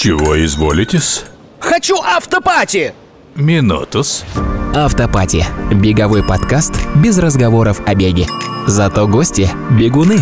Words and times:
Чего 0.00 0.36
изволитесь? 0.44 1.24
Хочу 1.58 1.96
автопати! 1.96 2.92
Минутус. 3.34 4.24
Автопати. 4.72 5.44
Беговой 5.74 6.22
подкаст 6.22 6.72
без 7.02 7.18
разговоров 7.18 7.80
о 7.84 7.96
беге. 7.96 8.26
Зато 8.68 9.08
гости– 9.08 9.50
бегуны. 9.76 10.18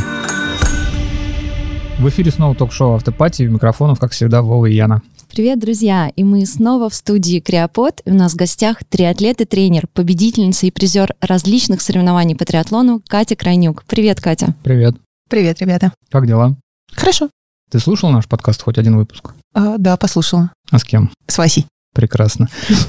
В 1.98 2.09
эфире 2.09 2.30
снова 2.30 2.54
ток-шоу 2.54 2.95
«Автопати». 2.95 3.43
Микрофонов, 3.43 4.00
как 4.00 4.12
всегда, 4.12 4.41
Вова 4.41 4.64
и 4.64 4.75
Яна. 4.75 5.02
Привет, 5.30 5.61
друзья! 5.61 6.11
И 6.16 6.24
мы 6.24 6.46
снова 6.46 6.88
в 6.88 6.95
студии 6.95 7.40
Криопод. 7.40 8.00
И 8.06 8.11
у 8.11 8.14
нас 8.14 8.32
в 8.32 8.36
гостях 8.36 8.79
триатлет 8.88 9.43
и 9.43 9.45
тренер, 9.45 9.88
победительница 9.93 10.64
и 10.64 10.70
призер 10.70 11.14
различных 11.20 11.82
соревнований 11.82 12.34
по 12.34 12.46
триатлону 12.46 13.02
Катя 13.06 13.36
Крайнюк. 13.36 13.84
Привет, 13.84 14.22
Катя. 14.22 14.54
Привет. 14.64 14.96
Привет, 15.29 15.61
ребята. 15.61 15.93
Как 16.11 16.27
дела? 16.27 16.56
Хорошо. 16.95 17.29
Ты 17.70 17.80
слушал 17.80 18.11
наш 18.11 18.29
подкаст 18.29 18.62
хоть 18.62 18.79
один 18.79 18.97
выпуск? 18.97 19.34
А, 19.56 19.78
да, 19.78 19.96
послушала. 19.96 20.52
А 20.70 20.78
с 20.78 20.84
кем? 20.84 21.10
С 21.27 21.38
Васей. 21.38 21.66
Прекрасно. 21.95 22.48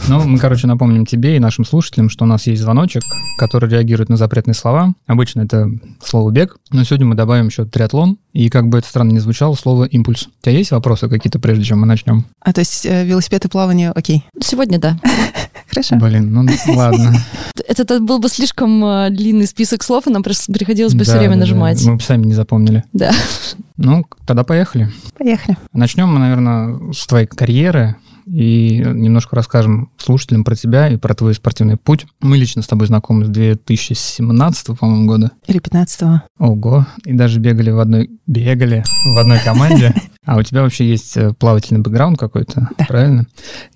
Ну, 0.09 0.27
мы, 0.27 0.37
короче, 0.37 0.67
напомним 0.67 1.05
тебе 1.05 1.37
и 1.37 1.39
нашим 1.39 1.63
слушателям, 1.63 2.09
что 2.09 2.25
у 2.25 2.27
нас 2.27 2.45
есть 2.45 2.61
звоночек, 2.61 3.03
который 3.37 3.69
реагирует 3.69 4.09
на 4.09 4.17
запретные 4.17 4.53
слова. 4.53 4.95
Обычно 5.05 5.43
это 5.43 5.69
слово 6.03 6.29
«бег», 6.29 6.57
но 6.71 6.83
сегодня 6.83 7.05
мы 7.05 7.15
добавим 7.15 7.47
еще 7.47 7.63
триатлон, 7.63 8.17
и 8.33 8.49
как 8.49 8.67
бы 8.67 8.79
это 8.79 8.89
странно 8.89 9.13
ни 9.13 9.19
звучало, 9.19 9.53
слово 9.53 9.85
«импульс». 9.85 10.27
У 10.27 10.43
тебя 10.43 10.57
есть 10.57 10.71
вопросы 10.71 11.07
какие-то, 11.07 11.39
прежде 11.39 11.63
чем 11.63 11.79
мы 11.79 11.87
начнем? 11.87 12.25
А 12.41 12.51
то 12.51 12.59
есть 12.59 12.85
э, 12.85 13.05
велосипед 13.05 13.45
и 13.45 13.47
плавание, 13.47 13.91
окей. 13.91 14.25
Сегодня 14.41 14.77
да. 14.77 14.99
Хорошо. 15.69 15.95
Блин, 15.97 16.33
ну 16.33 16.47
ладно. 16.75 17.15
Это, 17.67 17.99
был 17.99 18.19
бы 18.19 18.29
слишком 18.29 18.83
э, 18.83 19.09
длинный 19.09 19.47
список 19.47 19.83
слов, 19.83 20.07
и 20.07 20.09
нам 20.09 20.23
просто 20.23 20.51
приходилось 20.51 20.93
бы 20.93 21.03
все 21.03 21.17
время 21.17 21.35
нажимать. 21.35 21.83
Мы 21.85 21.95
бы 21.95 22.01
сами 22.01 22.25
не 22.25 22.33
запомнили. 22.33 22.83
Да. 22.93 23.11
Ну, 23.77 24.05
тогда 24.25 24.43
поехали. 24.43 24.89
Поехали. 25.17 25.57
Начнем 25.73 26.07
мы, 26.07 26.19
наверное, 26.19 26.91
с 26.93 27.05
твоей 27.05 27.27
карьеры 27.27 27.95
и 28.27 28.83
немножко 28.85 29.35
расскажем 29.35 29.89
слушателям 29.97 30.43
про 30.43 30.55
тебя 30.55 30.89
и 30.89 30.97
про 30.97 31.13
твой 31.13 31.33
спортивный 31.33 31.77
путь. 31.77 32.05
Мы 32.19 32.37
лично 32.37 32.61
с 32.61 32.67
тобой 32.67 32.87
знакомы 32.87 33.25
с 33.25 33.29
2017, 33.29 34.77
по-моему, 34.77 35.07
года. 35.07 35.31
Или 35.47 35.59
15-го. 35.61 36.21
Ого, 36.39 36.85
и 37.05 37.13
даже 37.13 37.39
бегали 37.39 37.69
в 37.69 37.79
одной... 37.79 38.09
Бегали 38.27 38.83
в 39.15 39.17
одной 39.17 39.39
команде. 39.39 39.93
А 40.27 40.35
у 40.37 40.43
тебя 40.43 40.61
вообще 40.61 40.85
есть 40.87 41.15
э, 41.17 41.33
плавательный 41.33 41.79
бэкграунд 41.81 42.19
какой-то, 42.19 42.69
Да. 42.77 42.85
правильно? 42.85 43.25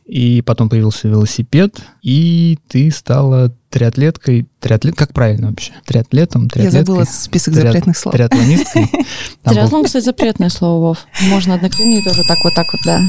И 0.05 0.41
потом 0.41 0.67
появился 0.69 1.07
велосипед, 1.07 1.81
и 2.02 2.59
ты 2.67 2.91
стала 2.91 3.55
триатлеткой. 3.69 4.47
Триатлет, 4.59 4.95
как 4.95 5.13
правильно 5.13 5.47
вообще? 5.47 5.72
Триатлетом, 5.85 6.44
Я 6.44 6.49
триатлеткой? 6.49 6.85
забыла 6.85 7.03
список 7.05 7.53
Триат- 7.53 7.63
запретных 7.67 7.97
слов. 7.97 8.13
Триатлонисткой. 8.13 8.91
Триатлон, 9.45 9.85
кстати, 9.85 10.03
запретное 10.03 10.49
слово, 10.49 10.81
Вов. 10.88 10.97
Можно 11.29 11.53
одноклинию 11.55 12.03
тоже 12.03 12.22
так 12.27 12.38
вот 12.44 12.53
так 12.53 12.67
вот, 12.73 12.81
да. 12.85 13.02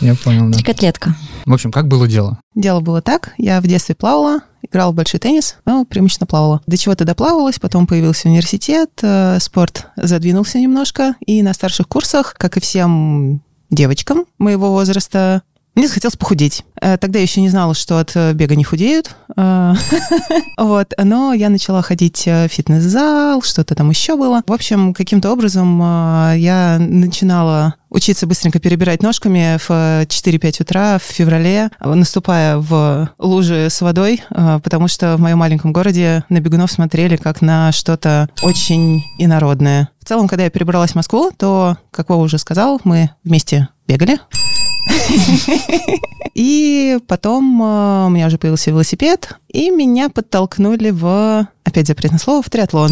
Я 0.00 0.16
понял, 0.16 0.48
да. 0.48 0.54
Трикотлетка. 0.58 1.14
В 1.46 1.52
общем, 1.54 1.70
как 1.70 1.86
было 1.86 2.08
дело? 2.08 2.40
Дело 2.56 2.80
было 2.80 3.00
так. 3.00 3.32
Я 3.38 3.60
в 3.60 3.66
детстве 3.68 3.94
плавала, 3.94 4.40
играла 4.70 4.92
в 4.92 4.94
большой 4.94 5.20
теннис, 5.20 5.56
но 5.64 5.84
преимущественно 5.84 6.26
плавала. 6.26 6.60
До 6.66 6.76
чего-то 6.76 7.04
доплавалась, 7.04 7.58
потом 7.58 7.86
появился 7.86 8.28
университет, 8.28 8.90
э, 9.02 9.38
спорт 9.40 9.88
задвинулся 9.96 10.58
немножко, 10.58 11.16
и 11.26 11.42
на 11.42 11.52
старших 11.52 11.88
курсах, 11.88 12.34
как 12.38 12.56
и 12.56 12.60
всем 12.60 13.42
девочкам 13.70 14.26
моего 14.38 14.70
возраста, 14.70 15.42
мне 15.74 15.86
захотелось 15.88 16.16
похудеть. 16.16 16.64
Э, 16.80 16.96
Тогда 16.98 17.18
я 17.18 17.22
еще 17.22 17.40
не 17.40 17.48
знала, 17.48 17.74
что 17.74 17.98
от 17.98 18.12
э, 18.14 18.32
бега 18.32 18.56
не 18.56 18.64
худеют. 18.64 19.14
Э, 19.36 19.74
Вот. 20.58 20.92
Но 21.02 21.32
я 21.32 21.48
начала 21.48 21.82
ходить 21.82 22.26
в 22.26 22.48
фитнес-зал, 22.48 23.42
что-то 23.42 23.74
там 23.74 23.90
еще 23.90 24.16
было. 24.16 24.42
В 24.46 24.52
общем, 24.52 24.92
каким-то 24.94 25.32
образом 25.32 25.80
я 26.34 26.76
начинала 26.78 27.74
учиться 27.88 28.26
быстренько 28.26 28.58
перебирать 28.60 29.02
ножками 29.02 29.58
в 29.58 29.70
э, 29.70 30.04
4-5 30.04 30.62
утра 30.62 30.98
в 30.98 31.02
феврале, 31.02 31.70
наступая 31.80 32.58
в 32.58 33.10
лужи 33.18 33.68
с 33.70 33.80
водой, 33.80 34.22
потому 34.28 34.86
что 34.88 35.16
в 35.16 35.20
моем 35.20 35.38
маленьком 35.38 35.72
городе 35.72 36.24
на 36.28 36.40
бегунов 36.40 36.70
смотрели 36.70 37.16
как 37.16 37.40
на 37.40 37.72
что-то 37.72 38.28
очень 38.42 39.02
инородное. 39.18 39.88
В 40.00 40.04
целом, 40.06 40.28
когда 40.28 40.44
я 40.44 40.50
перебралась 40.50 40.92
в 40.92 40.96
Москву, 40.96 41.30
то, 41.36 41.78
как 41.90 42.10
Вова 42.10 42.22
уже 42.22 42.38
сказал, 42.38 42.80
мы 42.84 43.10
вместе 43.24 43.68
бегали. 43.88 44.18
И 46.34 46.98
потом 47.06 47.62
э, 47.62 48.06
у 48.06 48.08
меня 48.08 48.26
уже 48.26 48.38
появился 48.38 48.70
велосипед, 48.70 49.36
и 49.48 49.70
меня 49.70 50.08
подтолкнули 50.08 50.90
в, 50.90 51.48
опять 51.64 51.86
запретное 51.86 52.18
слово, 52.18 52.42
в 52.42 52.50
триатлон. 52.50 52.90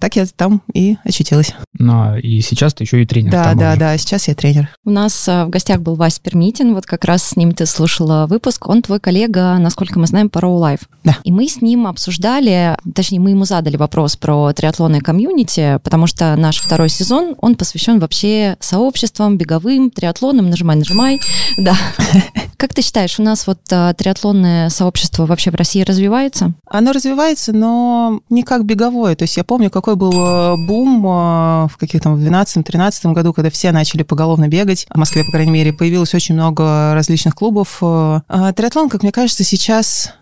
Так 0.00 0.16
я 0.16 0.26
там 0.26 0.62
и 0.72 0.96
очутилась. 1.04 1.54
Ну, 1.78 1.92
а 1.94 2.18
и 2.18 2.40
сейчас 2.40 2.74
ты 2.74 2.84
еще 2.84 3.02
и 3.02 3.06
тренер. 3.06 3.32
Да, 3.32 3.54
да, 3.54 3.70
уже. 3.70 3.80
да, 3.80 3.98
сейчас 3.98 4.28
я 4.28 4.34
тренер. 4.34 4.68
У 4.84 4.90
нас 4.90 5.28
а, 5.28 5.46
в 5.46 5.50
гостях 5.50 5.80
был 5.80 5.94
Вась 5.94 6.18
Пермитин, 6.18 6.74
вот 6.74 6.86
как 6.86 7.04
раз 7.04 7.22
с 7.22 7.36
ним 7.36 7.52
ты 7.52 7.66
слушала 7.66 8.26
выпуск. 8.28 8.68
Он 8.68 8.82
твой 8.82 9.00
коллега, 9.00 9.56
насколько 9.58 9.98
мы 9.98 10.06
знаем, 10.06 10.28
по 10.28 10.38
Row 10.38 10.58
Life. 10.60 10.82
Да. 11.04 11.16
И 11.24 11.32
мы 11.32 11.48
с 11.48 11.60
ним 11.60 11.86
обсуждали, 11.86 12.76
точнее, 12.94 13.20
мы 13.20 13.30
ему 13.30 13.44
задали 13.44 13.76
вопрос 13.76 14.16
про 14.16 14.52
триатлонное 14.52 15.00
комьюнити, 15.00 15.78
потому 15.82 16.06
что 16.06 16.34
наш 16.36 16.58
второй 16.58 16.88
сезон, 16.88 17.34
он 17.40 17.54
посвящен 17.54 17.98
вообще 17.98 18.56
сообществам, 18.60 19.38
беговым, 19.38 19.90
триатлонам, 19.90 20.50
нажимай, 20.50 20.76
нажимай. 20.76 21.20
Да. 21.56 21.76
Как 22.56 22.72
ты 22.72 22.80
считаешь, 22.80 23.18
у 23.18 23.22
нас 23.22 23.46
вот 23.46 23.58
а, 23.70 23.92
триатлонное 23.92 24.70
сообщество 24.70 25.26
вообще 25.26 25.50
в 25.50 25.56
России 25.56 25.82
развивается? 25.82 26.54
Оно 26.68 26.92
развивается, 26.92 27.52
но 27.52 28.20
не 28.30 28.42
как 28.44 28.64
беговое. 28.64 29.14
То 29.14 29.24
есть 29.24 29.36
я 29.36 29.44
помню, 29.44 29.70
какой 29.70 29.96
был 29.96 30.12
э, 30.12 30.56
бум 30.66 31.04
э, 31.06 31.68
в 31.68 31.76
каких-то 31.78 32.10
в 32.10 32.18
12-13 32.18 33.12
году, 33.12 33.34
когда 33.34 33.50
все 33.50 33.72
начали 33.72 34.02
поголовно 34.02 34.48
бегать. 34.48 34.86
В 34.90 34.96
Москве, 34.96 35.24
по 35.24 35.32
крайней 35.32 35.52
мере, 35.52 35.72
появилось 35.72 36.14
очень 36.14 36.34
много 36.34 36.94
различных 36.94 37.34
клубов. 37.34 37.78
Э, 37.82 38.20
а 38.28 38.52
Триатлон, 38.52 38.88
как 38.88 39.02
мне 39.02 39.12
кажется, 39.12 39.44
сейчас 39.44 40.14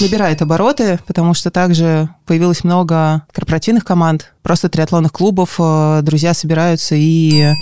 набирает 0.00 0.42
обороты, 0.42 0.98
потому 1.06 1.34
что 1.34 1.50
также 1.50 2.08
появилось 2.26 2.64
много 2.64 3.22
корпоративных 3.32 3.84
команд, 3.84 4.32
просто 4.42 4.68
триатлонных 4.68 5.12
клубов, 5.12 5.56
э, 5.58 6.00
друзья 6.02 6.32
собираются 6.32 6.94
и 6.96 7.52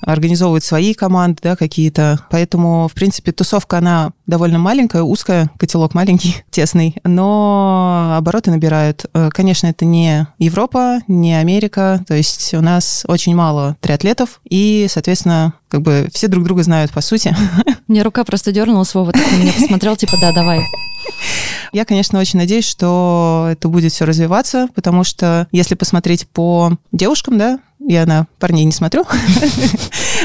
организовывают 0.00 0.64
свои 0.64 0.94
команды, 0.94 1.38
да, 1.42 1.56
какие-то. 1.56 2.20
Поэтому, 2.30 2.88
в 2.88 2.92
принципе, 2.92 3.32
тусовка, 3.32 3.78
она 3.78 4.12
довольно 4.26 4.58
маленькая, 4.58 5.02
узкая, 5.02 5.50
котелок 5.58 5.94
маленький, 5.94 6.42
тесный, 6.50 6.96
но 7.04 8.14
обороты 8.16 8.50
набирают. 8.50 9.06
Э, 9.14 9.30
Конечно, 9.32 9.68
это 9.68 9.84
не 9.84 10.26
Европа, 10.38 11.00
не 11.06 11.34
Америка, 11.34 12.04
то 12.06 12.14
есть 12.14 12.54
у 12.54 12.60
нас 12.60 13.04
очень 13.06 13.34
мало 13.34 13.76
триатлетов, 13.80 14.40
и, 14.48 14.86
соответственно, 14.90 15.54
как 15.68 15.82
бы 15.82 16.08
все 16.12 16.28
друг 16.28 16.44
друга 16.44 16.62
знают 16.62 16.90
по 16.90 17.00
сути. 17.00 17.34
Меня 17.88 18.04
рука 18.04 18.24
просто 18.24 18.52
дернулась, 18.52 18.94
Вова 18.94 19.12
так 19.12 19.22
на 19.32 19.36
меня 19.36 19.52
посмотрел, 19.52 19.96
типа, 19.96 20.16
да, 20.20 20.32
давай. 20.32 20.60
Я, 21.72 21.84
конечно, 21.84 22.18
очень 22.18 22.38
надеюсь, 22.38 22.66
что 22.68 23.48
это 23.50 23.68
будет 23.68 23.92
все 23.92 24.04
развиваться, 24.04 24.68
потому 24.74 25.04
что 25.04 25.46
если 25.52 25.74
посмотреть 25.74 26.26
по 26.28 26.72
девушкам, 26.92 27.38
да, 27.38 27.58
я 27.80 28.06
на 28.06 28.26
парней 28.38 28.64
не 28.64 28.72
смотрю. 28.72 29.04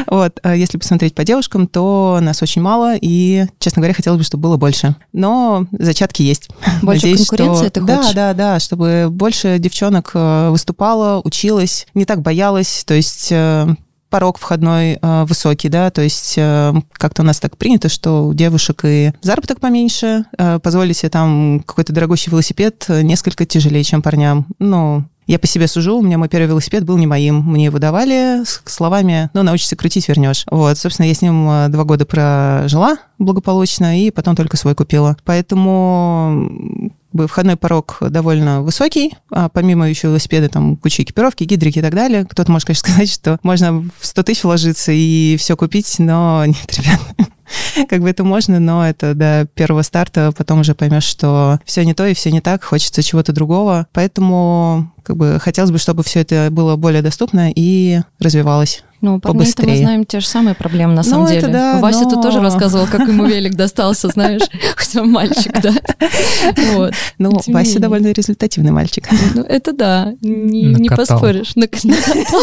Вот, 0.05 0.39
а 0.43 0.55
если 0.55 0.77
посмотреть 0.77 1.15
по 1.15 1.23
девушкам, 1.23 1.67
то 1.67 2.19
нас 2.21 2.41
очень 2.43 2.61
мало, 2.61 2.95
и, 2.95 3.45
честно 3.59 3.81
говоря, 3.81 3.93
хотелось 3.95 4.19
бы, 4.19 4.23
чтобы 4.23 4.43
было 4.43 4.57
больше. 4.57 4.95
Но 5.11 5.65
зачатки 5.71 6.21
есть. 6.21 6.49
Больше 6.83 7.07
Надеюсь, 7.07 7.25
что- 7.25 7.35
конкуренции 7.35 7.69
ты 7.69 7.81
Да, 7.81 7.97
хочешь? 7.97 8.13
да, 8.13 8.33
да, 8.33 8.59
чтобы 8.59 9.07
больше 9.09 9.57
девчонок 9.59 10.11
э, 10.13 10.49
выступало, 10.49 11.19
училась, 11.23 11.87
не 11.95 12.05
так 12.05 12.21
боялась, 12.21 12.83
то 12.85 12.93
есть 12.93 13.29
э, 13.31 13.67
порог 14.09 14.37
входной 14.37 14.99
э, 15.01 15.25
высокий, 15.25 15.69
да, 15.69 15.89
то 15.89 16.01
есть 16.01 16.35
э, 16.37 16.73
как-то 16.93 17.21
у 17.21 17.25
нас 17.25 17.39
так 17.39 17.57
принято, 17.57 17.89
что 17.89 18.27
у 18.27 18.33
девушек 18.33 18.81
и 18.83 19.13
заработок 19.21 19.59
поменьше, 19.59 20.25
э, 20.37 20.59
позволить 20.59 20.97
себе 20.97 21.09
там 21.09 21.63
какой-то 21.65 21.93
дорогущий 21.93 22.31
велосипед 22.31 22.85
э, 22.87 23.01
несколько 23.01 23.45
тяжелее, 23.45 23.83
чем 23.83 24.01
парням. 24.01 24.47
Ну, 24.59 25.05
я 25.27 25.39
по 25.39 25.47
себе 25.47 25.67
сужу, 25.67 25.97
у 25.97 26.01
меня 26.01 26.17
мой 26.17 26.29
первый 26.29 26.47
велосипед 26.47 26.85
был 26.85 26.97
не 26.97 27.05
моим. 27.05 27.41
Мне 27.41 27.65
его 27.65 27.79
давали 27.79 28.43
с 28.45 28.61
словами, 28.65 29.29
ну, 29.33 29.43
научишься 29.43 29.75
крутить, 29.75 30.07
вернешь. 30.07 30.45
Вот, 30.49 30.77
собственно, 30.77 31.05
я 31.05 31.13
с 31.13 31.21
ним 31.21 31.49
э, 31.49 31.67
два 31.67 31.83
года 31.83 32.05
прожила 32.05 32.97
благополучно, 33.19 33.99
и 33.99 34.09
потом 34.09 34.37
только 34.37 34.55
свой 34.55 34.73
купила. 34.73 35.17
Поэтому 35.25 36.91
бы 37.17 37.27
входной 37.27 37.57
порог 37.57 37.97
довольно 37.99 38.61
высокий, 38.61 39.13
а 39.29 39.49
помимо 39.49 39.89
еще 39.89 40.07
велосипеда, 40.07 40.47
там 40.47 40.77
куча 40.77 41.03
экипировки, 41.03 41.43
гидрики 41.43 41.79
и 41.79 41.81
так 41.81 41.93
далее. 41.93 42.25
Кто-то 42.25 42.51
может, 42.51 42.67
конечно, 42.67 42.89
сказать, 42.91 43.11
что 43.11 43.39
можно 43.43 43.81
в 43.81 44.05
100 44.05 44.23
тысяч 44.23 44.43
вложиться 44.43 44.91
и 44.93 45.35
все 45.37 45.57
купить, 45.57 45.95
но 45.99 46.45
нет, 46.47 46.77
ребят, 46.77 47.01
как 47.89 48.01
бы 48.01 48.09
это 48.09 48.23
можно, 48.23 48.59
но 48.59 48.87
это 48.87 49.13
до 49.13 49.47
первого 49.55 49.81
старта, 49.81 50.31
потом 50.37 50.61
уже 50.61 50.75
поймешь, 50.75 51.03
что 51.05 51.59
все 51.65 51.85
не 51.85 51.93
то 51.93 52.05
и 52.05 52.13
все 52.13 52.31
не 52.31 52.41
так, 52.41 52.63
хочется 52.63 53.03
чего-то 53.03 53.31
другого. 53.33 53.87
Поэтому 53.93 54.91
как 55.03 55.15
бы 55.17 55.39
хотелось 55.41 55.71
бы, 55.71 55.77
чтобы 55.77 56.03
все 56.03 56.21
это 56.21 56.49
было 56.51 56.75
более 56.75 57.01
доступно 57.01 57.51
и 57.55 57.99
развивалось. 58.19 58.83
Ну, 58.99 59.19
парней-то 59.19 59.27
мы 59.27 59.33
побыстрее. 59.45 59.77
знаем 59.77 60.05
те 60.05 60.19
же 60.19 60.25
самые 60.25 60.55
проблемы, 60.55 60.93
на 60.93 61.03
самом 61.03 61.25
Ну, 61.25 61.29
это 61.31 61.41
деле. 61.41 61.53
да, 61.53 61.79
Вася 61.79 62.05
но- 62.05 62.09
тут 62.09 62.23
тоже 62.23 62.41
рассказывал, 62.41 62.87
как 62.87 63.07
ему 63.07 63.25
велик 63.27 63.53
достался, 63.53 64.07
знаешь, 64.07 64.41
хотя 64.75 65.01
он 65.03 65.11
мальчик, 65.11 65.53
да. 65.61 65.71
Вот. 66.73 66.93
Ну, 67.19 67.39
Тем 67.39 67.53
Вася 67.53 67.67
менее. 67.69 67.79
довольно 67.81 68.07
результативный 68.11 68.71
мальчик. 68.71 69.07
Ну, 69.35 69.43
это 69.43 69.71
да, 69.73 70.13
не, 70.21 70.63
не 70.73 70.89
поспоришь. 70.89 71.53
Нак- 71.55 71.77
накатал. 71.83 72.41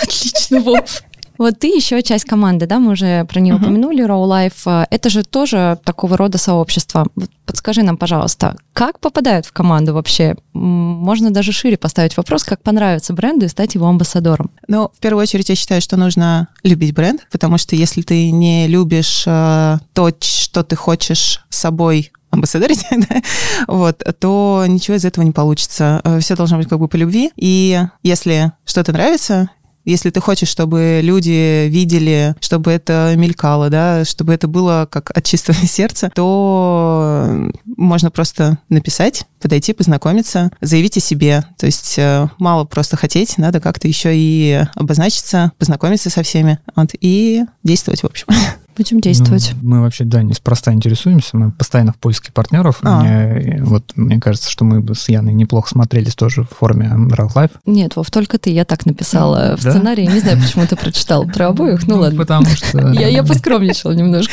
Отлично, 0.00 0.60
Вов. 0.60 1.02
Вот 1.38 1.58
ты 1.58 1.68
еще 1.68 2.02
часть 2.02 2.24
команды, 2.24 2.66
да, 2.66 2.78
мы 2.78 2.92
уже 2.92 3.24
про 3.26 3.40
нее 3.40 3.54
Мгм. 3.54 3.62
упомянули, 3.64 4.04
Raw 4.04 4.26
Life. 4.26 4.86
Это 4.90 5.10
же 5.10 5.22
тоже 5.22 5.78
такого 5.84 6.16
рода 6.16 6.38
сообщество. 6.38 7.06
Вот 7.14 7.30
подскажи 7.44 7.82
нам, 7.82 7.96
пожалуйста, 7.96 8.56
как 8.72 9.00
попадают 9.00 9.46
в 9.46 9.52
команду 9.52 9.94
вообще? 9.94 10.36
Можно 10.52 11.30
даже 11.30 11.52
шире 11.52 11.76
поставить 11.76 12.16
вопрос, 12.16 12.44
как 12.44 12.62
понравится 12.62 13.12
бренду 13.12 13.46
и 13.46 13.48
стать 13.48 13.74
его 13.74 13.86
амбассадором. 13.86 14.50
Ну, 14.68 14.90
в 14.94 14.98
первую 15.00 15.22
очередь, 15.22 15.48
я 15.48 15.54
считаю, 15.54 15.80
что 15.80 15.96
нужно 15.96 16.48
любить 16.62 16.94
бренд, 16.94 17.26
потому 17.30 17.58
что 17.58 17.76
если 17.76 18.02
ты 18.02 18.30
не 18.30 18.66
любишь 18.66 19.24
э, 19.26 19.78
то, 19.92 20.10
что 20.20 20.62
ты 20.64 20.76
хочешь 20.76 21.44
собой 21.48 22.12
амбассадорить, 22.30 22.84
да, 23.08 23.22
вот, 23.68 24.02
то 24.18 24.64
ничего 24.66 24.96
из 24.96 25.04
этого 25.04 25.24
не 25.24 25.32
получится. 25.32 26.02
Все 26.20 26.34
должно 26.36 26.58
быть 26.58 26.68
как 26.68 26.78
бы 26.78 26.88
по 26.88 26.96
любви. 26.96 27.30
И 27.36 27.80
если 28.02 28.52
что-то 28.64 28.92
нравится, 28.92 29.50
если 29.86 30.10
ты 30.10 30.20
хочешь, 30.20 30.48
чтобы 30.48 31.00
люди 31.02 31.66
видели, 31.68 32.34
чтобы 32.40 32.72
это 32.72 33.14
мелькало, 33.16 33.70
да, 33.70 34.04
чтобы 34.04 34.34
это 34.34 34.48
было 34.48 34.86
как 34.90 35.16
от 35.16 35.24
чистого 35.24 35.56
сердца, 35.66 36.10
то 36.14 37.50
можно 37.64 38.10
просто 38.10 38.58
написать, 38.68 39.24
подойти, 39.40 39.72
познакомиться, 39.72 40.50
заявить 40.60 40.96
о 40.96 41.00
себе. 41.00 41.44
То 41.56 41.66
есть 41.66 41.94
э, 41.98 42.28
мало 42.38 42.64
просто 42.64 42.96
хотеть, 42.96 43.38
надо 43.38 43.60
как-то 43.60 43.88
еще 43.88 44.10
и 44.12 44.64
обозначиться, 44.74 45.52
познакомиться 45.58 46.10
со 46.10 46.22
всеми 46.22 46.58
вот, 46.74 46.90
и 47.00 47.44
действовать, 47.62 48.02
в 48.02 48.06
общем. 48.06 48.26
Будем 48.76 49.00
действовать. 49.00 49.52
Ну, 49.62 49.68
мы 49.76 49.80
вообще, 49.82 50.04
да, 50.04 50.22
неспроста 50.22 50.72
интересуемся, 50.72 51.36
мы 51.36 51.50
постоянно 51.50 51.92
в 51.92 51.96
поиске 51.96 52.30
партнеров. 52.32 52.78
А. 52.82 53.00
Мне, 53.00 53.62
вот, 53.62 53.92
мне 53.96 54.20
кажется, 54.20 54.50
что 54.50 54.64
мы 54.64 54.80
бы 54.80 54.94
с 54.94 55.08
Яной 55.08 55.32
неплохо 55.32 55.68
смотрелись 55.70 56.14
тоже 56.14 56.42
в 56.42 56.48
форме 56.50 56.86
Real 57.10 57.28
Life. 57.34 57.52
Нет, 57.64 57.96
Вов, 57.96 58.10
только 58.10 58.38
ты, 58.38 58.50
я 58.50 58.64
так 58.64 58.84
написала 58.86 59.56
в 59.56 59.62
Да? 59.64 59.70
сценарии. 59.70 60.06
Не 60.06 60.20
знаю, 60.20 60.38
почему 60.40 60.66
ты 60.66 60.76
прочитал 60.76 61.24
про 61.26 61.48
обоих, 61.48 61.86
ну 61.86 61.96
ладно. 61.98 62.18
Потому 62.18 62.46
что 62.46 62.78
Я, 62.92 63.08
я 63.08 63.22
поскромничала 63.22 63.92
немножко. 63.92 64.32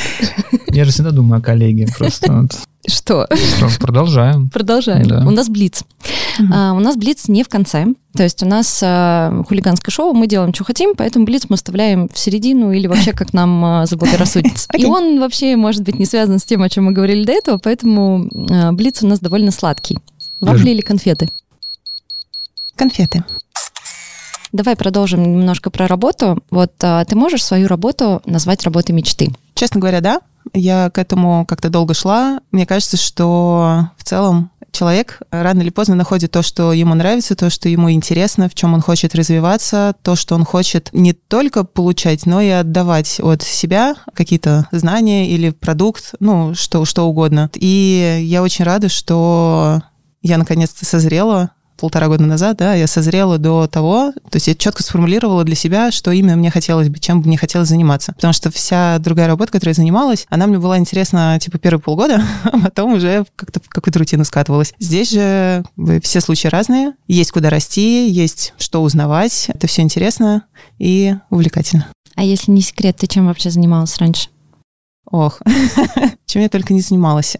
я 0.69 0.85
же 0.85 0.91
всегда 0.91 1.11
думаю 1.11 1.39
о 1.39 1.41
коллеге. 1.41 1.87
Просто 1.97 2.31
вот. 2.41 2.51
Что? 2.85 3.27
Что, 3.31 3.69
продолжаем. 3.79 4.49
Продолжаем. 4.53 5.07
Да. 5.07 5.25
У 5.25 5.31
нас 5.31 5.47
блиц. 5.47 5.83
А, 6.51 6.73
у 6.73 6.79
нас 6.79 6.97
блиц 6.97 7.27
не 7.27 7.43
в 7.43 7.49
конце. 7.49 7.87
То 8.15 8.23
есть 8.23 8.43
у 8.43 8.45
нас 8.45 8.81
а, 8.83 9.43
хулиганское 9.47 9.91
шоу, 9.91 10.13
мы 10.13 10.27
делаем, 10.27 10.53
что 10.53 10.65
хотим, 10.65 10.93
поэтому 10.95 11.25
блиц 11.25 11.45
мы 11.49 11.55
вставляем 11.55 12.09
в 12.09 12.17
середину 12.17 12.71
или 12.71 12.87
вообще 12.87 13.13
как 13.13 13.33
нам 13.33 13.63
а, 13.63 13.85
заблагорассудится. 13.85 14.67
И 14.73 14.77
Окей. 14.77 14.85
он 14.85 15.19
вообще 15.19 15.55
может 15.55 15.83
быть 15.83 15.97
не 15.97 16.05
связан 16.05 16.39
с 16.39 16.43
тем, 16.43 16.61
о 16.61 16.69
чем 16.69 16.85
мы 16.85 16.91
говорили 16.91 17.23
до 17.23 17.31
этого, 17.31 17.57
поэтому 17.57 18.29
а, 18.51 18.73
блиц 18.73 19.01
у 19.01 19.07
нас 19.07 19.19
довольно 19.19 19.51
сладкий. 19.51 19.97
Вафли 20.41 20.57
Даже- 20.57 20.71
или 20.71 20.81
конфеты? 20.81 21.29
Конфеты. 22.75 23.23
Давай 24.51 24.75
продолжим 24.75 25.23
немножко 25.23 25.71
про 25.71 25.87
работу. 25.87 26.43
Вот 26.51 26.73
а, 26.81 27.05
ты 27.05 27.15
можешь 27.15 27.43
свою 27.43 27.67
работу 27.67 28.21
назвать 28.25 28.63
работой 28.63 28.91
мечты? 28.91 29.31
Честно 29.55 29.79
говоря, 29.79 30.01
да. 30.01 30.21
Я 30.53 30.89
к 30.89 30.97
этому 30.97 31.45
как-то 31.45 31.69
долго 31.69 31.93
шла. 31.93 32.41
Мне 32.51 32.65
кажется, 32.65 32.97
что 32.97 33.89
в 33.97 34.03
целом 34.03 34.51
человек 34.73 35.19
рано 35.31 35.61
или 35.61 35.69
поздно 35.69 35.95
находит 35.95 36.31
то, 36.31 36.41
что 36.41 36.73
ему 36.73 36.95
нравится, 36.95 37.35
то, 37.35 37.49
что 37.49 37.69
ему 37.69 37.91
интересно, 37.91 38.49
в 38.49 38.55
чем 38.55 38.73
он 38.73 38.81
хочет 38.81 39.15
развиваться, 39.15 39.95
то, 40.01 40.15
что 40.15 40.35
он 40.35 40.43
хочет 40.43 40.89
не 40.91 41.13
только 41.13 41.63
получать, 41.63 42.25
но 42.25 42.41
и 42.41 42.49
отдавать 42.49 43.19
от 43.19 43.43
себя 43.43 43.95
какие-то 44.13 44.67
знания 44.71 45.29
или 45.29 45.51
продукт, 45.51 46.15
ну, 46.19 46.53
что, 46.55 46.83
что 46.85 47.03
угодно. 47.03 47.49
И 47.53 48.19
я 48.23 48.43
очень 48.43 48.65
рада, 48.65 48.89
что 48.89 49.81
я 50.21 50.37
наконец-то 50.37 50.85
созрела 50.85 51.51
полтора 51.77 52.07
года 52.07 52.25
назад, 52.25 52.57
да, 52.57 52.73
я 52.73 52.87
созрела 52.87 53.37
до 53.37 53.67
того, 53.67 54.13
то 54.29 54.35
есть 54.35 54.47
я 54.47 54.55
четко 54.55 54.83
сформулировала 54.83 55.43
для 55.43 55.55
себя, 55.55 55.91
что 55.91 56.11
именно 56.11 56.35
мне 56.35 56.51
хотелось 56.51 56.89
бы, 56.89 56.99
чем 56.99 57.21
бы 57.21 57.27
мне 57.27 57.37
хотелось 57.37 57.69
заниматься. 57.69 58.13
Потому 58.13 58.33
что 58.33 58.51
вся 58.51 58.99
другая 58.99 59.27
работа, 59.27 59.51
которой 59.51 59.71
я 59.71 59.75
занималась, 59.75 60.25
она 60.29 60.47
мне 60.47 60.59
была 60.59 60.77
интересна, 60.77 61.37
типа, 61.39 61.57
первые 61.57 61.81
полгода, 61.81 62.23
а 62.43 62.59
потом 62.59 62.93
уже 62.93 63.25
как-то 63.35 63.59
в 63.59 63.69
какую-то 63.69 63.99
рутину 63.99 64.25
скатывалась. 64.25 64.73
Здесь 64.79 65.11
же 65.11 65.63
все 66.01 66.21
случаи 66.21 66.47
разные, 66.47 66.93
есть 67.07 67.31
куда 67.31 67.49
расти, 67.49 68.09
есть 68.09 68.53
что 68.57 68.81
узнавать, 68.81 69.45
это 69.49 69.67
все 69.67 69.81
интересно 69.81 70.43
и 70.79 71.15
увлекательно. 71.29 71.87
А 72.15 72.23
если 72.23 72.51
не 72.51 72.61
секрет, 72.61 72.97
ты 72.97 73.07
чем 73.07 73.25
вообще 73.25 73.49
занималась 73.49 73.97
раньше? 73.97 74.29
Ох, 75.13 75.39
чем 76.25 76.41
я 76.41 76.49
только 76.49 76.73
не 76.73 76.81
занималась. 76.81 77.37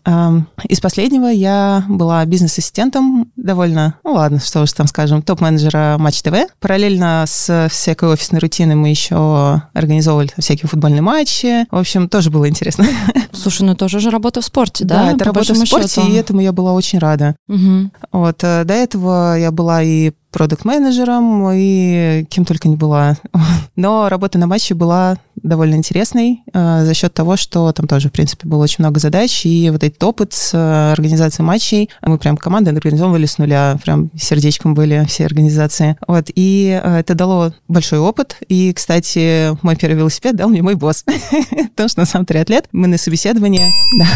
Из 0.70 0.80
последнего 0.80 1.26
я 1.26 1.84
была 1.90 2.24
бизнес-ассистентом 2.24 3.32
довольно, 3.36 3.96
ну 4.04 4.14
ладно, 4.14 4.40
что 4.40 4.62
уж 4.62 4.72
там 4.74 4.86
скажем, 4.86 5.24
топ-менеджера 5.24 5.98
Матч 5.98 6.22
ТВ. 6.22 6.36
Параллельно 6.60 7.26
с 7.28 7.68
всякой 7.72 8.10
офисной 8.10 8.42
рутиной 8.42 8.76
мы 8.76 8.90
еще 8.90 9.64
организовывали 9.74 10.30
всякие 10.38 10.70
футбольные 10.70 11.02
матчи. 11.02 11.66
В 11.72 11.78
общем, 11.78 12.10
тоже 12.10 12.30
было 12.30 12.48
интересно. 12.48 12.86
Слушай, 13.32 13.64
ну 13.64 13.76
тоже 13.76 14.00
же 14.00 14.12
работа 14.12 14.42
в 14.42 14.46
спорте, 14.46 14.86
да? 14.86 15.06
Да, 15.06 15.10
это 15.14 15.18
по 15.20 15.26
работа 15.26 15.56
в 15.56 15.58
спорте, 15.58 15.88
счету? 15.88 16.08
и 16.08 16.14
этому 16.14 16.42
я 16.42 16.52
была 16.52 16.74
очень 16.74 17.00
рада. 17.00 17.36
Мгм. 17.48 17.92
Вот, 18.12 18.44
э, 18.44 18.66
до 18.66 18.74
этого 18.76 19.36
я 19.36 19.52
была 19.52 19.82
и 19.82 20.12
продукт-менеджером, 20.32 21.50
и 21.54 22.26
кем 22.30 22.46
только 22.46 22.68
не 22.68 22.76
была. 22.76 23.18
Но 23.76 24.10
работа 24.10 24.38
на 24.38 24.48
матче 24.48 24.74
была 24.74 25.18
довольно 25.44 25.76
интересной 25.76 26.44
э, 26.54 26.86
за 26.86 26.94
счет 26.94 27.14
того, 27.14 27.38
что 27.38 27.72
там 27.72 27.88
тоже, 27.88 28.10
в 28.10 28.12
принципе, 28.12 28.48
было 28.48 28.64
очень 28.64 28.78
много 28.80 29.00
задач, 29.00 29.46
и 29.46 29.70
вот 29.70 29.84
этот 29.84 30.02
опыт 30.04 30.34
с 30.34 30.54
э, 30.54 30.92
организацией 30.94 31.46
матчей, 31.46 31.90
мы 32.02 32.18
прям 32.18 32.38
командой 32.38 32.70
организовывали 32.70 33.26
с 33.26 33.38
нуля, 33.38 33.78
прям 33.84 34.10
сердечком 34.16 34.74
были 34.74 35.06
все 35.08 35.26
организации. 35.26 35.98
Вот, 36.08 36.30
и 36.34 36.80
э, 36.82 37.00
это 37.00 37.16
дало 37.16 37.54
большой 37.68 38.00
опыт, 38.00 38.38
и, 38.48 38.74
кстати, 38.74 39.56
мой 39.64 39.76
первый 39.76 39.98
велосипед 39.98 40.36
дал 40.36 40.50
мне 40.50 40.62
мой 40.62 40.76
босс, 40.76 41.04
потому 41.76 41.90
что 41.90 42.00
на 42.00 42.06
самом 42.06 42.26
триатлет 42.26 42.68
мы 42.72 42.88
на 42.88 42.98
собеседовании, 42.98 43.70
да, 43.98 44.08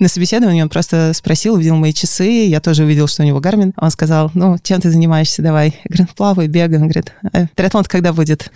на 0.00 0.08
собеседовании 0.08 0.62
он 0.62 0.68
просто 0.68 1.12
спросил, 1.14 1.54
увидел 1.54 1.76
мои 1.76 1.92
часы, 1.92 2.46
я 2.46 2.60
тоже 2.60 2.84
увидел, 2.84 3.06
что 3.06 3.22
у 3.22 3.26
него 3.26 3.40
гармин. 3.40 3.72
Он 3.76 3.90
сказал, 3.90 4.30
ну, 4.34 4.56
чем 4.62 4.80
ты 4.80 4.90
занимаешься, 4.90 5.42
давай. 5.42 5.74
Я 5.84 5.96
говорю, 5.96 6.08
плаваю, 6.16 6.48
бегаю. 6.48 6.82
Он 6.82 6.88
говорит, 6.88 7.12
«А 7.32 7.46
триатлон 7.54 7.84
когда 7.84 8.12
будет? 8.12 8.50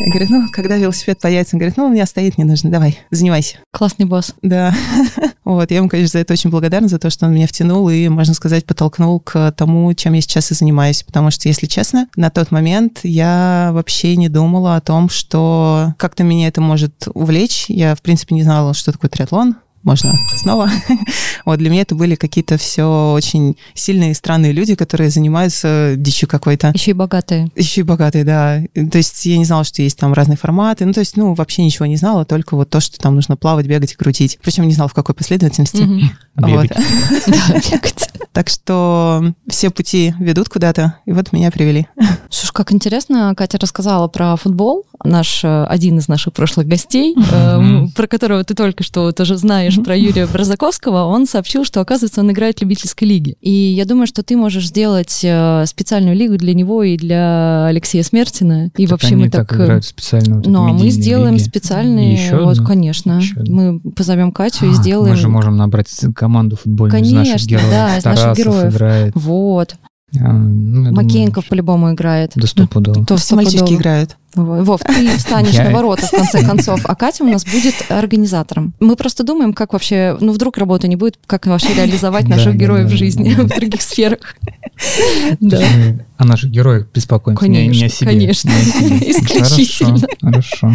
Я 0.00 0.10
говорю, 0.10 0.26
ну, 0.30 0.48
когда 0.52 0.76
велосипед 0.76 1.18
появится? 1.20 1.56
Он 1.56 1.58
говорит, 1.58 1.76
ну, 1.76 1.86
у 1.86 1.88
меня 1.88 2.06
стоит, 2.06 2.38
не 2.38 2.44
нужно, 2.44 2.70
давай, 2.70 2.98
занимайся. 3.10 3.56
Классный 3.72 4.06
босс. 4.06 4.34
Да. 4.42 4.74
Вот, 5.48 5.70
я 5.70 5.78
ему, 5.78 5.88
конечно, 5.88 6.12
за 6.12 6.18
это 6.18 6.34
очень 6.34 6.50
благодарна, 6.50 6.88
за 6.88 6.98
то, 6.98 7.08
что 7.08 7.24
он 7.24 7.32
меня 7.32 7.46
втянул 7.46 7.88
и, 7.88 8.06
можно 8.08 8.34
сказать, 8.34 8.66
подтолкнул 8.66 9.18
к 9.18 9.50
тому, 9.52 9.94
чем 9.94 10.12
я 10.12 10.20
сейчас 10.20 10.50
и 10.50 10.54
занимаюсь. 10.54 11.02
Потому 11.02 11.30
что, 11.30 11.48
если 11.48 11.64
честно, 11.64 12.06
на 12.16 12.28
тот 12.28 12.50
момент 12.50 13.00
я 13.02 13.70
вообще 13.72 14.16
не 14.16 14.28
думала 14.28 14.76
о 14.76 14.82
том, 14.82 15.08
что 15.08 15.94
как-то 15.96 16.22
меня 16.22 16.48
это 16.48 16.60
может 16.60 17.08
увлечь. 17.14 17.64
Я, 17.68 17.94
в 17.94 18.02
принципе, 18.02 18.34
не 18.34 18.42
знала, 18.42 18.74
что 18.74 18.92
такое 18.92 19.08
триатлон. 19.08 19.56
Можно 19.88 20.12
снова. 20.36 20.70
Вот 21.46 21.58
для 21.58 21.70
меня 21.70 21.80
это 21.80 21.94
были 21.94 22.14
какие-то 22.14 22.58
все 22.58 23.12
очень 23.14 23.56
сильные, 23.72 24.12
странные 24.12 24.52
люди, 24.52 24.74
которые 24.74 25.08
занимаются 25.08 25.94
дичью 25.96 26.28
какой-то. 26.28 26.72
Еще 26.74 26.90
и 26.90 26.94
богатые. 26.94 27.50
Еще 27.56 27.80
и 27.80 27.84
богатые, 27.84 28.24
да. 28.24 28.60
То 28.74 28.98
есть 28.98 29.24
я 29.24 29.38
не 29.38 29.46
знала, 29.46 29.64
что 29.64 29.80
есть 29.80 29.98
там 29.98 30.12
разные 30.12 30.36
форматы. 30.36 30.84
Ну, 30.84 30.92
то 30.92 31.00
есть, 31.00 31.16
ну, 31.16 31.32
вообще 31.32 31.64
ничего 31.64 31.86
не 31.86 31.96
знала, 31.96 32.26
только 32.26 32.54
вот 32.54 32.68
то, 32.68 32.80
что 32.80 32.98
там 32.98 33.14
нужно 33.14 33.38
плавать, 33.38 33.66
бегать 33.66 33.92
и 33.92 33.96
крутить. 33.96 34.38
Причем 34.42 34.68
не 34.68 34.74
знала, 34.74 34.90
в 34.90 34.94
какой 34.94 35.14
последовательности. 35.14 35.88
Вот. 36.38 36.68
Так 38.32 38.48
что 38.48 39.34
все 39.48 39.70
пути 39.70 40.14
ведут 40.20 40.48
куда-то, 40.48 40.94
и 41.06 41.12
вот 41.12 41.32
меня 41.32 41.50
привели. 41.50 41.88
Слушай, 42.30 42.52
как 42.52 42.70
интересно, 42.72 43.34
Катя 43.36 43.58
рассказала 43.58 44.06
про 44.06 44.36
футбол, 44.36 44.84
наш 45.02 45.42
э, 45.42 45.64
один 45.64 45.98
из 45.98 46.06
наших 46.06 46.34
прошлых 46.34 46.68
гостей, 46.68 47.16
э, 47.16 47.86
про 47.96 48.06
которого 48.06 48.44
ты 48.44 48.54
только 48.54 48.84
что 48.84 49.10
тоже 49.10 49.36
знаешь, 49.36 49.77
про 49.84 49.96
Юрия 49.96 50.26
Бразаковского, 50.26 51.04
он 51.04 51.26
сообщил, 51.26 51.64
что, 51.64 51.80
оказывается, 51.80 52.20
он 52.20 52.30
играет 52.30 52.58
в 52.58 52.62
любительской 52.62 53.06
лиге. 53.08 53.34
И 53.40 53.50
я 53.50 53.84
думаю, 53.84 54.06
что 54.06 54.22
ты 54.22 54.36
можешь 54.36 54.68
сделать 54.68 55.20
э, 55.22 55.64
специальную 55.66 56.16
лигу 56.16 56.36
для 56.36 56.54
него 56.54 56.82
и 56.82 56.96
для 56.96 57.66
Алексея 57.66 58.02
Смертина. 58.02 58.70
И 58.76 58.84
Так 58.86 58.90
вообще 58.92 59.16
мы 59.16 59.30
так... 59.30 59.52
э, 59.52 59.64
играют 59.64 59.84
специально. 59.84 60.36
вот 60.36 60.46
Ну, 60.46 60.64
а 60.68 60.72
мы 60.72 60.90
сделаем 60.90 61.34
лиги. 61.34 61.44
специальные, 61.44 62.14
Еще 62.14 62.36
вот, 62.42 62.52
одну? 62.58 62.66
конечно. 62.66 63.18
Еще. 63.18 63.40
Мы 63.48 63.80
позовем 63.80 64.32
Катю 64.32 64.66
и 64.66 64.70
А, 64.70 64.72
сделаем. 64.72 65.10
Мы 65.10 65.16
же 65.16 65.28
можем 65.28 65.56
набрать 65.56 65.88
команду 66.14 66.56
футбольную 66.56 67.02
из 67.02 67.12
наших 67.12 67.32
Конечно, 67.32 67.48
героев. 67.48 67.70
да, 67.70 67.98
из 67.98 68.04
наших 68.04 68.36
героев. 68.36 68.74
играет. 68.74 69.12
Вот. 69.14 69.74
А, 70.18 70.32
ну, 70.32 70.84
думаю, 70.86 70.94
Макеенков 70.94 71.46
по-любому 71.48 71.92
играет. 71.92 72.32
Да 72.34 72.46
стопудово. 72.46 73.04
То 73.04 73.16
Все 73.18 73.36
мальчишки 73.36 73.74
играют. 73.74 74.16
Во- 74.34 74.62
Вов, 74.64 74.80
ты 74.82 75.16
встанешь 75.18 75.54
на 75.54 75.70
ворота 75.70 76.06
в 76.06 76.10
конце 76.10 76.42
концов, 76.46 76.80
а 76.84 76.94
Катя 76.94 77.24
у 77.24 77.28
нас 77.28 77.44
будет 77.44 77.74
организатором. 77.90 78.72
Мы 78.80 78.96
просто 78.96 79.22
думаем, 79.22 79.52
как 79.52 79.74
вообще, 79.74 80.16
ну 80.20 80.32
вдруг 80.32 80.56
работы 80.56 80.88
не 80.88 80.96
будет, 80.96 81.18
как 81.26 81.46
вообще 81.46 81.74
реализовать 81.74 82.26
наших 82.26 82.56
героев 82.56 82.86
в 82.90 82.96
жизни 82.96 83.34
в 83.34 83.48
других 83.48 83.82
сферах. 83.82 84.18
Да. 85.40 85.60
о 86.16 86.24
наших 86.24 86.50
героях 86.50 86.86
беспокоимся, 86.94 87.46
не, 87.46 87.66
не 87.66 87.68
о 87.68 87.70
Конечно, 87.72 87.88
себе. 87.88 88.10
конечно. 88.10 88.48
не. 88.48 89.10
Исключительно. 89.10 89.98
Хорошо, 90.20 90.68
хорошо. 90.68 90.74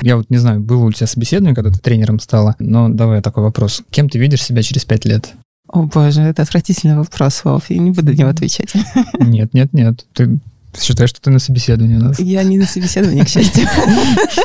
Я 0.00 0.16
вот 0.16 0.26
не 0.28 0.38
знаю, 0.38 0.60
было 0.60 0.84
у 0.84 0.92
тебя 0.92 1.06
собеседование, 1.06 1.54
когда 1.54 1.70
ты 1.70 1.78
тренером 1.78 2.18
стала, 2.18 2.56
но 2.58 2.88
давай 2.88 3.20
такой 3.22 3.44
вопрос. 3.44 3.82
Кем 3.90 4.08
ты 4.08 4.18
видишь 4.18 4.42
себя 4.42 4.62
через 4.62 4.84
пять 4.84 5.04
лет? 5.04 5.34
О 5.72 5.82
боже, 5.82 6.22
это 6.22 6.42
отвратительный 6.42 6.96
вопрос, 6.96 7.44
Вов, 7.44 7.70
я 7.70 7.78
не 7.78 7.90
буду 7.90 8.12
на 8.12 8.16
него 8.16 8.28
отвечать. 8.28 8.72
Нет, 9.18 9.54
нет, 9.54 9.72
нет. 9.72 10.06
Ты 10.12 10.38
Считаю, 10.80 11.06
что 11.06 11.20
ты 11.20 11.30
на 11.30 11.38
собеседовании 11.38 11.96
у 11.96 12.00
нас. 12.00 12.18
Я 12.18 12.42
не 12.44 12.56
на 12.58 12.64
собеседовании, 12.64 13.24
к 13.24 13.28
счастью. 13.28 13.68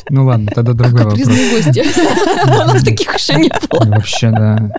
Ну 0.10 0.26
ладно, 0.26 0.50
тогда 0.54 0.72
другой 0.72 1.04
вопрос. 1.04 1.20
Капризные 1.20 1.52
гости. 1.52 1.84
У 2.46 2.50
нас 2.50 2.82
таких 2.82 3.14
еще 3.14 3.36
не 3.36 3.50
было. 3.50 3.84
Ну, 3.84 3.92
Вообще, 3.92 4.32
да. 4.32 4.72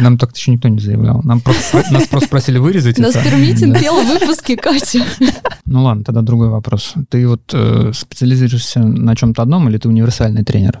Нам 0.00 0.18
так 0.18 0.36
еще 0.36 0.52
никто 0.52 0.68
не 0.68 0.78
заявлял. 0.78 1.20
Нам 1.24 1.40
просто, 1.40 1.84
нас 1.90 2.06
просто 2.06 2.28
просили 2.28 2.58
вырезать 2.58 2.96
Нас. 2.98 3.14
Пермитин 3.14 3.74
пел 3.74 4.00
в 4.00 4.06
выпуске, 4.06 4.56
Катя. 4.56 5.04
Ну 5.66 5.82
ладно, 5.82 6.04
тогда 6.04 6.22
другой 6.22 6.48
вопрос. 6.48 6.94
Ты 7.08 7.26
вот 7.26 7.42
э, 7.52 7.90
специализируешься 7.92 8.80
на 8.80 9.16
чем-то 9.16 9.42
одном 9.42 9.68
или 9.68 9.78
ты 9.78 9.88
универсальный 9.88 10.44
тренер? 10.44 10.80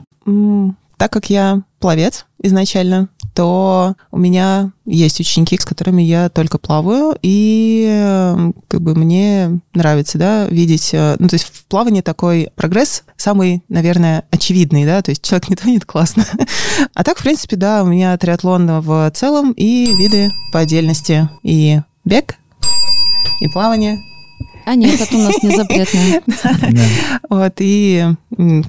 Так 0.98 1.12
как 1.12 1.30
я 1.30 1.62
пловец 1.78 2.26
изначально, 2.42 3.08
то 3.34 3.94
у 4.10 4.18
меня 4.18 4.72
есть 4.84 5.20
ученики, 5.20 5.56
с 5.56 5.64
которыми 5.64 6.02
я 6.02 6.28
только 6.28 6.58
плаваю, 6.58 7.16
и 7.22 8.50
как 8.66 8.80
бы 8.80 8.96
мне 8.96 9.60
нравится, 9.74 10.18
да, 10.18 10.46
видеть, 10.46 10.90
э, 10.92 11.14
ну, 11.20 11.28
то 11.28 11.34
есть 11.34 11.46
в 11.46 11.66
плавании 11.66 12.00
такой 12.00 12.50
прогресс 12.56 13.04
самый, 13.16 13.62
наверное, 13.68 14.24
очевидный, 14.32 14.84
да, 14.84 15.00
то 15.02 15.10
есть 15.10 15.22
человек 15.22 15.50
не 15.50 15.56
тонет, 15.56 15.84
классно. 15.84 16.26
А 16.94 17.04
так, 17.04 17.18
в 17.18 17.22
принципе, 17.22 17.54
да, 17.54 17.84
у 17.84 17.86
меня 17.86 18.18
триатлон 18.18 18.80
в 18.80 19.10
целом 19.14 19.52
и 19.52 19.94
виды 19.94 20.32
по 20.52 20.58
отдельности, 20.58 21.28
и 21.44 21.80
бег, 22.04 22.34
и 23.40 23.46
плавание, 23.46 24.00
А 24.68 24.74
нет, 24.74 25.00
это 25.00 25.16
у 25.16 25.22
нас 25.22 25.42
не 25.42 25.56
запретное. 25.56 26.20
Вот, 27.30 27.54
и 27.58 28.04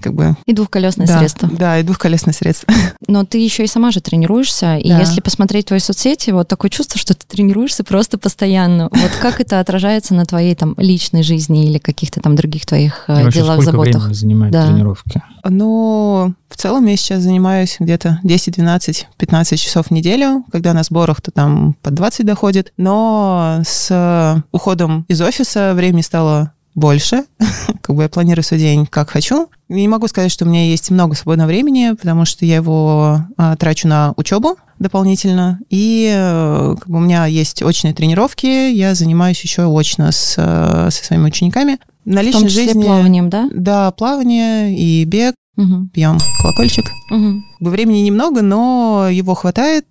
как 0.01 0.13
бы... 0.13 0.35
И 0.45 0.53
двухколесное 0.53 1.07
средство. 1.07 1.49
Да, 1.49 1.77
и 1.77 1.83
двухколесное 1.83 2.33
средство. 2.33 2.73
Но 3.07 3.25
ты 3.25 3.37
еще 3.37 3.65
и 3.65 3.67
сама 3.67 3.91
же 3.91 3.99
тренируешься, 3.99 4.77
и 4.77 4.87
если 4.87 5.19
посмотреть 5.19 5.67
твои 5.67 5.79
соцсети, 5.79 6.31
вот 6.31 6.47
такое 6.47 6.71
чувство, 6.71 6.97
что 6.97 7.13
ты 7.13 7.25
тренируешься 7.27 7.83
просто 7.83 8.17
постоянно. 8.17 8.87
Вот 8.91 9.11
как 9.21 9.41
это 9.41 9.59
отражается 9.59 10.13
на 10.13 10.25
твоей 10.25 10.55
там 10.55 10.73
личной 10.77 11.21
жизни 11.23 11.65
или 11.65 11.79
каких-то 11.79 12.21
там 12.21 12.37
других 12.37 12.65
твоих 12.65 13.03
э, 13.07 13.29
делах, 13.29 13.61
заботах? 13.61 14.09
Да. 14.49 14.67
тренировки? 14.67 15.21
Ну, 15.43 16.33
в 16.49 16.57
целом 16.57 16.85
я 16.87 16.97
сейчас 16.97 17.21
занимаюсь 17.21 17.77
где-то 17.79 18.19
10, 18.23 18.55
12, 18.55 19.07
15 19.17 19.59
часов 19.59 19.87
в 19.87 19.91
неделю. 19.91 20.43
Когда 20.51 20.73
на 20.73 20.83
сборах, 20.83 21.21
то 21.21 21.31
там 21.31 21.75
по 21.81 21.91
20 21.91 22.25
доходит. 22.25 22.73
Но 22.77 23.61
с 23.65 24.43
уходом 24.51 25.05
из 25.07 25.21
офиса 25.21 25.73
времени 25.89 26.01
стало 26.01 26.53
больше. 26.75 27.25
как 27.81 27.95
бы 27.95 28.03
я 28.03 28.09
планирую 28.09 28.43
свой 28.43 28.59
день 28.59 28.85
как 28.85 29.09
хочу. 29.09 29.49
Не 29.67 29.87
могу 29.87 30.07
сказать, 30.07 30.31
что 30.31 30.45
у 30.45 30.47
меня 30.47 30.65
есть 30.65 30.89
много 30.91 31.15
свободного 31.15 31.47
времени, 31.47 31.93
потому 31.97 32.25
что 32.25 32.45
я 32.45 32.57
его 32.57 33.21
а, 33.37 33.55
трачу 33.55 33.87
на 33.87 34.13
учебу 34.15 34.55
дополнительно. 34.77 35.59
И 35.69 36.09
э, 36.11 36.75
как 36.79 36.89
бы 36.89 36.97
у 36.97 37.01
меня 37.01 37.25
есть 37.25 37.61
очные 37.61 37.93
тренировки. 37.93 38.71
Я 38.71 38.95
занимаюсь 38.95 39.41
еще 39.41 39.63
очно 39.63 40.11
с, 40.11 40.35
э, 40.37 40.89
со 40.89 41.05
своими 41.05 41.25
учениками. 41.25 41.79
На 42.05 42.21
В 42.21 42.23
личной 42.23 42.41
том 42.41 42.49
числе 42.49 42.63
жизни... 42.65 42.83
плаванием, 42.83 43.29
да? 43.29 43.49
Да, 43.53 43.91
плавание 43.91 44.73
и 44.77 45.03
бег. 45.03 45.35
Мгм. 45.57 45.89
Пьем 45.89 46.17
колокольчик. 46.41 46.85
Бы 47.09 47.69
Времени 47.69 47.99
немного, 47.99 48.41
но 48.41 49.07
его 49.11 49.35
хватает. 49.35 49.87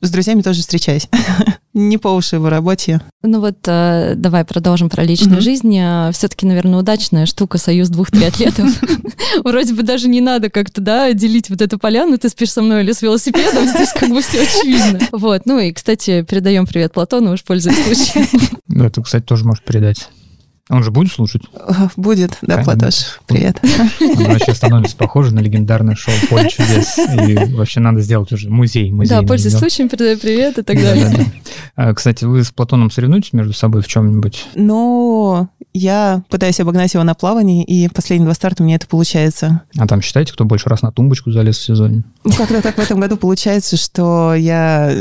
Э, 0.00 0.06
С 0.06 0.10
друзьями 0.10 0.42
тоже 0.42 0.60
встречаюсь. 0.60 1.08
Не 1.74 1.98
по 1.98 2.08
уши 2.08 2.38
в 2.40 2.48
работе. 2.48 3.00
Ну 3.22 3.40
вот 3.40 3.58
э, 3.66 4.14
давай 4.16 4.44
продолжим 4.44 4.88
про 4.88 5.04
личную 5.04 5.34
Мгм. 5.34 5.42
жизнь. 5.42 5.78
Все-таки, 6.12 6.44
наверное, 6.46 6.80
удачная 6.80 7.26
штука 7.26 7.58
союз 7.58 7.88
двух 7.88 8.10
триатлетов. 8.10 8.68
Вроде 9.44 9.74
бы 9.74 9.82
даже 9.82 10.08
не 10.08 10.20
надо 10.20 10.50
как-то, 10.50 10.80
да, 10.80 11.12
делить 11.12 11.50
вот 11.50 11.60
эту 11.62 11.78
поляну, 11.78 12.18
ты 12.18 12.28
спишь 12.30 12.50
со 12.52 12.62
мной 12.62 12.82
или 12.82 12.92
с 12.92 13.02
велосипедом, 13.02 13.68
здесь 13.68 13.92
как 13.92 14.08
бы 14.08 14.20
все 14.22 14.42
очевидно. 14.42 15.00
Вот, 15.12 15.42
ну 15.46 15.58
и, 15.58 15.72
кстати, 15.72 16.22
передаем 16.22 16.66
привет 16.66 16.92
Платону, 16.92 17.32
уж 17.34 17.44
пользуясь 17.44 17.76
случаем. 17.84 18.26
Ну, 18.66 18.84
Это, 18.84 19.02
кстати, 19.02 19.24
тоже 19.24 19.44
можешь 19.44 19.62
передать. 19.62 20.08
Он 20.70 20.82
же 20.82 20.90
будет 20.90 21.12
слушать? 21.12 21.42
Будет, 21.96 22.38
да, 22.42 22.56
Конечно. 22.56 22.64
Платош, 22.64 23.20
привет. 23.26 23.60
Он 24.00 24.32
вообще 24.32 24.54
становится 24.54 24.96
похоже 24.96 25.34
на 25.34 25.40
легендарное 25.40 25.94
шоу 25.94 26.14
«Поле 26.28 26.48
чудес». 26.50 26.98
И 26.98 27.54
вообще 27.54 27.80
надо 27.80 28.00
сделать 28.00 28.30
уже 28.32 28.50
музей. 28.50 28.90
музей 28.90 29.10
Да, 29.10 29.22
пользуясь 29.22 29.54
сделать. 29.54 29.72
случаем, 29.72 29.88
передаю 29.88 30.18
привет 30.18 30.58
и 30.58 30.62
так 30.62 30.76
далее. 30.76 31.04
Да-да-да. 31.08 31.24
А, 31.76 31.94
Кстати, 31.94 32.24
вы 32.24 32.44
с 32.44 32.50
Платоном 32.50 32.90
соревнуетесь 32.90 33.32
между 33.32 33.52
собой 33.52 33.82
в 33.82 33.88
чем-нибудь? 33.88 34.46
Но 34.54 35.48
я 35.72 36.22
пытаюсь 36.28 36.60
обогнать 36.60 36.92
его 36.92 37.04
на 37.04 37.14
плавании, 37.14 37.64
и 37.64 37.88
последние 37.88 38.26
два 38.26 38.34
старта 38.34 38.62
у 38.62 38.66
меня 38.66 38.76
это 38.76 38.86
получается. 38.86 39.62
А 39.76 39.86
там 39.86 40.02
считаете, 40.02 40.32
кто 40.32 40.44
больше 40.44 40.68
раз 40.68 40.82
на 40.82 40.92
тумбочку 40.92 41.30
залез 41.30 41.56
в 41.58 41.64
сезоне? 41.64 42.04
Ну, 42.24 42.32
как-то 42.32 42.60
так 42.60 42.76
в 42.76 42.80
этом 42.80 43.00
году 43.00 43.16
получается, 43.16 43.76
что 43.76 44.34
я 44.34 44.92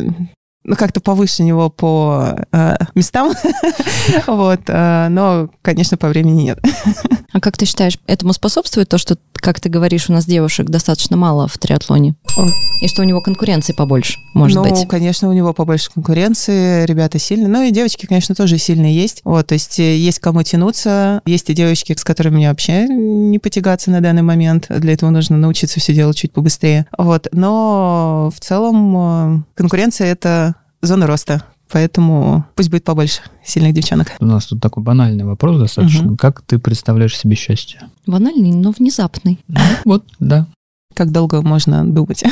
ну, 0.68 0.76
как-то 0.76 1.00
повыше 1.00 1.44
него 1.44 1.70
по 1.70 2.36
э, 2.52 2.76
местам. 2.94 3.32
вот. 4.28 4.60
э, 4.68 5.08
но, 5.10 5.50
конечно, 5.62 5.98
по 5.98 6.10
времени 6.10 6.44
нет. 6.44 6.60
А 7.38 7.40
как 7.40 7.56
ты 7.56 7.68
считаешь, 7.68 8.00
этому 8.08 8.34
способствует 8.34 8.90
то, 8.90 8.98
что, 8.98 9.16
как 9.34 9.60
ты 9.60 9.70
говоришь, 9.70 10.10
у 10.10 10.14
нас 10.14 10.26
девушек 10.26 10.70
достаточно 10.72 11.18
мало 11.18 11.48
в 11.48 11.56
триатлоне? 11.60 12.16
Ой. 12.36 12.52
И 12.82 12.88
что 12.88 13.04
у 13.04 13.06
него 13.06 13.22
конкуренции 13.22 13.74
побольше, 13.74 14.18
может 14.34 14.56
ну, 14.56 14.64
быть? 14.64 14.88
конечно, 14.88 15.30
у 15.30 15.34
него 15.34 15.54
побольше 15.54 15.92
конкуренции, 15.94 16.84
ребята 16.88 17.20
сильные. 17.20 17.48
Ну 17.48 17.62
и 17.62 17.70
девочки, 17.70 18.08
конечно, 18.08 18.34
тоже 18.34 18.58
сильные 18.58 18.96
есть. 18.96 19.22
Вот, 19.24 19.46
то 19.46 19.54
есть 19.54 19.80
э, 19.80 19.98
есть 19.98 20.18
кому 20.18 20.42
тянуться. 20.42 21.22
Есть 21.28 21.52
и 21.52 21.54
девочки, 21.54 21.96
с 21.96 22.04
которыми 22.04 22.38
мне 22.38 22.50
вообще 22.50 22.88
не 22.88 23.38
потягаться 23.38 23.92
на 23.92 24.02
данный 24.02 24.24
момент. 24.24 24.66
Для 24.70 24.94
этого 24.94 25.12
нужно 25.12 25.38
научиться 25.38 25.80
все 25.80 25.94
делать 25.94 26.18
чуть 26.18 26.32
побыстрее. 26.32 26.88
Вот, 26.98 27.28
но 27.34 28.32
в 28.36 28.40
целом 28.40 28.96
э, 28.98 29.44
конкуренция— 29.54 30.08
это 30.12 30.56
зона 30.82 31.06
роста. 31.06 31.44
Поэтому 31.72 32.46
пусть 32.56 32.70
будет 32.70 32.84
побольше 32.84 33.22
сильных 33.44 33.74
девчонок. 33.74 34.14
У 34.20 34.26
нас 34.26 34.46
тут 34.46 34.62
такой 34.62 34.84
банальный 34.84 35.26
вопрос 35.26 35.60
достаточно. 35.60 36.04
Мгм. 36.04 36.18
Как 36.18 36.42
ты 36.42 36.60
представляешь 36.60 37.18
себе 37.18 37.36
счастье? 37.36 37.82
Банальный, 38.06 38.52
но 38.52 38.72
внезапный. 38.72 39.40
Ну, 39.48 39.60
Вот, 39.86 40.06
да. 40.20 40.48
Как 40.96 41.12
долго 41.12 41.42
можно 41.44 41.86
думать? 41.86 42.24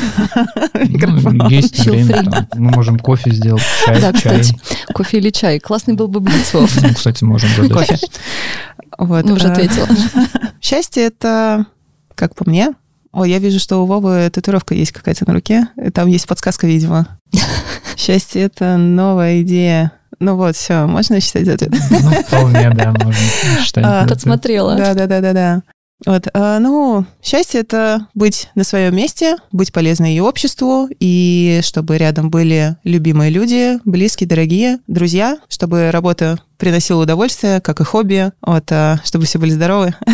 Ну, 0.73 1.49
Есть 1.49 1.75
Feel 1.85 2.03
время. 2.03 2.31
там. 2.31 2.47
Мы 2.55 2.71
можем 2.71 2.97
кофе 2.97 3.31
сделать, 3.31 3.61
чай, 3.85 4.01
Да, 4.01 4.11
чай. 4.13 4.39
кстати, 4.41 4.59
кофе 4.93 5.17
или 5.19 5.29
чай. 5.29 5.59
Классный 5.59 5.93
был 5.93 6.07
бы 6.07 6.19
Блицов. 6.19 6.75
Ну, 6.81 6.93
кстати, 6.93 7.23
можем 7.23 7.49
додать. 7.57 7.89
Кофе. 7.89 8.07
Вот. 8.97 9.25
Ну, 9.25 9.33
уже 9.35 9.49
э, 9.49 9.51
ответила. 9.51 9.87
Счастье— 10.61 11.03
это, 11.05 11.65
как 12.15 12.33
по 12.35 12.49
мне... 12.49 12.73
Ой, 13.11 13.29
я 13.29 13.39
вижу, 13.39 13.59
что 13.59 13.81
у 13.81 13.85
Вовы 13.85 14.29
татуировка 14.29 14.73
есть 14.75 14.91
какая-то 14.91 15.25
на 15.25 15.33
руке. 15.33 15.67
Там 15.93 16.07
есть 16.07 16.27
подсказка, 16.27 16.67
видимо. 16.67 17.07
Счастье— 17.97 18.41
это 18.43 18.77
новая 18.77 19.41
идея. 19.41 19.91
Ну 20.19 20.35
вот, 20.35 20.55
все, 20.55 20.85
можно 20.85 21.19
считать 21.19 21.47
ответ? 21.47 21.71
Ну, 21.89 22.11
вполне, 22.23 22.69
да, 22.71 22.91
можно 22.91 23.13
считать. 23.63 23.83
А. 23.85 24.07
Подсмотрела. 24.07 24.75
Да, 24.75 24.93
да, 24.93 25.07
да, 25.07 25.21
да, 25.21 25.33
да. 25.33 25.63
Вот, 26.05 26.27
а, 26.33 26.59
ну, 26.59 27.05
счастье 27.23 27.61
это 27.61 28.07
быть 28.13 28.49
на 28.53 28.63
своем 28.65 28.95
месте, 28.95 29.37
быть 29.51 29.71
полезной 29.71 30.13
и 30.13 30.19
обществу, 30.19 30.89
и 30.99 31.61
чтобы 31.63 31.97
рядом 31.97 32.29
были 32.29 32.75
любимые 32.83 33.31
люди, 33.31 33.79
близкие, 33.85 34.27
дорогие, 34.27 34.79
друзья, 34.87 35.37
чтобы 35.47 35.91
работа 35.91 36.37
приносила 36.57 37.03
удовольствие, 37.03 37.61
как 37.61 37.79
и 37.79 37.85
хобби, 37.85 38.31
вот, 38.41 38.69
а, 38.71 38.99
чтобы 39.05 39.25
все 39.25 39.39
были 39.39 39.51
здоровы. 39.51 39.95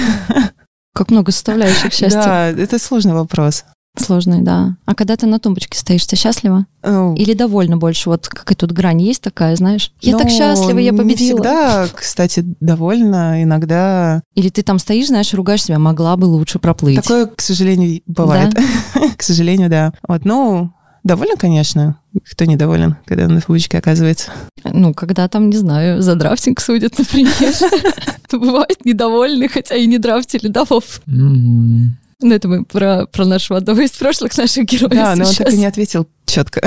Как 0.94 1.10
много 1.10 1.32
составляющих 1.32 1.94
счастья. 1.94 2.22
Да, 2.22 2.48
это 2.50 2.78
сложный 2.78 3.14
вопрос. 3.14 3.64
Сложный, 3.98 4.42
да. 4.42 4.78
А 4.86 4.96
когда 4.96 5.18
ты 5.18 5.28
на 5.28 5.38
тумбочке 5.40 5.78
стоишь, 5.78 6.06
ты 6.06 6.16
счастлива? 6.16 6.66
Ну, 6.84 7.14
Или 7.16 7.34
довольна 7.34 7.76
больше? 7.78 8.10
Вот 8.10 8.28
какая 8.30 8.56
тут 8.56 8.72
грань 8.72 9.02
есть 9.02 9.22
такая, 9.22 9.56
знаешь? 9.58 9.92
Я 10.00 10.18
так 10.18 10.28
ну, 10.28 10.38
счастлива, 10.38 10.80
я 10.80 10.92
не 10.92 10.98
победила. 10.98 11.38
всегда, 11.38 11.88
кстати, 11.94 12.46
довольна. 12.62 13.44
Иногда 13.44 14.22
Или 14.34 14.50
ты 14.50 14.64
там 14.64 14.80
стоишь, 14.80 15.08
знаешь, 15.08 15.34
ругаешь 15.34 15.64
себя, 15.64 15.78
могла 15.78 16.16
бы 16.16 16.26
лучше 16.26 16.58
проплыть. 16.58 17.02
такое, 17.02 17.26
к 17.26 17.42
сожалению, 17.42 18.02
бывает. 18.06 18.54
К 19.18 19.24
сожалению, 19.24 19.70
да. 19.70 19.94
Вот, 20.08 20.26
ну, 20.26 20.72
довольна, 21.04 21.36
конечно. 21.36 21.98
Кто 22.30 22.46
недоволен, 22.46 22.96
когда 23.06 23.28
на 23.28 23.40
футболочке 23.40 23.78
оказывается. 23.78 24.32
Ну, 24.64 24.94
когда 24.94 25.28
там, 25.28 25.50
не 25.50 25.58
знаю, 25.58 26.02
за 26.02 26.16
драфтинг 26.16 26.60
судят, 26.62 26.98
например. 26.98 27.34
Бывают 28.32 28.86
недовольны, 28.86 29.48
хотя 29.50 29.76
и 29.76 29.86
не 29.86 29.98
драфтили, 29.98 30.48
да, 30.48 30.64
Вов? 30.66 31.02
М, 31.08 31.98
Ну, 32.22 32.34
это 32.34 32.48
мы 32.48 32.64
про, 32.66 33.06
про 33.08 33.26
нашего 33.26 33.58
одного 33.58 33.82
из 33.82 33.92
прошлых 33.92 34.38
наших 34.38 34.66
героев 34.66 34.92
Да, 34.92 35.16
но 35.16 35.26
он 35.26 35.34
так 35.36 35.48
и 35.48 35.52
сейчас. 35.52 35.54
не 35.56 35.66
ответил 35.66 36.08
четко. 36.26 36.62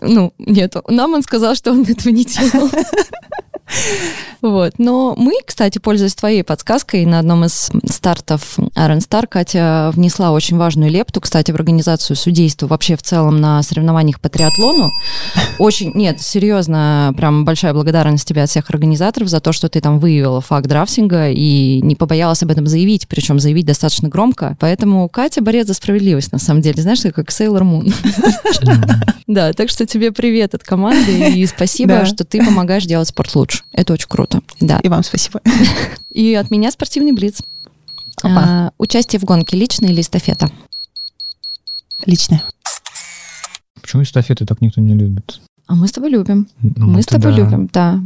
Ну, 0.00 0.32
нет, 0.38 0.74
нам 0.88 1.14
он 1.14 1.22
сказал, 1.22 1.54
что 1.54 1.72
он 1.72 1.82
этого 1.82 2.12
не 2.12 2.24
делал. 2.24 2.70
Вот. 4.42 4.74
Но 4.78 5.14
мы, 5.16 5.34
кстати, 5.44 5.78
пользуясь 5.78 6.14
твоей 6.14 6.42
подсказкой, 6.42 7.04
на 7.04 7.18
одном 7.18 7.44
из 7.44 7.70
стартов 7.90 8.58
Iron 8.58 8.98
Star 8.98 9.26
Катя 9.26 9.90
внесла 9.94 10.32
очень 10.32 10.56
важную 10.56 10.90
лепту, 10.90 11.20
кстати, 11.20 11.50
в 11.50 11.56
организацию 11.56 12.16
судейства 12.16 12.66
вообще 12.66 12.96
в 12.96 13.02
целом 13.02 13.40
на 13.40 13.62
соревнованиях 13.62 14.20
по 14.20 14.28
триатлону. 14.28 14.90
Очень, 15.58 15.92
нет, 15.94 16.20
серьезно, 16.20 17.12
прям 17.16 17.44
большая 17.44 17.74
благодарность 17.74 18.26
тебе 18.26 18.42
от 18.42 18.50
всех 18.50 18.70
организаторов 18.70 19.28
за 19.28 19.40
то, 19.40 19.52
что 19.52 19.68
ты 19.68 19.80
там 19.80 19.98
выявила 19.98 20.40
факт 20.40 20.66
драфтинга 20.66 21.30
и 21.30 21.80
не 21.82 21.94
побоялась 21.94 22.42
об 22.42 22.50
этом 22.50 22.66
заявить, 22.66 23.08
причем 23.08 23.40
заявить 23.40 23.66
достаточно 23.66 24.08
громко. 24.08 24.56
Поэтому 24.58 25.08
Катя 25.08 25.42
борец 25.42 25.66
за 25.66 25.74
справедливость, 25.74 26.32
на 26.32 26.38
самом 26.38 26.62
деле. 26.62 26.80
Знаешь, 26.82 27.00
ты 27.00 27.12
как 27.12 27.30
Сейлор 27.30 27.64
Мун. 27.64 27.92
Да, 29.26 29.52
так 29.52 29.70
что 29.70 29.86
тебе 29.86 30.10
привет 30.10 30.56
от 30.56 30.64
команды 30.64 31.30
и 31.30 31.46
спасибо, 31.46 32.04
что 32.04 32.24
ты 32.24 32.44
помогаешь 32.44 32.84
делать 32.84 33.06
спорт 33.06 33.32
лучше. 33.36 33.59
Даешь. 33.60 33.72
Это 33.72 33.92
очень 33.92 34.08
круто. 34.08 34.42
Да. 34.60 34.78
И 34.80 34.88
вам 34.88 35.02
спасибо. 35.02 35.40
И 36.10 36.34
от 36.34 36.50
меня 36.50 36.70
спортивный 36.70 37.12
блиц. 37.12 37.42
Опа. 38.22 38.44
А, 38.44 38.72
участие 38.78 39.20
в 39.20 39.24
гонке 39.24 39.56
личное 39.56 39.90
или 39.90 40.00
эстафета? 40.00 40.50
Лично. 42.04 42.42
Почему 43.80 44.02
эстафеты 44.02 44.46
так 44.46 44.60
никто 44.60 44.80
не 44.80 44.94
любит? 44.94 45.40
А 45.66 45.74
мы 45.74 45.86
с 45.86 45.92
тобой 45.92 46.10
любим. 46.10 46.48
Ну, 46.60 46.86
мы 46.86 47.02
с 47.02 47.06
тобой 47.06 47.32
да. 47.32 47.38
любим, 47.38 47.70
да. 47.72 48.00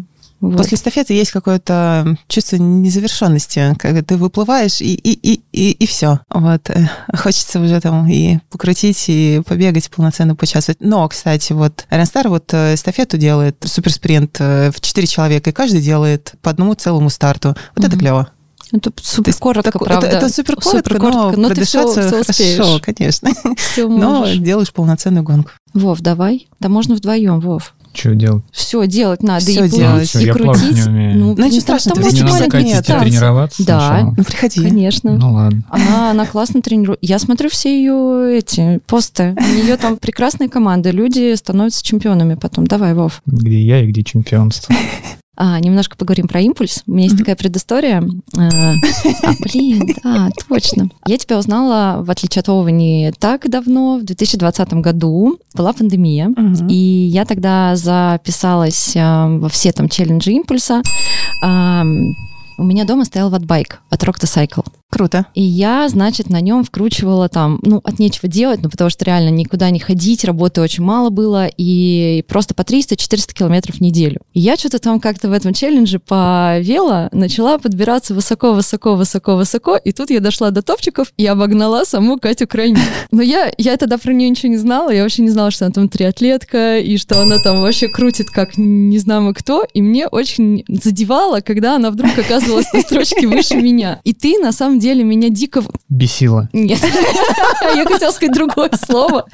Вот. 0.50 0.58
После 0.58 0.76
эстафеты 0.76 1.14
есть 1.14 1.30
какое-то 1.30 2.16
чувство 2.28 2.56
незавершенности, 2.56 3.74
когда 3.78 4.02
ты 4.02 4.16
выплываешь 4.16 4.80
и, 4.80 4.94
и, 4.94 5.12
и, 5.12 5.40
и, 5.52 5.70
и 5.72 5.86
все. 5.86 6.20
Вот. 6.30 6.68
э, 6.70 6.88
Хочется 7.16 7.60
уже 7.60 7.80
там 7.80 8.08
и 8.08 8.38
покрутить, 8.50 9.04
и 9.08 9.42
побегать, 9.46 9.90
полноценно 9.90 10.34
поучаствовать. 10.36 10.80
Но, 10.80 11.06
кстати, 11.08 11.52
вот 11.52 11.86
Ренстар 11.90 12.28
вот 12.28 12.52
э, 12.52 12.74
эстафету 12.74 13.16
делает, 13.16 13.56
суперспринт 13.64 14.36
э, 14.40 14.70
в 14.70 14.80
4 14.80 15.06
человека, 15.06 15.50
и 15.50 15.52
каждый 15.52 15.80
делает 15.80 16.34
по 16.42 16.50
одному 16.50 16.74
целому 16.74 17.10
старту. 17.10 17.56
Вот 17.76 17.84
это 17.84 17.90
Мгм. 17.96 17.98
клево. 18.00 18.28
Это 18.72 18.90
супер 19.02 19.34
коротко, 19.34 19.70
Так- 19.72 19.82
правда. 19.84 20.06
Это, 20.08 20.16
это 20.16 20.28
супер 20.30 20.56
коротко, 20.56 20.98
но, 20.98 21.30
но 21.32 21.48
ты 21.50 21.64
все, 21.64 21.82
продышаться 21.84 22.20
успеешь. 22.32 22.56
хорошо, 22.56 22.80
конечно. 22.82 23.30
Всё 23.56 23.88
Но 23.88 24.26
делаешь 24.34 24.72
полноценную 24.72 25.22
гонку. 25.22 25.50
Вов, 25.74 26.00
давай. 26.00 26.48
Да 26.60 26.68
можно 26.68 26.96
вдвоем, 26.96 27.40
Вов. 27.40 27.74
Что 27.94 28.14
делать? 28.14 28.44
Все 28.50 28.86
делать 28.86 29.22
надо. 29.22 29.44
Всё 29.44 29.52
и 29.64 29.68
плыть, 29.68 29.74
делать. 29.74 30.08
Всё, 30.08 30.18
и 30.20 30.24
я 30.26 30.32
крутить. 30.32 30.74
не 30.74 30.82
умею. 30.82 31.18
Ну, 31.18 31.26
Ну, 31.28 31.34
блин, 31.34 31.48
ничего 31.48 31.66
там- 31.78 32.02
ты 32.02 32.12
не 32.12 32.22
надо 32.22 32.50
катить 32.50 32.78
и 32.80 32.82
тренироваться 32.82 33.64
Да. 33.66 33.80
сначала? 33.80 34.14
Ну, 34.16 34.24
приходи. 34.24 34.60
Конечно. 34.62 35.16
Ну 35.16 35.32
ладно. 35.32 35.62
Она, 35.70 36.10
она 36.10 36.26
классно 36.26 36.60
тренирует. 36.60 36.98
Я 37.02 37.18
смотрю 37.18 37.48
все 37.48 37.76
ее 37.78 38.38
эти 38.38 38.80
посты. 38.86 39.36
У 39.38 39.54
нее 39.64 39.76
там 39.76 39.96
прекрасная 39.96 40.48
команда. 40.48 40.90
Люди 40.90 41.34
становятся 41.36 41.84
чемпионами 41.84 42.34
потом. 42.34 42.66
Давай, 42.66 42.94
Вов. 42.94 43.22
Где 43.26 43.60
я 43.62 43.82
и 43.82 43.86
где 43.86 44.02
чемпионство? 44.02 44.74
А, 45.36 45.58
немножко 45.60 45.96
поговорим 45.96 46.28
про 46.28 46.40
импульс. 46.40 46.82
У 46.86 46.92
меня 46.92 47.04
есть 47.04 47.14
Мгм. 47.14 47.20
такая 47.24 47.36
предыстория. 47.36 48.02
А, 48.36 48.40
а, 49.22 49.32
блин, 49.40 49.94
да, 50.02 50.30
точно. 50.48 50.88
Я 51.06 51.18
тебя 51.18 51.38
узнала, 51.38 52.02
в 52.02 52.10
отличие 52.10 52.40
от 52.40 52.48
Вовы, 52.48 52.70
не 52.72 53.12
так 53.18 53.48
давно, 53.50 53.98
в 53.98 54.04
2020 54.04 54.74
году. 54.74 55.38
Была 55.54 55.72
пандемия. 55.72 56.28
Мгм. 56.28 56.68
И 56.68 56.74
я 56.74 57.24
тогда 57.24 57.74
записалась 57.76 58.92
а, 58.96 59.28
во 59.28 59.48
все 59.48 59.72
там 59.72 59.88
челленджи 59.88 60.30
импульса. 60.32 60.82
Ам, 61.42 62.14
у 62.56 62.62
меня 62.62 62.84
дома 62.84 63.04
стоял 63.04 63.30
ватбайк 63.30 63.80
от 63.90 64.02
Rock 64.04 64.20
to 64.20 64.26
Cycle. 64.26 64.64
Круто. 64.94 65.26
И 65.34 65.42
я, 65.42 65.88
значит, 65.88 66.30
на 66.30 66.40
нем 66.40 66.62
вкручивала 66.62 67.28
там, 67.28 67.58
ну, 67.62 67.80
от 67.82 67.98
нечего 67.98 68.28
делать, 68.28 68.60
ну, 68.62 68.70
потому 68.70 68.90
что 68.90 69.04
реально 69.04 69.30
никуда 69.30 69.70
не 69.70 69.80
ходить, 69.80 70.24
работы 70.24 70.60
очень 70.60 70.84
мало 70.84 71.10
было, 71.10 71.48
и 71.48 72.24
просто 72.28 72.54
по 72.54 72.60
300-400 72.60 73.34
километров 73.34 73.78
в 73.78 73.80
неделю. 73.80 74.20
И 74.34 74.40
я 74.40 74.54
что-то 74.54 74.78
там 74.78 75.00
как-то 75.00 75.28
в 75.28 75.32
этом 75.32 75.52
челлендже 75.52 75.98
по 75.98 76.60
вело 76.60 77.08
начала 77.10 77.58
подбираться 77.58 78.14
высоко-высоко-высоко-высоко, 78.14 79.76
и 79.78 79.90
тут 79.90 80.10
я 80.10 80.20
дошла 80.20 80.52
до 80.52 80.62
топчиков 80.62 81.12
и 81.16 81.26
обогнала 81.26 81.82
саму 81.82 82.16
Катю 82.20 82.46
Крайни. 82.46 82.78
Но 83.10 83.20
я, 83.20 83.52
я 83.58 83.76
тогда 83.76 83.98
про 83.98 84.12
нее 84.12 84.30
ничего 84.30 84.50
не 84.50 84.58
знала, 84.58 84.90
я 84.90 85.02
вообще 85.02 85.22
не 85.22 85.30
знала, 85.30 85.50
что 85.50 85.64
она 85.64 85.72
там 85.72 85.88
триатлетка, 85.88 86.78
и 86.78 86.98
что 86.98 87.20
она 87.20 87.40
там 87.40 87.62
вообще 87.62 87.88
крутит 87.88 88.30
как 88.30 88.56
не 88.56 88.98
знамо 88.98 89.34
кто, 89.34 89.64
и 89.74 89.82
мне 89.82 90.06
очень 90.06 90.64
задевало, 90.68 91.40
когда 91.40 91.74
она 91.74 91.90
вдруг 91.90 92.16
оказывалась 92.16 92.72
на 92.72 92.80
строчке 92.80 93.26
выше 93.26 93.56
меня. 93.56 94.00
И 94.04 94.14
ты, 94.14 94.38
на 94.38 94.52
самом 94.52 94.78
деле, 94.78 94.83
меня 94.92 95.28
дико 95.30 95.62
Бесило. 95.88 96.48
нет. 96.52 96.80
Я 97.74 97.84
хотела 97.84 98.10
сказать 98.12 98.34
другое 98.34 98.70
слово. 98.86 99.24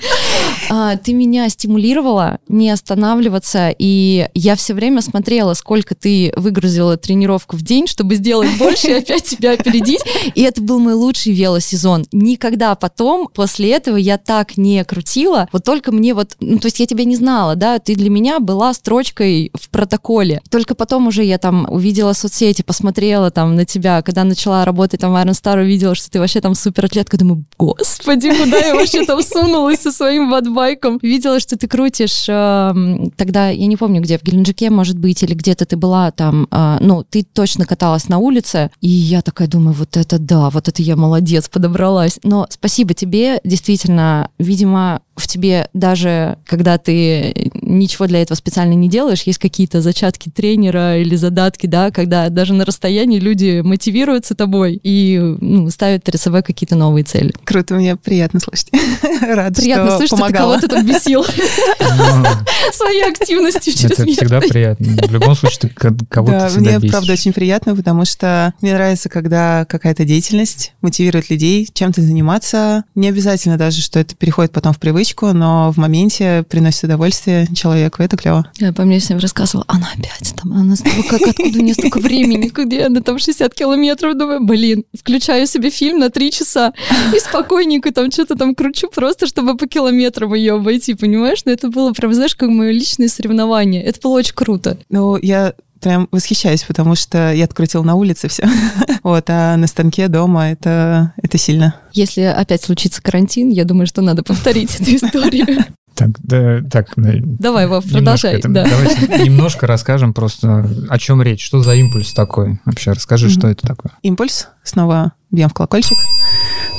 А, 0.70 0.96
Ты 0.96 1.12
меня 1.12 1.48
стимулировала 1.48 2.38
не 2.48 2.70
останавливаться, 2.70 3.74
и 3.76 4.28
я 4.34 4.54
все 4.56 4.74
время 4.74 5.02
смотрела, 5.02 5.54
сколько 5.54 5.94
ты 5.94 6.32
выгрузила 6.36 6.96
тренировку 6.96 7.56
в 7.56 7.62
день, 7.62 7.86
чтобы 7.86 8.14
сделать 8.14 8.56
больше 8.58 8.88
и 8.88 8.92
опять 8.94 9.24
тебя 9.24 9.52
опередить. 9.52 10.00
И 10.34 10.42
это 10.42 10.60
был 10.62 10.78
мой 10.78 10.94
лучший 10.94 11.32
велосезон. 11.32 12.06
Никогда 12.12 12.74
потом, 12.74 13.28
после 13.32 13.70
этого, 13.72 13.96
я 13.96 14.16
так 14.18 14.56
не 14.56 14.84
крутила. 14.84 15.48
Вот 15.52 15.64
только 15.64 15.92
мне 15.92 16.14
вот... 16.14 16.36
Ну, 16.40 16.58
то 16.58 16.66
есть 16.66 16.80
я 16.80 16.86
тебя 16.86 17.04
не 17.04 17.16
знала, 17.16 17.56
да? 17.56 17.78
Ты 17.78 17.94
для 17.94 18.10
меня 18.10 18.38
была 18.40 18.72
строчкой 18.74 19.50
в 19.54 19.70
протоколе. 19.70 20.40
Только 20.50 20.74
потом 20.74 21.08
уже 21.08 21.24
я 21.24 21.38
там 21.38 21.66
увидела 21.68 22.12
соцсети, 22.12 22.62
посмотрела 22.62 23.30
там 23.30 23.56
на 23.56 23.64
тебя, 23.64 24.02
когда 24.02 24.24
начала 24.24 24.64
работать 24.64 25.00
там 25.00 25.12
в 25.12 25.16
Iron 25.16 25.34
Star, 25.40 25.60
увидела, 25.60 25.94
что 25.94 26.10
ты 26.10 26.18
вообще 26.18 26.40
там 26.40 26.54
суператлетка. 26.54 27.16
Думаю, 27.16 27.44
господи, 27.58 28.30
куда 28.30 28.58
я 28.58 28.74
вообще 28.74 29.04
там 29.04 29.22
сунулась 29.22 29.80
со 29.80 29.92
своим 29.92 30.30
ватбайком? 30.30 30.98
Видела, 31.02 31.40
что 31.40 31.56
ты 31.56 31.68
крутишь 31.68 32.26
эм, 32.28 33.10
тогда, 33.16 33.48
я 33.48 33.66
не 33.66 33.76
помню 33.76 34.00
где, 34.00 34.18
в 34.18 34.22
Геленджике, 34.22 34.70
может 34.70 34.98
быть, 34.98 35.22
или 35.22 35.34
где-то 35.34 35.66
ты 35.66 35.76
была 35.76 36.10
там, 36.10 36.46
э, 36.50 36.78
ну, 36.80 37.04
ты 37.08 37.22
точно 37.22 37.66
каталась 37.66 38.08
на 38.08 38.18
улице, 38.18 38.70
и 38.80 38.88
я 38.88 39.22
такая 39.22 39.48
думаю, 39.48 39.74
вот 39.74 39.96
это 39.96 40.18
да, 40.18 40.50
вот 40.50 40.68
это 40.68 40.82
я 40.82 40.96
молодец, 40.96 41.48
подобралась. 41.48 42.18
Но 42.22 42.46
спасибо 42.50 42.94
тебе, 42.94 43.40
действительно, 43.44 44.30
видимо, 44.38 45.02
в 45.20 45.26
тебе 45.26 45.68
даже, 45.74 46.38
когда 46.46 46.78
ты 46.78 47.52
ничего 47.62 48.06
для 48.06 48.22
этого 48.22 48.36
специально 48.36 48.72
не 48.74 48.88
делаешь, 48.88 49.22
есть 49.22 49.38
какие-то 49.38 49.80
зачатки 49.80 50.28
тренера 50.30 50.98
или 50.98 51.14
задатки, 51.16 51.66
да, 51.66 51.90
когда 51.90 52.28
даже 52.28 52.54
на 52.54 52.64
расстоянии 52.64 53.18
люди 53.20 53.60
мотивируются 53.60 54.34
тобой 54.34 54.80
и 54.82 55.18
ну, 55.18 55.70
ставят 55.70 56.02
перед 56.02 56.20
собой 56.20 56.42
какие-то 56.42 56.74
новые 56.76 57.04
цели. 57.04 57.32
Круто, 57.44 57.74
мне 57.74 57.96
приятно 57.96 58.40
слышать. 58.40 58.70
Рад, 59.22 59.54
Приятно 59.56 59.86
что 59.86 59.96
слышать, 59.98 60.06
что 60.08 60.16
ты 60.16 60.22
помогала. 60.22 60.56
кого-то 60.58 60.68
там 60.74 60.86
бесил 60.86 61.24
своей 62.72 63.04
активностью 63.10 63.72
через 63.72 63.98
Это 63.98 64.06
всегда 64.06 64.40
приятно. 64.40 64.86
В 65.06 65.12
любом 65.12 65.34
случае, 65.34 65.58
ты 65.60 65.68
ко- 65.68 65.94
кого-то 66.08 66.32
Да, 66.40 66.48
всегда 66.48 66.78
мне 66.78 66.90
правда 66.90 67.12
очень 67.12 67.32
приятно, 67.32 67.74
потому 67.76 68.04
что 68.04 68.54
мне 68.60 68.74
нравится, 68.74 69.08
когда 69.08 69.64
какая-то 69.66 70.04
деятельность 70.04 70.72
мотивирует 70.80 71.30
людей 71.30 71.68
чем-то 71.72 72.00
заниматься. 72.00 72.84
Не 72.94 73.08
обязательно 73.08 73.56
даже, 73.56 73.82
что 73.82 73.98
это 73.98 74.14
переходит 74.14 74.52
потом 74.52 74.72
в 74.72 74.78
привычку, 74.78 75.09
но 75.32 75.72
в 75.72 75.76
моменте 75.76 76.44
приносит 76.48 76.84
удовольствие 76.84 77.46
человеку. 77.54 78.02
Это 78.02 78.16
клево. 78.16 78.46
Я 78.58 78.72
по 78.72 78.82
мне 78.82 78.98
всем 78.98 79.18
рассказывала, 79.18 79.64
она 79.68 79.88
опять 79.96 80.34
там, 80.36 80.52
она 80.52 80.76
столько, 80.76 81.18
как, 81.18 81.28
откуда 81.28 81.58
у 81.58 81.62
нее 81.62 81.74
столько 81.74 81.98
времени, 81.98 82.50
где 82.52 82.86
она 82.86 83.00
там 83.00 83.18
60 83.18 83.54
километров, 83.54 84.16
думаю, 84.16 84.44
блин, 84.44 84.84
включаю 84.98 85.46
себе 85.46 85.70
фильм 85.70 85.98
на 85.98 86.10
3 86.10 86.30
часа 86.30 86.72
и 87.14 87.18
спокойненько 87.18 87.92
там 87.92 88.10
что-то 88.10 88.36
там 88.36 88.54
кручу 88.54 88.88
просто, 88.88 89.26
чтобы 89.26 89.56
по 89.56 89.66
километрам 89.66 90.32
ее 90.34 90.54
обойти, 90.54 90.94
понимаешь? 90.94 91.42
Но 91.44 91.52
это 91.52 91.68
было 91.68 91.92
прям, 91.92 92.14
знаешь, 92.14 92.34
как 92.34 92.48
мое 92.48 92.70
личное 92.70 93.08
соревнование. 93.08 93.82
Это 93.82 94.00
было 94.02 94.18
очень 94.18 94.34
круто. 94.34 94.78
Ну, 94.88 95.16
я 95.16 95.54
прям 95.80 96.08
восхищаюсь, 96.12 96.62
потому 96.62 96.94
что 96.94 97.32
я 97.32 97.44
открутила 97.44 97.82
на 97.82 97.94
улице 97.94 98.28
все. 98.28 98.46
Вот, 99.02 99.24
а 99.30 99.56
на 99.56 99.66
станке 99.66 100.08
дома 100.08 100.50
это, 100.50 101.14
это 101.22 101.38
сильно. 101.38 101.74
Если 101.94 102.20
опять 102.20 102.62
случится 102.62 103.00
карантин, 103.02 103.48
я 103.48 103.64
думаю, 103.64 103.86
что 103.86 104.02
надо 104.02 104.22
повторить 104.22 104.74
эту 104.78 104.94
историю. 104.94 105.46
Так, 105.92 106.10
да, 106.22 106.60
так, 106.70 106.92
да, 106.96 107.12
Давай, 107.20 107.66
Вов, 107.66 107.84
продолжай. 107.84 108.34
это- 108.36 108.48
да. 108.48 108.64
Давайте 108.66 109.18
немножко 109.24 109.66
расскажем 109.66 110.14
просто, 110.14 110.66
о 110.88 110.98
чем 110.98 111.20
речь, 111.20 111.44
что 111.44 111.60
за 111.62 111.74
импульс 111.74 112.14
такой. 112.14 112.58
Вообще, 112.64 112.92
расскажи, 112.92 113.26
Мгм. 113.26 113.34
что 113.34 113.48
это 113.48 113.66
такое. 113.66 113.92
Импульс, 114.02 114.48
снова 114.62 115.12
бьем 115.30 115.50
в 115.50 115.52
колокольчик. 115.52 115.98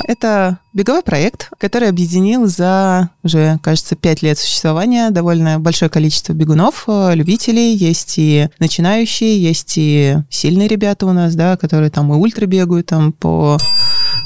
Это 0.04 0.58
беговой 0.72 1.02
проект, 1.02 1.50
который 1.58 1.88
объединил 1.88 2.46
за 2.46 3.10
уже, 3.22 3.58
кажется, 3.62 3.94
пять 3.96 4.22
лет 4.22 4.38
существования 4.38 5.10
довольно 5.10 5.60
большое 5.60 5.90
количество 5.90 6.32
бегунов, 6.32 6.84
э, 6.86 7.14
любителей. 7.14 7.74
Есть 7.74 8.14
и 8.18 8.48
начинающие, 8.58 9.40
есть 9.40 9.74
и 9.76 10.16
сильные 10.30 10.68
ребята 10.68 11.06
у 11.06 11.12
нас, 11.12 11.34
да, 11.34 11.56
которые 11.56 11.90
там 11.90 12.12
и 12.12 12.16
ультра 12.16 12.46
бегают 12.46 12.86
там 12.86 13.12
по 13.12 13.58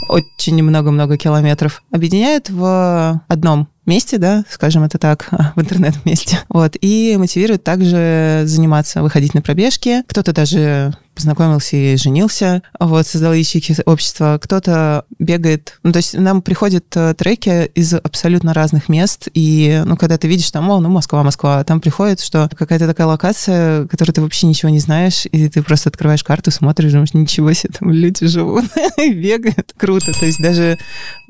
очень 0.08 0.62
много-много 0.62 1.16
километров. 1.16 1.82
Объединяют 1.90 2.50
в 2.50 3.22
одном 3.28 3.68
месте, 3.86 4.18
да, 4.18 4.44
скажем 4.50 4.84
это 4.84 4.98
так, 4.98 5.28
в 5.56 5.60
интернет-месте. 5.60 6.40
Вот, 6.48 6.76
и 6.80 7.16
мотивирует 7.18 7.64
также 7.64 8.42
заниматься, 8.46 9.02
выходить 9.02 9.34
на 9.34 9.42
пробежки. 9.42 10.02
Кто-то 10.08 10.32
даже 10.32 10.94
познакомился 11.16 11.76
и 11.76 11.96
женился, 11.96 12.62
вот, 12.78 13.06
создал 13.06 13.32
ячейки 13.32 13.74
общества. 13.84 14.38
Кто-то 14.40 15.04
бегает, 15.18 15.78
ну, 15.82 15.90
то 15.90 15.96
есть 15.96 16.14
нам 16.14 16.42
приходят 16.42 16.84
э, 16.94 17.14
треки 17.14 17.66
из 17.74 17.94
абсолютно 17.94 18.54
разных 18.54 18.88
мест, 18.88 19.28
и, 19.34 19.82
ну, 19.84 19.96
когда 19.96 20.18
ты 20.18 20.28
видишь 20.28 20.50
там, 20.50 20.70
о, 20.70 20.78
ну, 20.78 20.88
Москва, 20.90 21.24
Москва, 21.24 21.64
там 21.64 21.80
приходит, 21.80 22.20
что 22.20 22.48
какая-то 22.56 22.86
такая 22.86 23.06
локация, 23.06 23.88
которой 23.88 24.12
ты 24.12 24.20
вообще 24.20 24.46
ничего 24.46 24.68
не 24.68 24.78
знаешь, 24.78 25.26
и 25.32 25.48
ты 25.48 25.62
просто 25.62 25.88
открываешь 25.88 26.22
карту, 26.22 26.50
смотришь, 26.50 26.92
думаешь, 26.92 27.14
ничего 27.14 27.52
себе, 27.52 27.72
там 27.78 27.90
люди 27.90 28.26
живут 28.26 28.66
и 28.98 29.10
бегают. 29.12 29.74
Круто, 29.76 30.12
то 30.12 30.26
есть 30.26 30.40
даже 30.40 30.78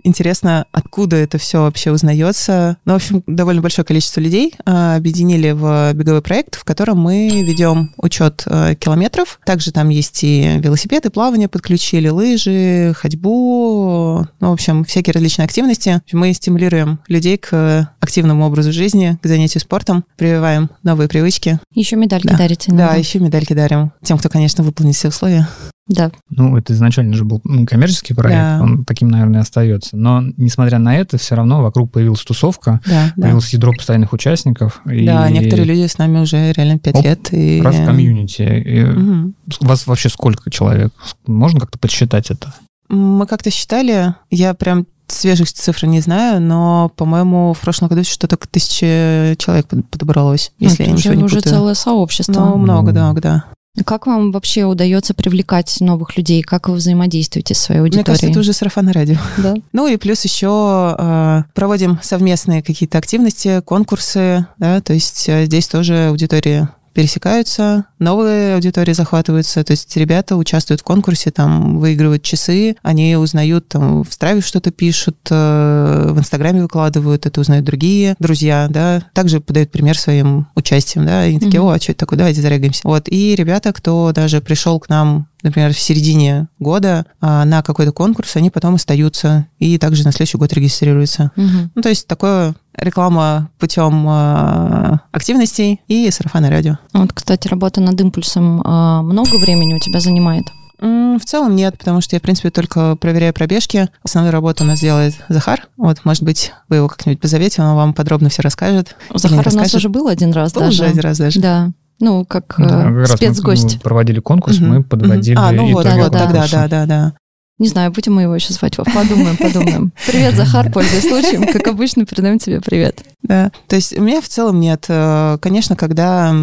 интересно, 0.02 0.66
откуда 0.72 1.16
это 1.16 1.38
все 1.38 1.62
вообще 1.62 1.90
узнается. 1.90 2.76
Ну, 2.84 2.94
в 2.94 2.96
общем, 2.96 3.22
довольно 3.26 3.62
большое 3.62 3.84
количество 3.84 4.20
людей 4.20 4.54
а, 4.64 4.96
объединили 4.96 5.50
в 5.50 5.92
беговой 5.94 6.22
проект, 6.22 6.56
в 6.56 6.64
котором 6.64 6.98
мы 6.98 7.28
ведем 7.28 7.92
учет 7.96 8.44
а, 8.46 8.74
километров. 8.74 9.40
Также 9.44 9.72
там 9.76 9.90
есть 9.90 10.24
и 10.24 10.58
велосипеды, 10.62 11.10
плавание 11.10 11.48
подключили, 11.48 12.08
лыжи, 12.08 12.94
ходьбу, 12.96 14.26
ну, 14.40 14.48
в 14.48 14.52
общем, 14.52 14.86
всякие 14.86 15.12
различные 15.12 15.44
активности. 15.44 16.00
Мы 16.12 16.32
стимулируем 16.32 16.98
людей 17.08 17.36
к 17.36 17.92
активному 18.00 18.46
образу 18.46 18.72
жизни, 18.72 19.18
к 19.22 19.26
занятию 19.26 19.60
спортом, 19.60 20.06
прививаем 20.16 20.70
новые 20.82 21.08
привычки. 21.10 21.60
Еще 21.74 21.96
медальки 21.96 22.28
Да. 22.28 22.38
дарите. 22.38 22.70
Да, 22.70 22.76
иногда. 22.84 22.94
еще 22.94 23.18
медальки 23.18 23.52
дарим 23.52 23.92
тем, 24.02 24.16
кто, 24.16 24.30
конечно, 24.30 24.64
выполнит 24.64 24.94
все 24.96 25.08
условия. 25.08 25.46
Да. 25.88 26.10
Ну, 26.30 26.56
это 26.56 26.72
изначально 26.72 27.14
же 27.14 27.24
был 27.24 27.40
коммерческий 27.66 28.12
проект, 28.14 28.38
Да. 28.40 28.58
он 28.62 28.84
таким, 28.84 29.08
наверное, 29.08 29.42
остается. 29.42 29.96
Но, 29.96 30.20
несмотря 30.36 30.78
на 30.78 30.96
это, 30.96 31.16
все 31.16 31.36
равно 31.36 31.62
вокруг 31.62 31.92
появилась 31.92 32.22
тусовка, 32.22 32.80
Да, 32.86 33.12
да. 33.16 33.22
появилось 33.22 33.52
ядро 33.52 33.72
постоянных 33.72 34.12
участников. 34.12 34.80
и 34.90 35.06
Да, 35.06 35.28
некоторые 35.30 35.64
люди 35.66 35.86
с 35.86 35.98
нами 35.98 36.18
уже 36.18 36.52
реально 36.52 36.78
пять 36.78 36.96
Оп, 36.96 37.04
лет. 37.04 37.32
И... 37.32 37.60
Раз 37.62 37.76
в 37.76 37.84
комьюнити. 37.84 38.42
И 38.42 38.84
Мгм. 38.84 39.34
У 39.60 39.66
вас 39.66 39.86
вообще 39.86 40.08
сколько 40.08 40.50
человек? 40.50 40.92
Можно 41.26 41.60
как-то 41.60 41.78
подсчитать 41.78 42.30
это? 42.30 42.52
Мы 42.88 43.26
как-то 43.26 43.50
считали, 43.50 44.14
я 44.30 44.54
прям 44.54 44.86
свежих 45.08 45.52
цифр 45.52 45.86
не 45.86 46.00
знаю, 46.00 46.40
но, 46.40 46.90
по-моему, 46.96 47.52
в 47.52 47.60
прошлом 47.60 47.88
году 47.88 48.02
что-то 48.02 48.36
к 48.36 48.48
тысяче 48.48 49.36
человек 49.38 49.66
под- 49.68 49.88
подобралось, 49.88 50.50
если 50.58 50.84
Это 50.84 50.90
я 50.90 50.94
уже, 50.94 50.98
ничего 50.98 51.14
не 51.14 51.24
уже 51.24 51.36
путаю. 51.36 51.54
целое 51.54 51.74
сообщество. 51.74 52.32
Ну, 52.32 52.56
много, 52.56 52.90
да, 52.92 53.12
да. 53.12 53.44
Как 53.84 54.06
вам 54.06 54.32
вообще 54.32 54.64
удается 54.64 55.14
привлекать 55.14 55.76
новых 55.80 56.16
людей? 56.16 56.42
Как 56.42 56.68
вы 56.68 56.76
взаимодействуете 56.76 57.54
с 57.54 57.58
своей 57.58 57.80
Мне 57.80 57.86
аудиторией? 57.88 58.06
кажется, 58.06 58.26
это 58.28 58.40
уже 58.40 58.52
сарафанное 58.52 58.92
радио. 58.92 59.16
Да. 59.36 59.54
Ну 59.72 59.86
и 59.86 59.96
плюс 59.96 60.24
еще 60.24 60.96
э, 60.98 61.42
проводим 61.54 61.98
совместные 62.02 62.62
какие-то 62.62 62.98
активности, 62.98 63.60
конкурсы, 63.64 64.46
да, 64.58 64.80
то 64.80 64.92
есть 64.92 65.28
э, 65.28 65.44
здесь 65.44 65.68
тоже 65.68 66.08
аудитории 66.08 66.68
пересекаются, 66.96 67.84
новые 67.98 68.54
аудитории 68.54 68.94
захватываются, 68.94 69.62
то 69.62 69.72
есть 69.72 69.94
ребята 69.98 70.34
участвуют 70.34 70.80
в 70.80 70.84
конкурсе, 70.84 71.30
там 71.30 71.78
выигрывают 71.78 72.22
часы, 72.22 72.76
они 72.82 73.16
узнают, 73.16 73.68
там 73.68 74.02
в 74.02 74.10
Страве 74.10 74.40
что-то 74.40 74.70
пишут, 74.70 75.18
э, 75.28 76.08
в 76.10 76.18
Инстаграме 76.18 76.62
выкладывают, 76.62 77.26
это 77.26 77.38
узнают 77.38 77.66
другие 77.66 78.16
друзья, 78.18 78.68
да, 78.70 79.02
также 79.12 79.42
подают 79.42 79.70
пример 79.70 79.98
своим 79.98 80.46
участием, 80.54 81.04
да, 81.04 81.26
и 81.26 81.32
они 81.32 81.38
такие, 81.38 81.60
о, 81.60 81.68
а 81.68 81.78
что 81.78 81.92
это 81.92 81.98
такое, 81.98 82.16
давайте 82.16 82.40
зарегаемся. 82.40 82.80
Вот, 82.84 83.08
и 83.08 83.34
ребята, 83.34 83.74
кто 83.74 84.12
даже 84.14 84.40
пришел 84.40 84.80
к 84.80 84.88
нам 84.88 85.28
например, 85.46 85.72
в 85.72 85.78
середине 85.78 86.48
года 86.58 87.06
а, 87.20 87.44
на 87.44 87.62
какой-то 87.62 87.92
конкурс, 87.92 88.36
они 88.36 88.50
потом 88.50 88.74
остаются 88.74 89.46
и 89.58 89.78
также 89.78 90.04
на 90.04 90.12
следующий 90.12 90.38
год 90.38 90.52
регистрируются. 90.52 91.32
Мгм. 91.36 91.70
Ну, 91.74 91.82
то 91.82 91.88
есть 91.88 92.06
такое 92.06 92.54
реклама 92.76 93.50
путем 93.58 94.06
а, 94.08 95.00
активностей 95.12 95.80
и 95.88 96.10
сарафанное 96.10 96.50
радио. 96.50 96.78
Вот, 96.92 97.12
кстати, 97.12 97.48
работа 97.48 97.80
над 97.80 98.00
импульсом 98.00 98.60
а, 98.64 99.02
много 99.02 99.36
времени 99.38 99.74
у 99.74 99.78
тебя 99.78 100.00
занимает? 100.00 100.44
В 100.78 101.20
целом 101.24 101.56
нет, 101.56 101.78
потому 101.78 102.02
что 102.02 102.16
я, 102.16 102.20
в 102.20 102.22
принципе, 102.22 102.50
только 102.50 102.96
проверяю 102.96 103.32
пробежки. 103.32 103.88
Основную 104.02 104.30
работу 104.30 104.62
у 104.62 104.66
нас 104.66 104.80
делает 104.80 105.14
Захар. 105.30 105.66
Вот, 105.78 106.04
может 106.04 106.22
быть, 106.22 106.52
вы 106.68 106.76
его 106.76 106.88
как-нибудь 106.88 107.18
позовете, 107.18 107.62
он 107.62 107.74
вам 107.76 107.94
подробно 107.94 108.28
все 108.28 108.42
расскажет. 108.42 108.94
Захар 109.14 109.38
у 109.38 109.42
нас 109.42 109.46
расскажет. 109.46 109.74
уже 109.76 109.88
был 109.88 110.08
один 110.08 110.32
раз 110.32 110.52
Был 110.52 110.60
даже. 110.62 110.82
уже 110.82 110.90
один 110.90 111.00
раз 111.00 111.16
даже. 111.16 111.40
Да. 111.40 111.70
Ну, 112.00 112.24
как 112.24 112.54
Да, 112.58 112.64
э, 112.64 112.68
как 112.84 112.96
раз 112.96 113.10
мы 113.10 113.16
спецгость. 113.16 113.80
проводили 113.82 114.20
конкурс, 114.20 114.58
Мгм, 114.58 114.68
мы 114.68 114.82
подводили 114.84 115.36
А, 115.38 115.50
ну 115.52 115.72
вот, 115.72 115.86
итоги 115.86 116.00
вот 116.00 116.12
тогда, 116.12 116.26
конкурса. 116.28 116.56
да, 116.56 116.68
да, 116.68 116.86
да. 116.86 117.12
Не 117.58 117.68
знаю, 117.68 117.90
будем 117.90 118.12
мы 118.14 118.20
его 118.22 118.34
еще 118.34 118.52
звать. 118.52 118.76
Вов. 118.76 118.86
Подумаем, 118.92 119.34
подумаем. 119.38 119.90
Привет, 120.06 120.34
Захар, 120.36 120.70
пользуясь 120.70 121.08
случаем. 121.08 121.46
Как 121.50 121.66
обычно, 121.68 122.04
передаем 122.04 122.38
тебе 122.38 122.60
привет. 122.60 123.00
Да, 123.22 123.50
то 123.66 123.76
есть 123.76 123.96
у 123.98 124.02
меня 124.02 124.20
в 124.20 124.28
целом 124.28 124.60
нет. 124.60 124.84
Э, 124.88 125.38
Конечно, 125.40 125.74
когда 125.74 126.34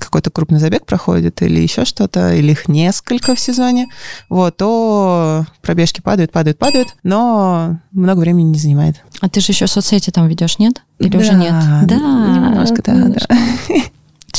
какой-то 0.00 0.30
крупный 0.32 0.58
забег 0.58 0.84
проходит 0.84 1.42
или 1.42 1.60
еще 1.60 1.84
что-то, 1.84 2.34
или 2.34 2.50
их 2.50 2.66
несколько 2.66 3.36
в 3.36 3.40
сезоне, 3.40 3.86
вот, 4.28 4.56
то 4.56 5.44
пробежки 5.62 6.00
падают, 6.00 6.32
падают, 6.32 6.58
падают, 6.58 6.88
но 7.04 7.78
много 7.92 8.18
времени 8.18 8.48
не 8.48 8.58
занимает. 8.58 8.96
А 9.20 9.28
ты 9.28 9.38
же 9.40 9.52
еще 9.52 9.68
соцсети 9.68 10.10
там 10.10 10.26
ведешь, 10.26 10.58
нет? 10.58 10.82
Или 10.98 11.10
Да, 11.10 11.18
уже 11.18 11.34
нет? 11.34 11.52
немножко, 11.86 12.82
да, 12.84 12.94
да. 12.94 13.36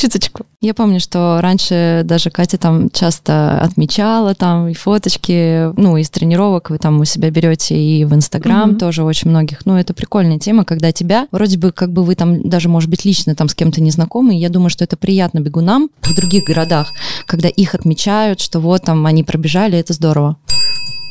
Чуточку. 0.00 0.46
Я 0.62 0.72
помню, 0.72 0.98
что 0.98 1.40
раньше 1.42 2.00
даже 2.04 2.30
Катя 2.30 2.56
там 2.56 2.88
часто 2.88 3.60
отмечала 3.60 4.34
там 4.34 4.68
и 4.68 4.72
фоточки, 4.72 5.78
ну, 5.78 5.98
из 5.98 6.08
тренировок 6.08 6.70
вы 6.70 6.78
там 6.78 7.00
у 7.00 7.04
себя 7.04 7.30
берете 7.30 7.76
и 7.78 8.06
в 8.06 8.14
Инстаграм 8.14 8.70
Мгм. 8.70 8.78
тоже 8.78 9.04
очень 9.04 9.28
многих. 9.28 9.66
Ну, 9.66 9.76
это 9.76 9.92
прикольная 9.92 10.38
тема, 10.38 10.64
когда 10.64 10.90
тебя, 10.90 11.28
вроде 11.32 11.58
бы, 11.58 11.70
как 11.70 11.92
бы 11.92 12.02
вы 12.02 12.14
там 12.14 12.48
даже, 12.48 12.70
может 12.70 12.88
быть, 12.88 13.04
лично 13.04 13.34
там 13.34 13.50
с 13.50 13.54
кем-то 13.54 13.82
не 13.82 13.90
знакомы, 13.90 14.38
я 14.38 14.48
думаю, 14.48 14.70
что 14.70 14.84
это 14.84 14.96
приятно 14.96 15.40
бегунам 15.40 15.90
в 16.00 16.14
других 16.14 16.44
городах, 16.44 16.88
когда 17.26 17.48
их 17.48 17.74
отмечают, 17.74 18.40
что 18.40 18.58
вот 18.60 18.82
там 18.82 19.04
они 19.04 19.22
пробежали, 19.22 19.78
это 19.78 19.92
здорово. 19.92 20.38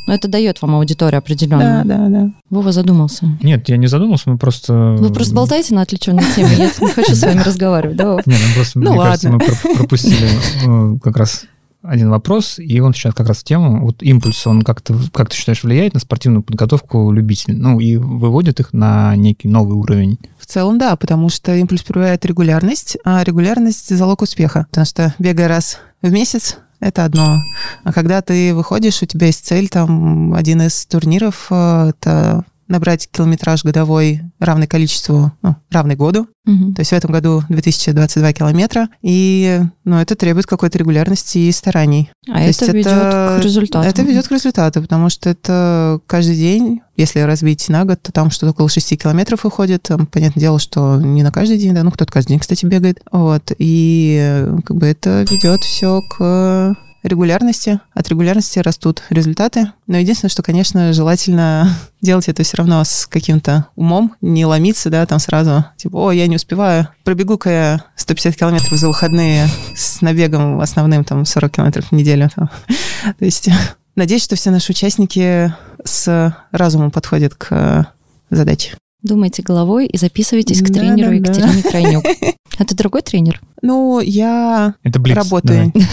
Но 0.08 0.14
это 0.14 0.28
дает 0.28 0.62
вам 0.62 0.76
аудиторию 0.76 1.12
Да, 1.14 1.18
определенную. 1.20 1.86
да, 1.86 2.08
да. 2.08 2.32
Вова 2.50 2.72
задумался. 2.72 3.38
Нет, 3.44 3.70
я 3.70 3.78
не 3.78 3.88
задумался, 3.88 4.30
мы 4.30 4.38
просто... 4.38 4.96
Вы 5.00 5.14
просто 5.14 5.36
болтаете 5.36 5.76
на 5.76 5.82
отвлеченной 5.84 6.24
теме, 6.36 6.50
я 6.58 6.66
не 6.80 6.92
хочу 6.92 7.16
с 7.16 7.22
вами 7.22 7.42
разговаривать, 7.42 7.96
да, 7.98 8.14
Вов? 8.14 8.26
Не, 8.26 8.34
ну 8.34 8.54
просто, 8.56 8.80
Ну 8.80 8.92
мне 8.94 9.02
кажется, 9.02 9.30
мы 9.30 9.40
про- 9.40 9.76
пропустили 9.76 10.28
э, 10.66 10.98
как 11.00 11.18
раз 11.18 11.46
один 11.82 12.10
вопрос, 12.10 12.60
и 12.60 12.80
он 12.82 12.94
сейчас 12.94 13.14
как 13.14 13.28
раз 13.28 13.38
в 13.38 13.44
тему. 13.46 13.82
Вот 13.86 14.04
импульс, 14.04 14.46
он 14.46 14.64
как-то, 14.64 15.00
как 15.14 15.30
ты 15.30 15.38
считаешь, 15.38 15.64
влияет 15.64 15.94
на 15.94 16.02
спортивную 16.02 16.44
подготовку 16.44 17.10
любителей? 17.12 17.56
Ну, 17.56 17.80
и 17.80 17.96
выводит 17.96 18.60
их 18.60 18.74
на 18.74 19.16
некий 19.16 19.48
новый 19.48 19.76
уровень. 19.78 20.18
В 20.38 20.46
целом, 20.46 20.78
да, 20.78 20.96
потому 20.98 21.30
что 21.30 21.56
импульс 21.56 21.84
проявляет 21.84 22.26
регулярность, 22.26 22.98
а 23.06 23.24
регулярность– 23.24 23.96
залог 23.98 24.22
успеха. 24.24 24.66
Потому 24.72 24.86
что 24.86 25.14
бегая 25.20 25.48
раз 25.48 25.78
в 26.02 26.12
месяц, 26.12 26.58
это 26.80 27.06
одно. 27.06 27.42
А 27.84 27.94
когда 27.94 28.22
ты 28.22 28.54
выходишь, 28.54 29.02
у 29.02 29.06
тебя 29.06 29.28
есть 29.28 29.46
цель, 29.46 29.70
там, 29.70 30.34
один 30.34 30.62
из 30.62 30.86
турниров, 30.86 31.48
э, 31.50 31.89
это 31.89 32.46
набрать 32.70 33.10
километраж 33.12 33.64
годовой 33.66 34.22
равный 34.40 34.68
количеству, 34.68 35.34
ну, 35.42 35.56
равный 35.70 35.96
году. 35.96 36.28
Мгм. 36.46 36.74
То 36.74 36.82
есть 36.82 36.92
в 36.92 36.94
этом 36.96 37.12
году 37.12 37.44
2022 37.50 38.34
километра. 38.34 38.88
И 39.02 39.60
ну, 39.84 39.98
это 39.98 40.16
требует 40.16 40.46
какой-то 40.46 40.78
регулярности 40.78 41.38
и 41.40 41.52
стараний. 41.52 42.10
А 42.30 42.36
То 42.36 42.40
это 42.40 42.66
ведет 42.72 42.88
это- 42.88 43.38
к 43.40 43.44
результату. 43.44 43.88
Это 43.88 44.02
ведет 44.04 44.28
к 44.28 44.32
результату, 44.32 44.82
потому 44.82 45.10
что 45.10 45.30
это 45.30 46.00
каждый 46.08 46.36
день, 46.36 46.82
если 46.96 47.20
разбить 47.20 47.68
на 47.70 47.86
год, 47.86 48.02
то 48.02 48.12
там 48.12 48.30
что-то 48.32 48.52
около 48.52 48.70
6 48.70 48.96
километров 48.98 49.44
выходит. 49.44 49.84
Там, 49.84 50.06
понятное 50.06 50.40
дело, 50.42 50.60
что 50.60 50.98
не 51.02 51.24
на 51.24 51.32
каждый 51.32 51.58
день, 51.58 51.74
да, 51.74 51.84
ну 51.84 51.92
кто-то 51.92 52.12
каждый 52.12 52.30
день, 52.30 52.40
кстати, 52.40 52.66
бегает. 52.66 53.00
Вот. 53.12 53.52
И 53.58 54.46
как 54.64 54.78
бы 54.78 54.86
это 54.86 55.26
ведет 55.30 55.64
все 55.64 56.02
к 56.10 56.76
регулярности. 57.04 57.80
От 57.94 58.08
регулярности 58.10 58.60
растут 58.60 59.04
результаты. 59.10 59.72
Но 59.88 59.98
единственное, 59.98 60.30
что, 60.30 60.44
конечно, 60.44 60.94
желательно 60.94 61.76
делать 62.02 62.28
это 62.30 62.44
все 62.44 62.58
равно 62.58 62.84
с 62.84 63.08
каким-то 63.08 63.68
умом, 63.76 64.16
не 64.22 64.46
ломиться, 64.46 64.90
да, 64.90 65.06
там 65.06 65.20
сразу, 65.20 65.66
типа, 65.78 65.98
о, 66.08 66.12
я 66.12 66.28
не 66.28 66.36
успеваю, 66.36 66.88
пробегу-ка 67.04 67.50
я 67.50 67.84
150 67.96 68.36
километров 68.36 68.78
за 68.78 68.88
выходные 68.88 69.48
с 69.76 70.02
набегом 70.02 70.60
основным, 70.62 71.04
там, 71.04 71.26
40 71.26 71.52
километров 71.52 71.86
в 71.88 71.92
неделю. 71.92 72.30
там. 72.36 72.50
То 73.20 73.26
есть 73.26 73.50
надеюсь, 73.96 74.24
что 74.24 74.36
все 74.36 74.52
наши 74.52 74.72
участники 74.72 75.54
с 75.84 76.36
разумом 76.52 76.92
подходят 76.92 77.34
к 77.36 77.88
задаче. 78.30 78.76
Думайте 79.02 79.42
головой 79.44 79.88
и 79.88 79.98
записывайтесь 79.98 80.60
к 80.62 80.70
Да, 80.70 80.80
тренеру 80.82 81.18
да, 81.20 81.32
да. 81.34 81.40
Екатерине 81.40 81.64
Крайнюк. 81.64 82.06
А 82.58 82.66
ты 82.66 82.76
другой 82.76 83.02
тренер? 83.04 83.40
Ну, 83.62 84.02
я 84.02 84.74
Это 84.84 85.00
блиц. 85.00 85.16
работаю. 85.16 85.72
давай. 85.74 85.88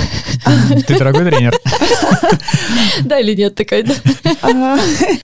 Ты 0.86 0.98
дорогой 0.98 1.24
тренер. 1.30 1.54
Да 3.04 3.18
или 3.20 3.34
нет 3.34 3.54
такая, 3.54 3.82
да? 3.84 4.78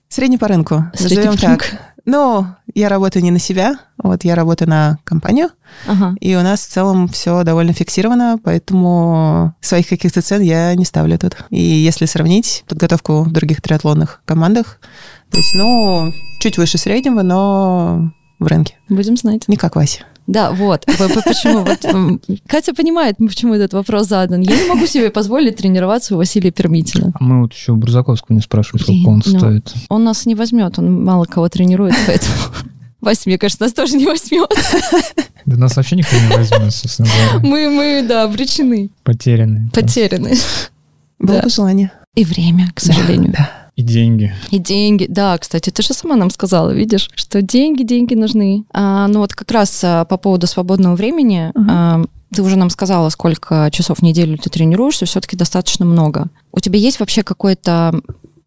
Средний 0.09 0.37
по 0.37 0.47
рынку. 0.47 0.85
Назовем 0.99 1.37
так. 1.37 1.71
Ну, 2.05 2.45
я 2.75 2.89
работаю 2.89 3.23
не 3.23 3.31
на 3.31 3.39
себя, 3.39 3.75
вот 3.97 4.25
я 4.25 4.35
работаю 4.35 4.69
на 4.69 4.97
компанию, 5.05 5.49
Ага. 5.87 6.15
и 6.19 6.35
у 6.35 6.41
нас 6.41 6.59
в 6.61 6.69
целом 6.69 7.07
все 7.07 7.43
довольно 7.43 7.71
фиксировано, 7.71 8.37
поэтому 8.43 9.55
своих 9.61 9.87
каких-то 9.87 10.21
цен 10.21 10.41
я 10.41 10.75
не 10.75 10.83
ставлю 10.83 11.17
тут. 11.17 11.37
И 11.49 11.61
если 11.61 12.05
сравнить 12.05 12.65
подготовку 12.67 13.23
в 13.23 13.31
других 13.31 13.61
триатлонных 13.61 14.21
командах, 14.25 14.79
то 15.31 15.37
есть, 15.37 15.55
ну, 15.55 16.11
чуть 16.41 16.57
выше 16.57 16.77
среднего, 16.77 17.21
но 17.21 18.11
в 18.37 18.47
рынке. 18.47 18.75
Будем 18.89 19.15
знать. 19.15 19.47
Не 19.47 19.55
как 19.55 19.77
Вася. 19.77 20.01
Да, 20.27 20.51
вот. 20.51 20.85
Почему? 20.85 21.65
Вот, 21.65 22.39
Катя 22.47 22.73
понимает, 22.73 23.17
почему 23.17 23.53
этот 23.55 23.73
вопрос 23.73 24.07
задан. 24.07 24.41
Я 24.41 24.55
не 24.63 24.69
могу 24.69 24.85
себе 24.85 25.09
позволить 25.09 25.57
тренироваться 25.57 26.15
у 26.15 26.17
Василия 26.17 26.51
Пермитина. 26.51 27.11
А 27.19 27.23
мы 27.23 27.41
вот 27.41 27.53
еще 27.53 27.73
Брузаковского 27.73 28.35
не 28.35 28.41
спрашивали, 28.41 28.83
сколько 28.83 29.09
он 29.09 29.21
ну. 29.25 29.39
стоит. 29.39 29.73
Он 29.89 30.03
нас 30.03 30.25
не 30.25 30.35
возьмет, 30.35 30.79
он 30.79 31.03
мало 31.03 31.25
кого 31.25 31.49
тренирует, 31.49 31.95
поэтому... 32.07 32.33
Вася, 33.01 33.23
мне 33.25 33.37
кажется, 33.37 33.63
нас 33.65 33.73
тоже 33.73 33.97
не 33.97 34.05
возьмет. 34.05 34.49
Да 35.45 35.57
нас 35.57 35.75
вообще 35.75 35.97
никто 35.97 36.15
не 36.15 36.33
возьмет, 36.37 36.73
собственно 36.73 37.09
говоря. 37.09 37.45
Мы, 37.45 37.69
мы, 37.69 38.05
да, 38.07 38.23
обречены, 38.23 38.91
Потеряны. 39.03 39.69
потеряны. 39.73 40.37
Было 41.19 41.37
Да. 41.37 41.43
бы 41.43 41.49
желание. 41.49 41.91
И 42.15 42.23
время, 42.23 42.69
к 42.73 42.79
сожалению. 42.79 43.33
Да. 43.33 43.49
И 43.75 43.81
деньги. 43.81 44.33
И 44.51 44.59
деньги. 44.59 45.07
Да, 45.09 45.37
кстати, 45.37 45.71
ты 45.71 45.81
же 45.81 45.93
сама 45.93 46.15
нам 46.15 46.29
сказала, 46.29 46.69
видишь, 46.69 47.09
что 47.15 47.41
деньги, 47.41 47.83
деньги 47.83 48.13
нужны. 48.13 48.65
А, 48.71 49.07
ну 49.07 49.19
вот 49.19 49.33
как 49.33 49.49
раз 49.51 49.81
а, 49.83 50.05
по 50.05 50.17
поводу 50.17 50.45
свободного 50.45 50.95
времени, 50.95 51.51
Мгм. 51.55 51.67
а, 51.69 52.05
ты 52.33 52.43
уже 52.43 52.55
нам 52.55 52.69
сказала, 52.69 53.09
сколько 53.09 53.69
часов 53.71 53.99
в 53.99 54.01
неделю 54.03 54.37
ты 54.37 54.49
тренируешься, 54.49 55.05
все-таки 55.05 55.35
достаточно 55.35 55.85
много. 55.85 56.27
У 56.51 56.59
тебя 56.59 56.77
есть 56.77 56.99
вообще 56.99 57.23
какое-то 57.23 57.99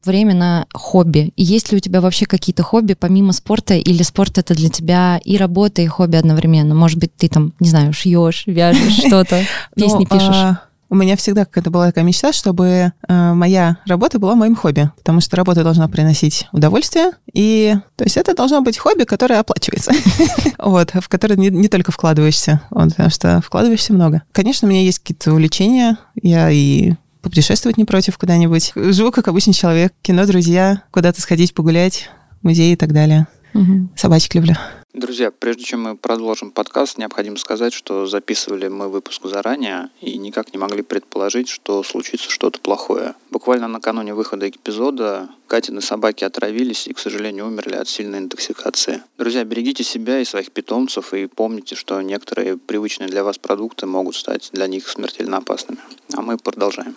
время 0.05 0.35
на 0.35 0.67
хобби? 0.73 1.33
И 1.37 1.43
есть 1.43 1.73
ли 1.73 1.79
у 1.79 1.81
тебя 1.81 2.01
вообще 2.01 2.27
какие-то 2.27 2.63
хобби 2.63 2.95
помимо 2.95 3.33
спорта, 3.33 3.75
или 3.75 4.03
спорт 4.05 4.39
это 4.39 4.55
для 4.55 4.69
тебя 4.71 5.21
и 5.25 5.37
работа, 5.37 5.83
и 5.83 5.87
хобби 5.87 6.17
одновременно? 6.17 6.75
Может 6.75 6.99
быть, 6.99 7.15
ты 7.17 7.29
там, 7.29 7.53
не 7.61 7.69
знаю, 7.69 7.93
шьешь, 7.93 8.45
вяжешь 8.47 8.95
что-то, 9.07 9.43
песни 9.75 10.07
Ну, 10.09 10.19
пишешь? 10.19 10.57
У 10.89 10.95
меня 10.95 11.17
всегда 11.17 11.45
какая-то 11.45 11.71
была 11.71 11.87
такая 11.87 12.05
мечта, 12.05 12.33
чтобы 12.33 12.93
э, 13.09 13.33
моя 13.33 13.79
работа 13.87 14.19
была 14.19 14.35
моим 14.35 14.55
хобби, 14.55 14.91
потому 14.97 15.21
что 15.21 15.37
работа 15.37 15.65
должна 15.65 15.89
приносить 15.89 16.47
удовольствие, 16.53 17.11
и 17.33 17.75
то 17.97 18.05
есть 18.05 18.17
это 18.17 18.35
должно 18.35 18.61
быть 18.61 18.79
хобби, 18.79 19.05
которое 19.05 19.41
оплачивается, 19.41 19.93
вот, 20.59 20.93
в 20.95 21.09
которое 21.09 21.37
не, 21.37 21.49
не 21.49 21.69
только 21.69 21.91
вкладываешься, 21.91 22.63
вот, 22.71 22.91
потому 22.91 23.11
что 23.11 23.41
вкладываешься 23.45 23.93
много. 23.93 24.23
Конечно, 24.33 24.69
у 24.69 24.71
меня 24.71 24.83
есть 24.83 25.01
какие-то 25.01 25.33
увлечения, 25.33 25.99
я 26.23 26.51
и 26.51 26.95
попутешествовать 27.23 27.77
не 27.77 27.85
против 27.85 28.17
куда-нибудь. 28.19 28.73
Живу 28.77 29.11
как 29.11 29.27
обычный 29.27 29.55
человек, 29.55 29.93
кино, 30.03 30.25
друзья, 30.27 30.83
куда-то 30.93 31.21
сходить 31.21 31.55
погулять, 31.55 32.09
музей 32.43 32.75
и 32.75 32.77
так 32.77 32.93
далее. 32.93 33.27
Мгм. 33.53 33.91
Собачек 33.97 34.37
люблю. 34.37 34.55
Друзья, 34.97 35.31
прежде 35.31 35.63
чем 35.63 35.83
мы 35.83 35.95
продолжим 35.95 36.51
подкаст, 36.51 36.97
необходимо 36.97 37.37
сказать, 37.37 37.75
что 37.75 38.07
записывали 38.07 38.69
мы 38.69 38.89
выпуск 38.89 39.27
заранее 39.27 39.91
и 40.01 40.17
никак 40.17 40.55
не 40.55 40.59
могли 40.59 40.81
предположить, 40.81 41.51
что 41.51 41.83
случится 41.83 42.31
что-то 42.31 42.61
плохое. 42.61 43.15
Буквально 43.31 43.69
накануне 43.69 44.15
выхода 44.15 44.49
эпизода 44.49 45.29
Катины 45.49 45.83
собаки 45.83 46.25
отравились 46.25 46.87
и, 46.89 46.95
к 46.95 46.99
сожалению, 46.99 47.47
умерли 47.47 47.75
от 47.75 47.89
сильной 47.89 48.21
интоксикации. 48.21 49.03
Друзья, 49.19 49.45
берегите 49.45 49.85
себя 49.85 50.19
и 50.19 50.25
своих 50.25 50.51
питомцев 50.51 51.13
и 51.13 51.27
помните, 51.27 51.75
что 51.75 52.01
некоторые 52.01 52.57
привычные 52.57 53.11
для 53.11 53.23
вас 53.23 53.37
продукты 53.37 53.85
могут 53.85 54.17
стать 54.17 54.49
для 54.55 54.67
них 54.67 54.89
смертельно 54.89 55.37
опасными. 55.37 55.81
А 56.15 56.23
мы 56.23 56.39
продолжаем. 56.39 56.97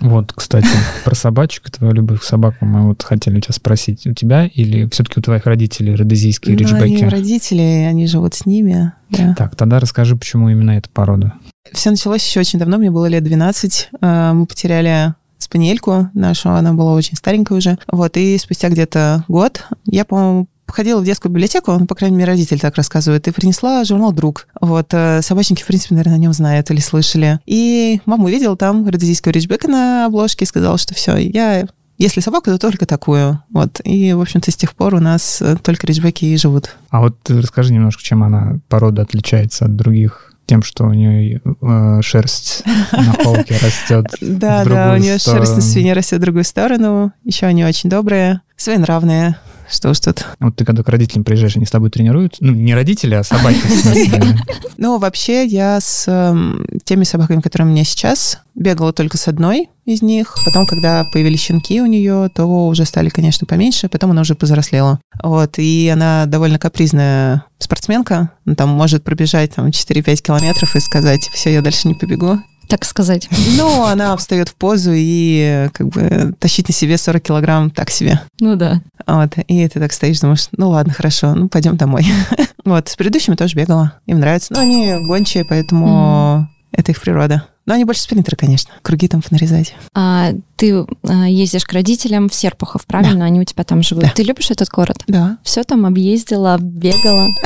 Вот, 0.00 0.32
кстати, 0.34 0.68
про 1.04 1.14
собачек 1.14 1.70
твою 1.70 1.92
любовь 1.94 2.20
к 2.20 2.24
собакам 2.24 2.68
мы 2.70 2.86
вот 2.88 3.02
хотели 3.02 3.38
у 3.38 3.40
тебя 3.40 3.54
спросить. 3.54 4.06
У 4.06 4.12
тебя 4.12 4.46
или 4.46 4.88
все-таки 4.90 5.20
у 5.20 5.22
твоих 5.22 5.46
родителей 5.46 5.94
родезийские 5.94 6.56
Ну, 6.56 6.64
они 6.66 6.96
риджбеки? 6.96 7.04
родители, 7.04 7.60
они 7.88 8.06
живут 8.06 8.34
с 8.34 8.44
ними. 8.46 8.92
да. 9.10 9.34
Так, 9.36 9.56
тогда 9.56 9.78
расскажи, 9.80 10.16
почему 10.16 10.50
именно 10.50 10.72
эта 10.72 10.88
порода. 10.90 11.32
Все 11.72 11.90
началось 11.90 12.24
еще 12.26 12.40
очень 12.40 12.58
давно, 12.58 12.78
мне 12.78 12.90
было 12.90 13.06
лет 13.06 13.24
12. 13.24 13.88
Э, 14.00 14.32
Мы 14.34 14.46
потеряли 14.46 15.14
спаниельку 15.38 16.10
нашу, 16.14 16.50
она 16.50 16.72
была 16.72 16.92
очень 16.94 17.16
старенькая 17.16 17.58
уже. 17.58 17.78
Вот, 17.90 18.16
и 18.16 18.36
спустя 18.38 18.68
где-то 18.68 19.24
год 19.28 19.64
я, 19.86 20.04
по-моему, 20.04 20.48
ходила 20.68 21.00
в 21.00 21.04
детскую 21.04 21.30
библиотеку, 21.32 21.72
ну, 21.72 21.86
по 21.86 21.94
крайней 21.94 22.16
мере, 22.16 22.32
родитель 22.32 22.60
так 22.60 22.76
рассказывает, 22.76 23.26
и 23.28 23.30
принесла 23.30 23.84
журнал 23.84 24.12
«Друг». 24.12 24.48
Вот, 24.60 24.88
э, 24.92 25.22
собачники, 25.22 25.62
в 25.62 25.66
принципе, 25.66 25.94
наверное, 25.94 26.16
о 26.16 26.18
нем 26.18 26.32
знают 26.32 26.70
или 26.70 26.80
слышали. 26.80 27.40
И 27.46 28.00
мама 28.06 28.24
увидела 28.24 28.56
там 28.56 28.86
родозийского 28.86 29.32
риджбека 29.32 29.68
на 29.68 30.06
обложке 30.06 30.44
и 30.44 30.48
сказала, 30.48 30.78
что 30.78 30.94
все, 30.94 31.16
я 31.16 31.66
если 31.98 32.20
собаку, 32.20 32.50
то 32.50 32.58
только 32.58 32.84
такую. 32.84 33.42
Вот. 33.50 33.80
И, 33.84 34.12
в 34.12 34.20
общем-то, 34.20 34.50
с 34.50 34.56
тех 34.56 34.74
пор 34.74 34.94
у 34.94 35.00
нас 35.00 35.40
э, 35.40 35.56
только 35.62 35.86
риджбеки 35.86 36.26
и 36.26 36.36
живут. 36.36 36.76
А 36.90 37.00
вот 37.00 37.18
ты 37.22 37.40
расскажи 37.40 37.72
немножко, 37.72 38.02
чем 38.02 38.22
она, 38.22 38.58
порода, 38.68 39.02
отличается 39.02 39.64
от 39.64 39.76
других 39.76 40.32
тем, 40.46 40.62
что 40.62 40.84
у 40.84 40.92
нее 40.92 41.40
э, 41.60 42.00
шерсть 42.02 42.62
на 42.92 43.12
холке 43.12 43.56
растет. 43.62 44.06
Да, 44.20 44.64
да, 44.64 44.94
у 44.94 44.98
нее 44.98 45.18
шерсть 45.18 45.56
на 45.56 45.62
свинье 45.62 45.92
растет 45.92 46.18
в 46.18 46.22
другую 46.22 46.44
сторону. 46.44 47.12
Еще 47.24 47.46
они 47.46 47.64
очень 47.64 47.90
добрые, 47.90 48.42
своенравные. 48.56 49.36
Что 49.68 49.90
уж 49.90 50.00
тут. 50.00 50.24
Вот 50.38 50.56
ты 50.56 50.64
когда 50.64 50.82
к 50.82 50.88
родителям 50.88 51.24
приезжаешь, 51.24 51.56
они 51.56 51.66
с 51.66 51.70
тобой 51.70 51.90
тренируются? 51.90 52.44
Ну, 52.44 52.52
не 52.52 52.74
родители, 52.74 53.14
а 53.14 53.22
собаки. 53.22 53.58
Ну, 54.78 54.98
вообще, 54.98 55.46
я 55.46 55.80
с 55.80 56.04
эм, 56.06 56.66
теми 56.84 57.04
собаками, 57.04 57.40
которые 57.40 57.66
у 57.66 57.70
меня 57.70 57.82
сейчас, 57.82 58.40
бегала 58.54 58.92
только 58.92 59.16
с 59.16 59.26
одной 59.26 59.70
из 59.86 60.02
них. 60.02 60.36
Потом, 60.44 60.66
когда 60.66 61.04
появились 61.04 61.40
щенки 61.40 61.80
у 61.80 61.86
нее, 61.86 62.28
то 62.34 62.44
уже 62.44 62.84
стали, 62.84 63.08
конечно, 63.08 63.46
поменьше. 63.46 63.88
Потом 63.88 64.10
она 64.10 64.20
уже 64.20 64.34
повзрослела. 64.34 65.00
Вот. 65.22 65.58
И 65.58 65.88
она 65.88 66.26
довольно 66.26 66.58
капризная 66.58 67.44
спортсменка. 67.58 68.32
Ну, 68.44 68.54
там 68.54 68.68
может 68.68 69.02
пробежать 69.02 69.54
там, 69.54 69.68
4-5 69.68 70.16
километров 70.16 70.76
и 70.76 70.80
сказать, 70.80 71.30
все, 71.32 71.54
я 71.54 71.62
дальше 71.62 71.88
не 71.88 71.94
побегу. 71.94 72.38
Так 72.68 72.84
сказать. 72.84 73.28
Но 73.56 73.86
она 73.86 74.16
встает 74.16 74.48
в 74.48 74.54
позу 74.54 74.92
и 74.94 75.68
как 75.72 75.88
бы 75.88 76.34
тащить 76.38 76.68
на 76.68 76.74
себе 76.74 76.98
40 76.98 77.22
килограмм 77.22 77.70
так 77.70 77.90
себе. 77.90 78.20
Ну 78.40 78.56
да. 78.56 78.82
Вот, 79.06 79.34
и 79.46 79.68
ты 79.68 79.78
так 79.78 79.92
стоишь, 79.92 80.20
думаешь, 80.20 80.48
ну 80.52 80.70
ладно, 80.70 80.92
хорошо, 80.92 81.34
ну 81.34 81.48
пойдем 81.48 81.76
домой. 81.76 82.06
вот, 82.64 82.88
с 82.88 82.96
предыдущими 82.96 83.36
тоже 83.36 83.56
бегала, 83.56 83.94
им 84.06 84.20
нравится. 84.20 84.52
Но 84.52 84.60
они 84.60 84.94
гончие, 85.06 85.44
поэтому 85.44 86.48
это 86.72 86.92
их 86.92 87.00
природа. 87.00 87.46
Но 87.66 87.74
они 87.74 87.84
больше 87.84 88.02
спринтеры, 88.02 88.36
конечно, 88.36 88.72
круги 88.82 89.08
там 89.08 89.22
понарезать. 89.22 89.74
А 89.92 90.30
ты 90.54 90.86
а, 91.02 91.28
ездишь 91.28 91.64
к 91.64 91.72
родителям 91.72 92.28
в 92.28 92.34
Серпухов, 92.34 92.86
правильно? 92.86 93.24
Они 93.24 93.40
у 93.40 93.44
тебя 93.44 93.64
там 93.64 93.82
живут. 93.82 94.04
Да. 94.04 94.10
Ты 94.14 94.22
любишь 94.22 94.52
этот 94.52 94.68
город? 94.68 95.02
Да. 95.08 95.38
Все 95.42 95.64
там 95.64 95.84
объездила, 95.84 96.58
бегала. 96.58 97.28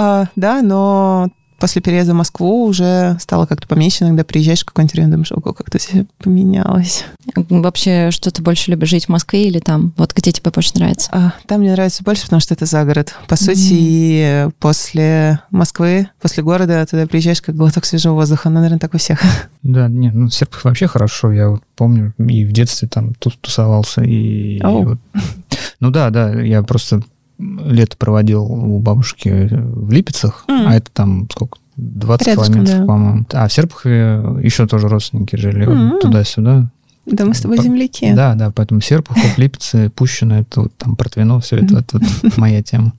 А, 0.00 0.26
да, 0.36 0.62
но 0.62 1.28
после 1.58 1.82
переезда 1.82 2.12
в 2.12 2.16
Москву 2.16 2.64
уже 2.64 3.16
стало 3.20 3.46
как-то 3.46 3.66
поменьше. 3.68 4.04
Иногда 4.04 4.24
приезжаешь 4.24 4.60
в 4.62 4.64
какой-нибудь 4.66 4.94
район, 4.96 5.10
думаешь, 5.10 5.32
ого, 5.32 5.52
как-то 5.52 5.78
все 5.78 6.06
поменялось. 6.18 7.04
Вообще, 7.34 8.10
что 8.10 8.30
ты 8.30 8.42
больше 8.42 8.70
любишь, 8.70 8.88
жить 8.90 9.06
в 9.06 9.08
Москве 9.08 9.46
или 9.48 9.58
там? 9.58 9.92
Вот 9.96 10.14
где 10.14 10.32
тебе 10.32 10.50
больше 10.50 10.72
нравится? 10.76 11.08
А, 11.12 11.34
там 11.46 11.60
мне 11.60 11.72
нравится 11.72 12.02
больше, 12.04 12.22
потому 12.24 12.40
что 12.40 12.54
это 12.54 12.66
за 12.66 12.84
город. 12.84 13.14
По 13.28 13.36
сути, 13.36 13.58
Мгм. 13.72 13.76
и 13.80 14.48
после 14.60 15.40
Москвы, 15.50 16.08
после 16.20 16.42
города, 16.42 16.84
туда 16.86 17.06
приезжаешь 17.06 17.42
как 17.42 17.56
глоток 17.56 17.84
свежего 17.84 18.14
воздуха. 18.14 18.48
Ну, 18.48 18.56
наверное, 18.56 18.78
так 18.78 18.94
у 18.94 18.98
всех. 18.98 19.20
Да, 19.62 19.88
нет, 19.88 20.14
ну 20.14 20.30
Серпухов 20.30 20.64
вообще 20.64 20.86
хорошо. 20.86 21.30
Я 21.32 21.50
вот 21.50 21.62
помню, 21.76 22.14
и 22.18 22.44
в 22.44 22.52
детстве 22.52 22.88
там 22.88 23.12
тут 23.14 23.38
тусовался, 23.40 24.02
и, 24.02 24.58
и 24.58 24.62
Оу. 24.62 24.84
вот- 24.84 24.98
Ну 25.80 25.90
да, 25.90 26.10
да, 26.10 26.30
я 26.40 26.62
просто 26.62 27.02
лето 27.38 27.96
проводил 27.96 28.44
у 28.44 28.78
бабушки 28.80 29.48
в 29.50 29.90
Липецах, 29.92 30.44
М. 30.48 30.68
а 30.68 30.74
это 30.74 30.90
там 30.92 31.28
сколько? 31.30 31.58
20 31.76 32.26
Рядышком, 32.26 32.54
километров, 32.54 32.78
да. 32.80 32.86
по-моему. 32.86 33.26
А 33.32 33.46
в 33.48 33.52
Серпухове 33.52 34.22
еще 34.42 34.66
тоже 34.66 34.88
родственники 34.88 35.36
жили, 35.36 35.64
вот 35.64 35.76
М. 35.76 36.00
туда-сюда. 36.00 36.70
Да, 37.06 37.24
мы 37.24 37.34
с 37.34 37.40
тобой 37.40 37.58
земляки. 37.62 38.12
Да, 38.12 38.34
да, 38.34 38.50
поэтому 38.50 38.80
Серпухов, 38.80 39.38
Липцы, 39.38 39.88
Пущино, 39.90 40.34
это 40.40 40.62
вот 40.62 40.72
там 40.76 40.94
Протвино, 40.96 41.40
все 41.40 41.56
это, 41.56 41.78
это 41.78 42.00
вот 42.22 42.36
моя 42.36 42.62
тема. 42.62 42.92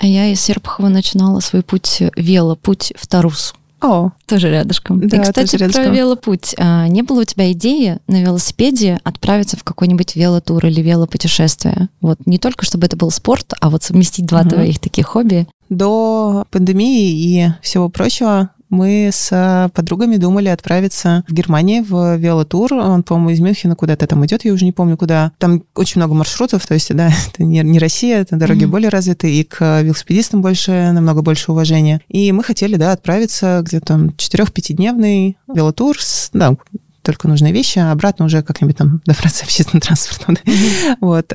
А 0.00 0.06
я 0.06 0.26
из 0.26 0.40
Серпухова 0.40 0.88
начинала 0.88 1.38
свой 1.40 1.62
путь 1.62 2.02
велопуть 2.16 2.92
в 2.96 3.06
Тарусу. 3.06 3.54
О, 3.84 4.10
Тоже 4.26 4.50
рядышком. 4.50 5.06
Да, 5.06 5.18
И, 5.18 5.20
кстати, 5.20 5.52
тоже 5.52 5.58
про 5.58 5.66
рядышком. 5.66 5.92
велопуть. 5.94 6.54
А, 6.58 6.88
не 6.88 7.02
было 7.02 7.20
у 7.20 7.24
тебя 7.24 7.52
идеи 7.52 7.98
на 8.08 8.22
велосипеде 8.22 8.98
отправиться 9.04 9.56
в 9.58 9.64
какой-нибудь 9.64 10.16
велотур 10.16 10.64
или 10.66 10.80
велопутешествие? 10.80 11.88
Вот 12.00 12.18
не 12.26 12.38
только 12.38 12.64
чтобы 12.64 12.86
это 12.86 12.96
был 12.96 13.10
спорт, 13.10 13.52
а 13.60 13.68
вот 13.70 13.82
совместить 13.82 14.24
два 14.26 14.40
Мгм. 14.40 14.48
твоих 14.50 14.78
таких 14.80 15.06
хобби. 15.06 15.46
До 15.68 16.44
пандемии 16.50 17.10
и 17.10 17.48
всего 17.62 17.88
прочего 17.88 18.50
мы 18.74 19.10
с 19.12 19.70
подругами 19.74 20.16
думали 20.16 20.48
отправиться 20.48 21.24
в 21.28 21.32
Германию 21.32 21.84
в 21.84 22.16
велотур. 22.16 22.74
Он, 22.74 23.02
по-моему, 23.02 23.30
из 23.30 23.40
Мюнхена 23.40 23.76
куда-то 23.76 24.06
там 24.06 24.24
идет, 24.26 24.44
я 24.44 24.52
уже 24.52 24.64
не 24.64 24.72
помню 24.72 24.96
куда. 24.96 25.32
Там 25.38 25.62
очень 25.74 26.00
много 26.00 26.14
маршрутов, 26.14 26.66
то 26.66 26.74
есть, 26.74 26.94
да, 26.94 27.08
это 27.08 27.42
не, 27.44 27.60
не 27.60 27.78
Россия, 27.78 28.20
это 28.20 28.36
дороги 28.36 28.64
Мгм. 28.64 28.72
более 28.72 28.88
развиты, 28.90 29.34
и 29.34 29.44
к 29.44 29.80
велосипедистам 29.82 30.42
больше, 30.42 30.90
намного 30.92 31.22
больше 31.22 31.52
уважения. 31.52 32.00
И 32.08 32.32
мы 32.32 32.42
хотели, 32.44 32.76
да, 32.76 32.92
отправиться 32.92 33.60
где-то 33.64 33.86
там 33.86 34.06
4-5-дневный 34.16 35.36
велотур 35.54 36.00
с, 36.00 36.30
да, 36.32 36.56
только 37.02 37.28
нужные 37.28 37.52
вещи, 37.52 37.78
а 37.78 37.92
обратно 37.92 38.24
уже 38.24 38.42
как-нибудь 38.42 38.76
там 38.78 39.02
добраться 39.04 39.44
общественным 39.44 39.80
транспортом. 39.80 40.36
да. 40.44 40.96
Вот. 41.00 41.32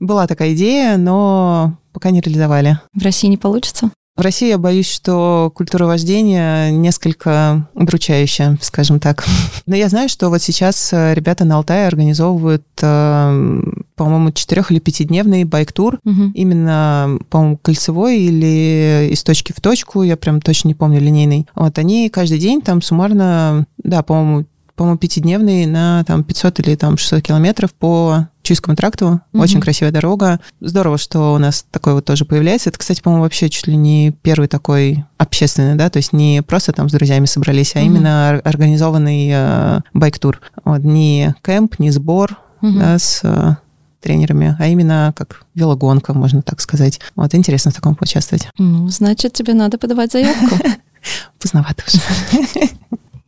Была 0.00 0.26
такая 0.26 0.54
идея, 0.54 0.96
но 0.96 1.76
пока 1.92 2.10
не 2.10 2.20
реализовали. 2.20 2.78
В 2.94 3.02
России 3.02 3.28
не 3.28 3.36
получится? 3.36 3.90
В 4.16 4.20
России 4.20 4.48
я 4.48 4.58
боюсь, 4.58 4.88
что 4.88 5.50
культура 5.52 5.86
вождения 5.86 6.70
несколько 6.70 7.68
удручающая, 7.74 8.56
скажем 8.60 9.00
так. 9.00 9.24
Но 9.66 9.74
я 9.74 9.88
знаю, 9.88 10.08
что 10.08 10.28
вот 10.28 10.40
сейчас 10.40 10.92
э, 10.92 11.14
ребята 11.14 11.44
на 11.44 11.56
Алтае 11.56 11.88
организовывают, 11.88 12.64
э, 12.80 13.62
по-моему, 13.96 14.30
четырех 14.30 14.70
или 14.70 14.78
пятидневный 14.78 15.42
байк-тур. 15.42 15.98
Мгм. 16.04 16.30
Именно, 16.30 17.18
по-моему, 17.28 17.56
кольцевой 17.56 18.20
или 18.20 19.08
из 19.10 19.24
точки 19.24 19.52
в 19.52 19.60
точку, 19.60 20.04
я 20.04 20.16
прям 20.16 20.40
точно 20.40 20.68
не 20.68 20.74
помню, 20.74 21.00
линейный. 21.00 21.48
Вот 21.56 21.76
они 21.78 22.08
каждый 22.08 22.38
день 22.38 22.62
там 22.62 22.82
суммарно, 22.82 23.66
да, 23.78 24.04
по-моему, 24.04 24.46
по-моему, 24.76 24.98
пятидневный 24.98 25.66
на 25.66 26.04
там 26.04 26.22
500 26.22 26.60
или 26.60 26.76
там 26.76 26.98
600 26.98 27.22
километров 27.22 27.74
по 27.74 28.28
Чуйскому 28.44 28.76
тракту. 28.76 29.20
Мгм. 29.32 29.42
Очень 29.42 29.60
красивая 29.60 29.90
дорога. 29.90 30.38
Здорово, 30.60 30.98
что 30.98 31.34
у 31.34 31.38
нас 31.38 31.64
такой 31.70 31.94
вот 31.94 32.04
тоже 32.04 32.24
появляется. 32.26 32.68
Это, 32.70 32.78
кстати, 32.78 33.00
по-моему, 33.00 33.24
вообще 33.24 33.48
чуть 33.48 33.66
ли 33.66 33.74
не 33.74 34.12
первый 34.22 34.46
такой 34.48 35.04
общественный, 35.18 35.74
да, 35.76 35.88
то 35.90 35.96
есть 35.96 36.12
не 36.12 36.42
просто 36.42 36.72
там 36.72 36.88
с 36.88 36.92
друзьями 36.92 37.24
собрались, 37.24 37.74
а 37.74 37.80
Мгм. 37.80 37.86
именно 37.86 38.34
ор- 38.34 38.42
организованный 38.44 39.30
э, 39.32 39.80
байк-тур. 39.94 40.40
Вот, 40.64 40.84
не 40.84 41.34
кемп, 41.42 41.78
не 41.78 41.90
сбор, 41.90 42.38
Мгм. 42.60 42.78
да, 42.78 42.98
с 42.98 43.20
э, 43.24 43.56
тренерами, 44.02 44.54
а 44.58 44.66
именно 44.66 45.14
как 45.16 45.46
велогонка, 45.54 46.12
можно 46.12 46.42
так 46.42 46.60
сказать. 46.60 47.00
Вот, 47.16 47.34
интересно 47.34 47.70
в 47.70 47.74
таком 47.74 47.94
поучаствовать. 47.94 48.48
Ну, 48.58 48.88
значит, 48.88 49.32
тебе 49.32 49.54
надо 49.54 49.78
подавать 49.78 50.12
заявку. 50.12 50.56
Поздновато 51.40 51.82
уже. 51.88 52.68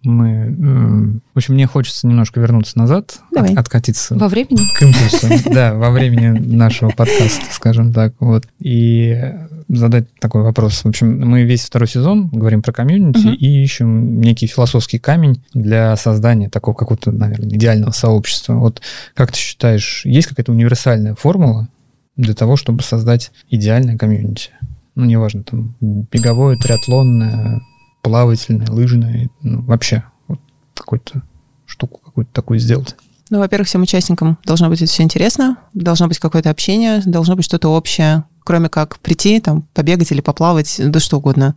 Мы, 0.06 1.20
в 1.34 1.36
общем, 1.38 1.54
мне 1.54 1.66
хочется 1.66 2.06
немножко 2.06 2.38
вернуться 2.38 2.78
назад, 2.78 3.18
Давай. 3.32 3.52
от- 3.52 3.58
откатиться 3.58 4.14
Во 4.16 4.28
времени? 4.28 4.60
к 4.78 4.82
импульсу, 4.82 5.50
да, 5.50 5.74
во 5.74 5.90
времени 5.90 6.28
нашего 6.38 6.90
подкаста, 6.90 7.44
скажем 7.50 7.92
так, 7.92 8.14
вот, 8.20 8.46
и 8.60 9.32
задать 9.68 10.06
такой 10.20 10.42
вопрос. 10.42 10.82
В 10.84 10.88
общем, 10.88 11.18
мы 11.28 11.42
весь 11.42 11.64
второй 11.64 11.88
сезон 11.88 12.28
говорим 12.28 12.62
про 12.62 12.72
комьюнити 12.72 13.26
и 13.34 13.64
ищем 13.64 14.20
некий 14.20 14.46
философский 14.46 15.00
камень 15.00 15.42
для 15.54 15.96
создания 15.96 16.48
такого 16.48 16.74
какого-то, 16.76 17.10
наверное, 17.10 17.48
идеального 17.48 17.90
сообщества. 17.90 18.54
Вот 18.54 18.80
как 19.14 19.32
ты 19.32 19.38
считаешь, 19.38 20.02
есть 20.04 20.28
какая-то 20.28 20.52
универсальная 20.52 21.16
формула 21.16 21.68
для 22.16 22.34
того, 22.34 22.54
чтобы 22.54 22.84
создать 22.84 23.32
идеальное 23.50 23.98
комьюнити? 23.98 24.50
Ну, 24.94 25.04
неважно, 25.04 25.42
там, 25.42 25.74
беговое, 25.80 26.56
триатлонное, 26.56 27.60
плавательное, 28.06 28.68
лыжное, 28.68 29.30
ну, 29.42 29.62
вообще, 29.62 30.04
вот 30.28 30.38
какую-то 30.74 31.22
штуку 31.66 32.00
какую-то 32.04 32.30
такую 32.32 32.60
сделать. 32.60 32.94
Ну, 33.30 33.40
во-первых, 33.40 33.66
всем 33.66 33.82
участникам 33.82 34.38
должно 34.44 34.68
быть 34.68 34.80
это 34.80 34.92
все 34.92 35.02
интересно, 35.02 35.56
должно 35.74 36.06
быть 36.06 36.20
какое-то 36.20 36.50
общение, 36.50 37.02
должно 37.04 37.34
быть 37.34 37.44
что-то 37.44 37.68
общее, 37.68 38.22
кроме 38.44 38.68
как 38.68 39.00
прийти, 39.00 39.40
там, 39.40 39.62
побегать 39.74 40.12
или 40.12 40.20
поплавать, 40.20 40.76
да 40.78 41.00
что 41.00 41.18
угодно. 41.18 41.56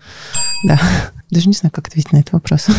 Да. 0.64 0.82
Даже 1.30 1.48
не 1.48 1.54
знаю, 1.54 1.72
как 1.72 1.88
ответить 1.88 2.12
на 2.12 2.18
этот 2.18 2.34
вопрос. 2.34 2.66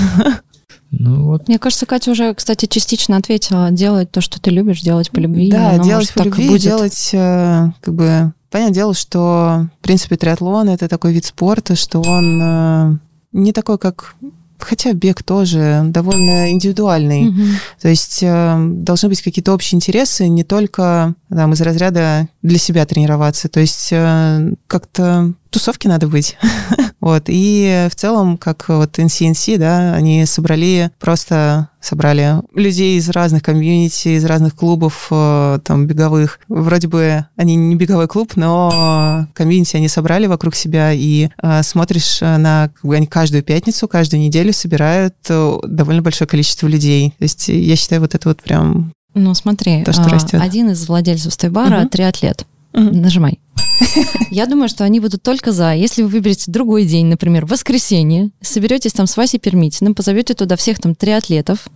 Ну, 0.92 1.26
вот 1.26 1.46
Мне 1.46 1.61
кажется, 1.61 1.87
Катя 1.87 2.11
уже, 2.11 2.35
кстати, 2.35 2.66
частично 2.66 3.16
ответила. 3.16 3.70
Делать 3.70 4.11
то, 4.11 4.20
что 4.20 4.40
ты 4.40 4.50
любишь, 4.50 4.80
делать 4.80 5.12
по 5.12 5.20
любви. 5.20 5.48
Да, 5.48 5.70
Оно, 5.70 5.85
делать 5.85 6.11
может, 6.11 6.14
по 6.14 6.22
любви, 6.24 6.48
будет. 6.48 6.62
делать, 6.62 7.11
э, 7.12 7.68
как 7.80 7.94
бы, 7.94 8.33
понятное 8.50 8.74
дело, 8.74 8.92
что, 8.92 9.68
в 9.78 9.83
принципе, 9.85 10.16
триатлон— 10.16 10.68
это 10.70 10.88
такой 10.88 11.12
вид 11.12 11.24
спорта, 11.24 11.76
что 11.76 12.00
он 12.00 12.40
э, 12.42 12.98
не 13.33 13.53
такой, 13.53 13.79
как... 13.79 14.14
Хотя 14.59 14.93
бег 14.93 15.23
тоже 15.23 15.85
довольно 15.87 16.51
индивидуальный. 16.51 17.31
Мгм. 17.31 17.47
То 17.81 17.88
есть 17.88 18.19
э, 18.23 18.59
должны 18.59 19.09
быть 19.09 19.23
какие-то 19.23 19.55
общие 19.55 19.77
интересы, 19.77 20.29
не 20.29 20.45
только 20.45 21.14
там, 21.31 21.55
из 21.55 21.62
разряда 21.62 22.29
для 22.43 22.59
себя 22.59 22.85
тренироваться. 22.85 23.49
То 23.49 23.61
есть 23.61 23.88
э, 23.90 24.53
как-то 24.66 25.33
тусовки 25.50 25.86
надо 25.88 26.06
быть. 26.08 26.36
вот. 27.00 27.24
И 27.26 27.88
в 27.90 27.94
целом, 27.94 28.38
как 28.38 28.68
вот 28.68 28.98
NCNC, 28.98 29.58
да, 29.58 29.94
они 29.94 30.24
собрали, 30.26 30.90
просто 30.98 31.68
собрали 31.80 32.36
людей 32.54 32.98
из 32.98 33.08
разных 33.08 33.42
комьюнити, 33.42 34.08
из 34.16 34.24
разных 34.24 34.54
клубов 34.54 35.08
э, 35.10 35.58
там 35.64 35.86
беговых. 35.86 36.40
Вроде 36.48 36.88
бы 36.88 37.26
они 37.36 37.56
не 37.56 37.74
беговой 37.74 38.06
клуб, 38.06 38.32
но 38.36 39.26
комьюнити 39.34 39.76
они 39.76 39.88
собрали 39.88 40.26
вокруг 40.26 40.54
себя, 40.54 40.92
и 40.92 41.28
э, 41.42 41.62
смотришь 41.62 42.18
э, 42.22 42.36
на... 42.36 42.70
Они 42.82 43.06
каждую 43.06 43.42
пятницу, 43.42 43.88
каждую 43.88 44.20
неделю 44.20 44.52
собирают 44.52 45.14
э, 45.28 45.58
довольно 45.66 46.02
большое 46.02 46.28
количество 46.28 46.66
людей. 46.66 47.14
То 47.18 47.24
есть 47.24 47.48
я 47.48 47.76
считаю, 47.76 48.02
вот 48.02 48.14
это 48.14 48.28
вот 48.28 48.42
прям... 48.42 48.92
Ну, 49.14 49.34
смотри, 49.34 49.82
То, 49.82 49.92
что 49.92 50.04
а, 50.04 50.08
растет. 50.10 50.40
один 50.40 50.70
из 50.70 50.86
владельцев 50.86 51.32
Стойбара 51.32 51.80
Мгм. 51.80 51.88
триатлет. 51.88 52.46
Мгм. 52.72 53.00
Нажимай. 53.00 53.40
Я 54.31 54.47
думаю, 54.47 54.69
что 54.69 54.85
они 54.85 55.01
будут 55.01 55.23
только 55.23 55.53
за. 55.53 55.73
Если 55.75 56.03
вы 56.03 56.09
выберете 56.09 56.51
другой 56.51 56.85
день, 56.85 57.07
например, 57.07 57.47
воскресенье, 57.47 58.31
соберетесь 58.40 58.93
там 58.93 59.07
с 59.07 59.16
Васей 59.16 59.38
Пермитиным, 59.40 59.95
позовете 59.95 60.35
туда 60.35 60.57
всех 60.57 60.79
там 60.79 60.95
триатлетов, 60.95 61.66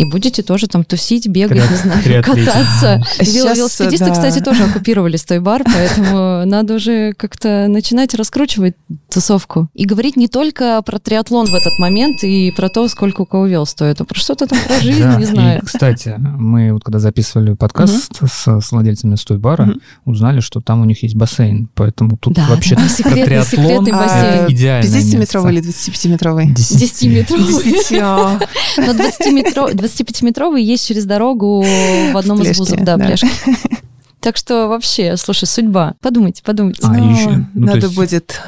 и 0.00 0.04
будете 0.04 0.42
тоже 0.42 0.68
там 0.68 0.84
тусить, 0.84 1.26
бегать, 1.26 1.58
Триат- 1.58 1.70
не 1.70 1.76
знаю, 1.76 2.02
триатлетить. 2.04 2.44
кататься. 2.46 3.02
Сейчас, 3.24 3.56
Велосипедисты, 3.58 4.06
да. 4.06 4.12
кстати, 4.12 4.38
тоже 4.40 4.64
оккупировали 4.64 5.16
Стойбар, 5.16 5.64
поэтому 5.64 6.44
надо 6.46 6.74
уже 6.74 7.12
как-то 7.14 7.66
начинать 7.68 8.14
раскручивать 8.14 8.74
тусовку. 9.12 9.68
И 9.74 9.84
говорить 9.86 10.16
не 10.16 10.28
только 10.28 10.80
про 10.82 10.98
триатлон 11.00 11.46
в 11.46 11.54
этот 11.54 11.76
момент 11.80 12.22
и 12.22 12.52
про 12.56 12.68
то, 12.68 12.86
сколько 12.88 13.22
у 13.22 13.26
кого 13.26 13.46
вел 13.46 13.66
стоит, 13.66 14.00
а 14.00 14.04
про 14.04 14.18
что-то 14.18 14.46
там 14.46 14.58
про 14.66 14.78
жизнь, 14.80 15.02
Да, 15.02 15.16
не 15.16 15.22
и, 15.24 15.26
знаю. 15.26 15.62
кстати, 15.64 16.14
мы 16.18 16.72
вот 16.72 16.84
когда 16.84 16.98
записывали 17.00 17.54
подкаст 17.54 18.20
с, 18.24 18.60
с 18.60 18.70
владельцами 18.72 19.16
Стойбара, 19.16 19.64
Мгм. 19.66 19.80
узнали, 20.04 20.40
что 20.40 20.60
там 20.60 20.80
у 20.80 20.84
них 20.84 21.02
есть 21.02 21.16
бассейн, 21.16 21.37
поэтому 21.74 22.16
тут 22.16 22.34
Да, 22.34 22.46
вообще 22.48 22.74
да, 22.76 22.82
про 22.82 22.88
секретный- 22.96 23.24
триатлон 23.24 23.44
секретный 23.64 23.92
А, 23.92 23.96
бассейн. 23.96 24.24
это 24.44 24.52
идеальное 24.52 24.90
50-метровый 25.00 25.52
или 25.52 25.60
место. 25.66 25.90
25-метровый? 25.90 26.54
10-метровый. 26.54 28.46
Но 28.76 28.92
20-метро- 28.92 29.72
25-метровый 29.74 30.60
есть 30.62 30.86
через 30.86 31.04
дорогу 31.04 31.62
в 32.12 32.16
одном 32.16 32.42
из 32.42 32.58
вузов, 32.58 32.80
да, 32.80 32.96
пляжки. 32.96 33.28
Так 34.20 34.36
что 34.36 34.66
вообще, 34.66 35.16
слушай, 35.16 35.44
судьба. 35.46 35.94
Подумайте, 36.02 36.42
подумайте. 36.44 36.80
А, 36.82 36.88
Ну, 36.92 37.12
еще, 37.12 37.28
ну, 37.54 37.66
то 37.66 37.74
Надо 37.74 37.86
есть- 37.86 37.94
будет 37.94 38.40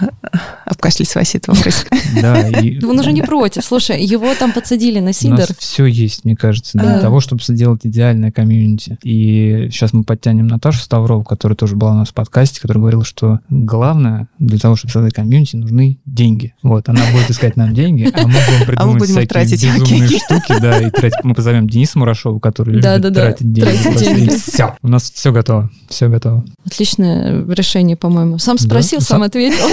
обкашлять 0.71 1.11
этот 1.35 1.49
вопрос. 1.49 1.85
Да, 2.21 2.45
Он 2.89 2.99
уже 2.99 3.13
не 3.13 3.23
против. 3.31 3.65
Слушай, 3.65 4.03
его 4.05 4.35
там 4.35 4.53
подсадили 4.53 4.99
на 5.01 5.13
сидор. 5.13 5.47
все 5.59 5.87
есть, 5.87 6.25
мне 6.25 6.37
кажется, 6.37 6.79
для 6.79 6.95
Да. 6.95 7.01
того, 7.01 7.21
чтобы 7.21 7.43
сделать 7.43 7.81
идеальное 7.85 8.31
комьюнити. 8.33 8.99
И 9.03 9.69
сейчас 9.71 9.93
мы 9.93 10.03
подтянем 10.05 10.47
Наташу 10.47 10.81
Ставрову, 10.81 11.23
которая 11.25 11.57
тоже 11.57 11.77
была 11.77 11.93
у 11.93 11.97
нас 11.97 12.09
в 12.09 12.15
подкасте, 12.15 12.61
которая 12.61 12.81
говорила, 12.81 13.05
что 13.05 13.41
главное 13.49 14.29
для 14.39 14.59
того, 14.59 14.77
чтобы 14.77 14.93
создать 14.93 15.15
комьюнити, 15.15 15.57
нужны 15.57 15.99
деньги. 16.07 16.55
Вот, 16.63 16.89
она 16.89 17.01
будет 17.13 17.31
искать 17.31 17.57
нам 17.57 17.75
деньги, 17.75 18.11
а 18.13 18.27
мы 18.27 18.35
будем 18.35 18.67
придумывать 18.67 19.01
будем 19.01 19.19
их 19.21 19.29
всякие 19.31 19.73
безумные 19.73 20.09
штуки, 20.09 20.61
да, 20.61 20.81
и 20.81 20.91
тратить. 20.91 21.25
Мы 21.25 21.35
позовем 21.35 21.69
Дениса 21.69 21.99
Мурашова, 21.99 22.39
который 22.41 22.75
любит 22.75 23.15
тратить 23.15 23.53
деньги. 23.53 24.29
все. 24.31 24.77
У 24.83 24.89
нас 24.89 25.11
все 25.11 25.33
готово, 25.33 25.71
все 25.89 26.09
готово. 26.09 26.45
Отличное 26.67 27.45
решение, 27.49 27.97
по-моему. 27.97 28.39
Сам 28.39 28.59
спросил, 28.59 29.01
Сам- 29.01 29.23
ответил. 29.23 29.65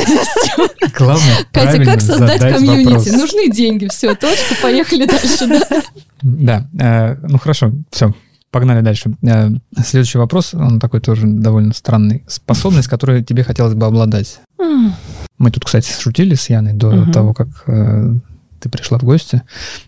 Главное, 0.98 1.36
Катя, 1.52 1.84
как 1.84 2.02
создать 2.02 2.40
комьюнити? 2.42 2.88
вопрос. 2.88 3.12
Нужны 3.12 3.50
деньги. 3.52 3.88
Все, 3.90 4.16
точка, 4.16 4.56
поехали 4.62 5.06
дальше. 5.06 5.48
да. 5.48 5.82
Да, 6.22 6.68
э, 6.80 7.16
ну 7.28 7.38
хорошо, 7.38 7.72
все, 7.92 8.14
погнали 8.52 8.82
дальше. 8.82 9.12
Э, 9.24 9.50
следующий 9.86 10.18
вопрос, 10.18 10.54
он 10.54 10.80
такой 10.80 11.00
тоже 11.00 11.28
довольно 11.28 11.74
странный. 11.74 12.24
Способность, 12.28 12.88
которой 12.88 13.24
тебе 13.24 13.44
хотелось 13.44 13.74
бы 13.76 13.86
обладать. 13.86 14.40
Мы 15.38 15.52
тут, 15.52 15.66
кстати, 15.66 15.92
шутили 15.92 16.34
с 16.34 16.50
Яной 16.50 16.74
до 16.74 16.92
Мгм. 16.92 17.12
того, 17.12 17.34
как 17.36 17.48
э, 17.68 18.12
ты 18.60 18.70
пришла 18.70 18.98
в 18.98 19.04
гости, 19.04 19.44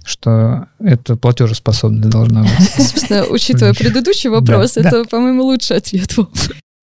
что 0.05 0.67
это 0.79 1.15
платежеспособность 1.15 2.09
должна 2.09 2.43
быть. 2.43 2.69
Собственно, 2.77 3.25
учитывая 3.25 3.73
предыдущий 3.73 4.29
вопрос, 4.29 4.73
Да, 4.75 4.83
да. 4.83 4.89
это, 4.89 5.05
по-моему, 5.05 5.43
лучший 5.45 5.77
ответ. 5.77 6.15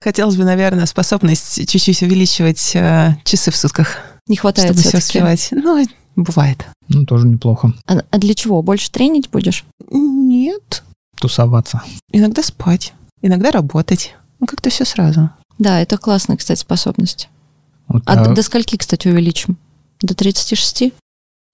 Хотелось 0.06 0.36
бы, 0.36 0.44
наверное, 0.44 0.86
способность 0.86 1.68
чуть-чуть 1.68 2.00
увеличивать 2.02 2.76
э, 2.76 3.16
часы 3.24 3.50
в 3.50 3.56
сутках, 3.56 3.98
Не 4.28 4.36
хватает 4.36 4.70
чтобы 4.70 4.88
все 4.88 4.98
успевать. 4.98 5.48
Ну, 5.50 5.84
бывает. 6.14 6.64
Ну, 6.86 7.04
тоже 7.04 7.26
неплохо. 7.26 7.72
А, 7.88 7.96
а 8.08 8.18
для 8.18 8.34
чего? 8.34 8.62
Больше 8.62 8.88
тренить 8.92 9.28
будешь? 9.30 9.64
Нет. 9.90 10.84
Тусоваться. 11.18 11.82
Иногда 12.12 12.44
спать, 12.44 12.92
иногда 13.20 13.50
работать. 13.50 14.14
Ну, 14.38 14.46
как-то 14.46 14.70
все 14.70 14.84
сразу. 14.84 15.30
Да, 15.58 15.80
это 15.80 15.98
классная, 15.98 16.36
кстати, 16.36 16.60
способность. 16.60 17.28
Вот, 17.88 18.04
А 18.06 18.12
а, 18.12 18.24
до, 18.26 18.32
до 18.32 18.42
скольки, 18.44 18.76
кстати, 18.76 19.08
увеличим? 19.08 19.56
До 20.00 20.14
36? 20.14 20.92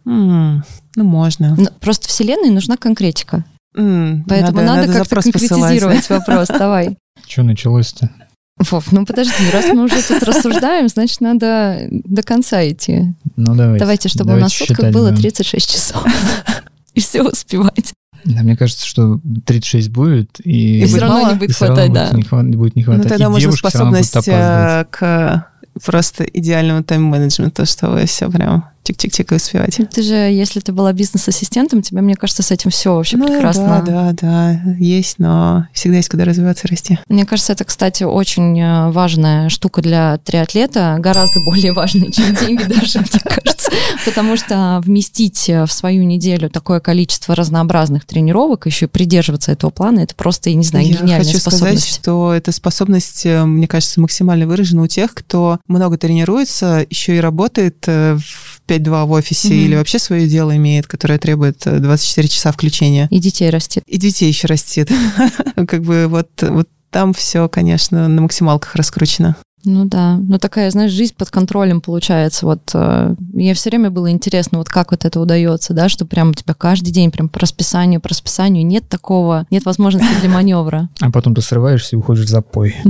М, 0.05 0.63
ну, 0.95 1.05
можно. 1.05 1.55
Ну, 1.57 1.69
Просто 1.81 2.07
Вселенной 2.07 2.51
нужна 2.51 2.77
конкретика. 2.77 3.47
М, 3.75 4.27
Поэтому 4.29 4.61
надо, 4.61 4.89
как-то 4.89 5.05
запрос 5.05 5.25
посылать. 5.25 5.49
конкретизировать 5.49 6.11
вопрос. 6.11 6.49
Давай. 6.59 6.99
что 7.27 7.45
началось-то? 7.45 8.11
Вов, 8.59 8.93
ну 8.93 9.05
подожди, 9.07 9.33
раз 9.53 9.67
мы 9.67 9.85
уже 9.85 10.03
тут 10.07 10.23
рассуждаем, 10.23 10.89
значит, 10.89 11.21
надо 11.21 11.87
до 11.91 12.23
конца 12.23 12.67
идти. 12.69 13.13
Ну, 13.37 13.55
давайте. 13.55 13.79
Давайте, 13.81 14.09
чтобы 14.09 14.25
у 14.33 14.37
Давайте 14.37 14.43
нас 14.45 14.53
в 14.53 14.57
сутках 14.59 14.77
считать 14.77 14.93
было 14.95 15.09
будем. 15.11 15.23
36 15.23 15.71
часов. 15.73 16.05
И 16.95 17.01
все 17.01 17.23
успевать. 17.23 17.93
Да, 18.25 18.43
мне 18.43 18.57
кажется, 18.57 18.87
что 18.87 19.19
36 19.47 19.89
будет, 19.91 20.39
и... 20.45 20.83
И 20.83 20.85
все 20.85 20.93
будет 20.93 21.03
равно 21.03 21.21
мало? 21.23 21.33
не 21.33 21.39
будет 21.39 21.51
и 21.51 21.55
хватать, 21.55 21.89
будет 21.91 22.11
да. 22.11 22.17
не 22.17 22.23
хва- 22.23 22.57
будет 22.57 22.77
не 22.77 22.83
Ну, 22.83 22.93
хватать. 22.93 23.09
тогда 23.09 23.25
И 23.25 23.29
можно 23.29 23.51
способность 23.51 24.29
э, 24.29 24.87
к 24.91 25.47
просто 25.85 26.23
идеальному 26.25 26.85
тайм-менеджменту, 26.85 27.67
чтобы 27.67 28.05
все 28.07 28.31
прям 28.31 28.67
чик-чик-чик 28.85 29.33
и 29.33 29.37
успевать. 29.37 29.79
Ты 29.91 30.03
же, 30.03 30.15
если 30.15 30.61
ты 30.61 30.73
была 30.73 30.93
бизнес-ассистентом, 30.93 31.83
тебе, 31.83 32.01
мне 32.01 32.17
кажется, 32.17 32.43
с 32.43 32.51
этим 32.51 32.71
все 32.71 32.95
вообще 32.95 33.17
ну, 33.17 33.27
прекрасно. 33.27 33.83
да, 33.87 34.13
да, 34.13 34.13
да, 34.21 34.75
есть, 34.79 35.19
но 35.19 35.67
всегда 35.73 35.99
есть 35.99 36.09
куда 36.09 36.25
развиваться, 36.25 36.67
расти. 36.69 36.99
Мне 37.09 37.25
кажется, 37.25 37.53
это, 37.53 37.65
кстати, 37.65 38.03
очень 38.05 38.59
э, 38.61 38.91
важная 38.91 39.49
штука 39.49 39.83
для 39.83 40.19
триатлета, 40.19 40.97
гораздо 40.99 41.41
более 41.45 41.73
важная, 41.73 42.11
чем 42.11 42.35
деньги 42.35 42.65
даже, 42.65 43.01
мне 43.01 43.21
кажется. 43.25 43.71
Потому 44.05 44.37
что 44.37 44.81
вместить 44.85 45.49
э, 45.49 45.65
в 45.65 45.73
свою 45.73 46.03
неделю 46.05 46.51
такое 46.51 46.81
количество 46.81 47.35
разнообразных 47.35 48.05
тренировок, 48.05 48.67
еще 48.67 48.87
и 48.87 48.89
придерживаться 48.89 49.53
этого 49.53 49.71
плана, 49.71 50.01
это 50.01 50.15
просто, 50.15 50.51
я 50.51 50.57
не 50.57 50.65
знаю, 50.65 50.87
Я 50.87 50.95
гениальная 50.95 51.25
хочу 51.25 51.39
способность. 51.39 51.85
сказать, 51.85 52.01
что 52.01 52.33
эта 52.33 52.53
способность, 52.53 53.27
э, 53.27 53.45
мне 53.45 53.69
кажется, 53.69 54.01
максимально 54.01 54.47
выражена 54.47 54.83
у 54.83 54.87
тех, 54.89 55.15
кто 55.15 55.61
много 55.69 55.99
тренируется, 55.99 56.85
еще 56.91 57.17
и 57.17 57.21
работает 57.21 57.87
в 57.87 58.52
5-2 58.77 59.07
в 59.07 59.11
офисе 59.13 59.49
Мгм. 59.49 59.57
или 59.57 59.75
вообще 59.77 59.99
свое 59.99 60.27
дело 60.29 60.57
имеет, 60.57 60.87
которое 60.87 61.19
требует 61.19 61.67
э, 61.67 61.79
24 61.79 62.29
часа 62.29 62.53
включения. 62.53 63.09
И 63.11 63.19
детей 63.19 63.51
растет. 63.51 63.85
И 63.87 63.99
детей 63.99 64.29
еще 64.29 64.47
растет. 64.47 64.91
Как 65.69 65.83
бы 65.83 66.07
вот, 66.09 66.29
вот 66.43 66.69
там 66.91 67.13
все, 67.15 67.49
конечно, 67.49 68.09
на 68.09 68.23
максималках 68.23 68.75
раскручено. 68.77 69.37
Ну 69.65 69.85
да, 69.85 70.17
ну 70.17 70.39
такая, 70.39 70.71
знаешь, 70.73 70.91
жизнь 70.91 71.15
под 71.17 71.31
контролем 71.31 71.81
получается. 71.81 72.47
Вот 72.47 72.73
э, 72.75 73.15
мне 73.33 73.55
все 73.55 73.71
время 73.71 73.91
было 73.91 74.11
интересно, 74.11 74.59
вот 74.59 74.69
как 74.69 74.91
вот 74.91 75.05
это 75.05 75.21
удается, 75.21 75.73
да, 75.73 75.89
что 75.89 76.05
прям 76.05 76.31
у 76.31 76.35
тебя 76.35 76.53
каждый 76.55 76.91
день 76.91 77.13
прям 77.13 77.29
по 77.29 77.39
расписанию, 77.39 78.01
по 78.01 78.09
расписанию 78.09 78.67
нет 78.67 78.89
такого, 78.89 79.47
нет 79.51 79.65
возможности 79.65 80.09
для 80.21 80.29
маневра. 80.31 80.89
А 81.01 81.13
потом 81.13 81.37
ты 81.37 81.43
срываешься 81.43 81.95
и 81.95 81.99
уходишь 81.99 82.25
в 82.25 82.29
запой. 82.29 82.75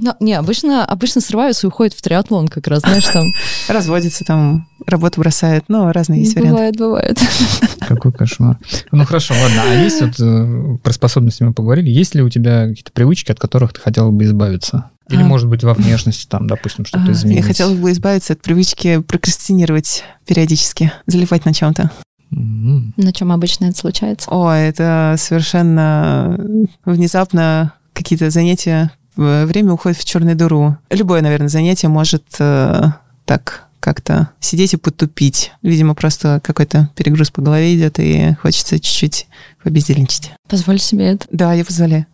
Но, 0.00 0.14
не, 0.20 0.34
обычно, 0.34 0.84
обычно 0.84 1.20
срываются 1.20 1.66
и 1.66 1.68
уходят 1.68 1.94
в 1.94 2.02
триатлон 2.02 2.48
как 2.48 2.66
раз, 2.66 2.80
знаешь, 2.80 3.04
там. 3.04 3.24
Разводится 3.68 4.24
там, 4.24 4.68
работу 4.86 5.20
бросает, 5.20 5.64
ну, 5.68 5.90
разные 5.90 6.20
есть 6.20 6.34
варианты. 6.34 6.52
Бывает, 6.52 6.76
бывает. 6.76 7.18
Какой 7.80 8.12
кошмар. 8.12 8.58
Ну 8.92 9.04
хорошо, 9.04 9.34
ладно. 9.40 9.62
А 9.70 9.74
есть 9.82 10.00
вот 10.02 10.20
э, 10.20 10.76
про 10.82 10.92
способности 10.92 11.42
мы 11.42 11.52
поговорили. 11.54 11.88
Есть 11.90 12.14
ли 12.14 12.22
у 12.22 12.28
тебя 12.28 12.68
какие-то 12.68 12.92
привычки, 12.92 13.32
от 13.32 13.38
которых 13.40 13.72
ты 13.72 13.80
хотела 13.80 14.10
бы 14.10 14.24
избавиться? 14.24 14.90
Или, 15.08 15.22
А. 15.22 15.24
может 15.24 15.48
быть, 15.48 15.62
во 15.64 15.72
внешности 15.72 16.26
там, 16.26 16.46
допустим, 16.46 16.84
что-то 16.84 17.04
А, 17.04 17.06
Я 17.08 17.12
изменилось? 17.12 17.46
хотела 17.46 17.72
бы 17.74 17.90
избавиться 17.92 18.32
от 18.34 18.42
привычки 18.42 19.00
прокрастинировать 19.00 20.04
периодически, 20.26 20.92
заливать 21.06 21.44
на 21.44 21.54
чем-то. 21.54 21.90
М. 22.32 22.92
На 22.96 23.12
чем 23.12 23.30
обычно 23.32 23.66
это 23.66 23.78
случается? 23.78 24.28
О, 24.30 24.50
это 24.52 25.14
совершенно 25.16 26.38
внезапно 26.84 27.72
какие-то 27.92 28.30
занятия, 28.30 28.90
время 29.16 29.72
уходит 29.72 29.98
в 29.98 30.04
черную 30.04 30.36
дыру. 30.36 30.76
Любое, 30.90 31.22
наверное, 31.22 31.48
занятие 31.48 31.88
может 31.88 32.24
э, 32.38 32.84
так 33.24 33.66
как-то 33.80 34.30
сидеть 34.40 34.74
и 34.74 34.76
потупить. 34.76 35.52
Видимо, 35.62 35.94
просто 35.94 36.40
какой-то 36.42 36.90
перегруз 36.96 37.30
по 37.30 37.40
голове 37.40 37.76
идет, 37.76 38.00
и 38.00 38.34
хочется 38.42 38.80
чуть-чуть 38.80 39.28
побездельничать. 39.62 40.32
Позволь 40.48 40.80
себе 40.80 41.12
это. 41.12 41.26
Да, 41.30 41.52
я 41.52 41.64
позволяю. 41.64 42.06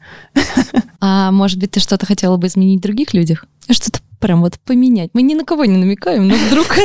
А 1.00 1.30
может 1.32 1.58
быть, 1.58 1.70
ты 1.70 1.80
что-то 1.80 2.06
хотела 2.06 2.36
бы 2.36 2.46
изменить 2.46 2.80
в 2.80 2.82
других 2.82 3.14
людях? 3.14 3.46
Что-то 3.70 4.00
прям 4.20 4.42
вот 4.42 4.58
поменять. 4.60 5.10
Мы 5.14 5.22
ни 5.22 5.34
на 5.34 5.44
кого 5.44 5.64
не 5.64 5.78
намекаем, 5.78 6.28
но 6.28 6.36
вдруг... 6.36 6.66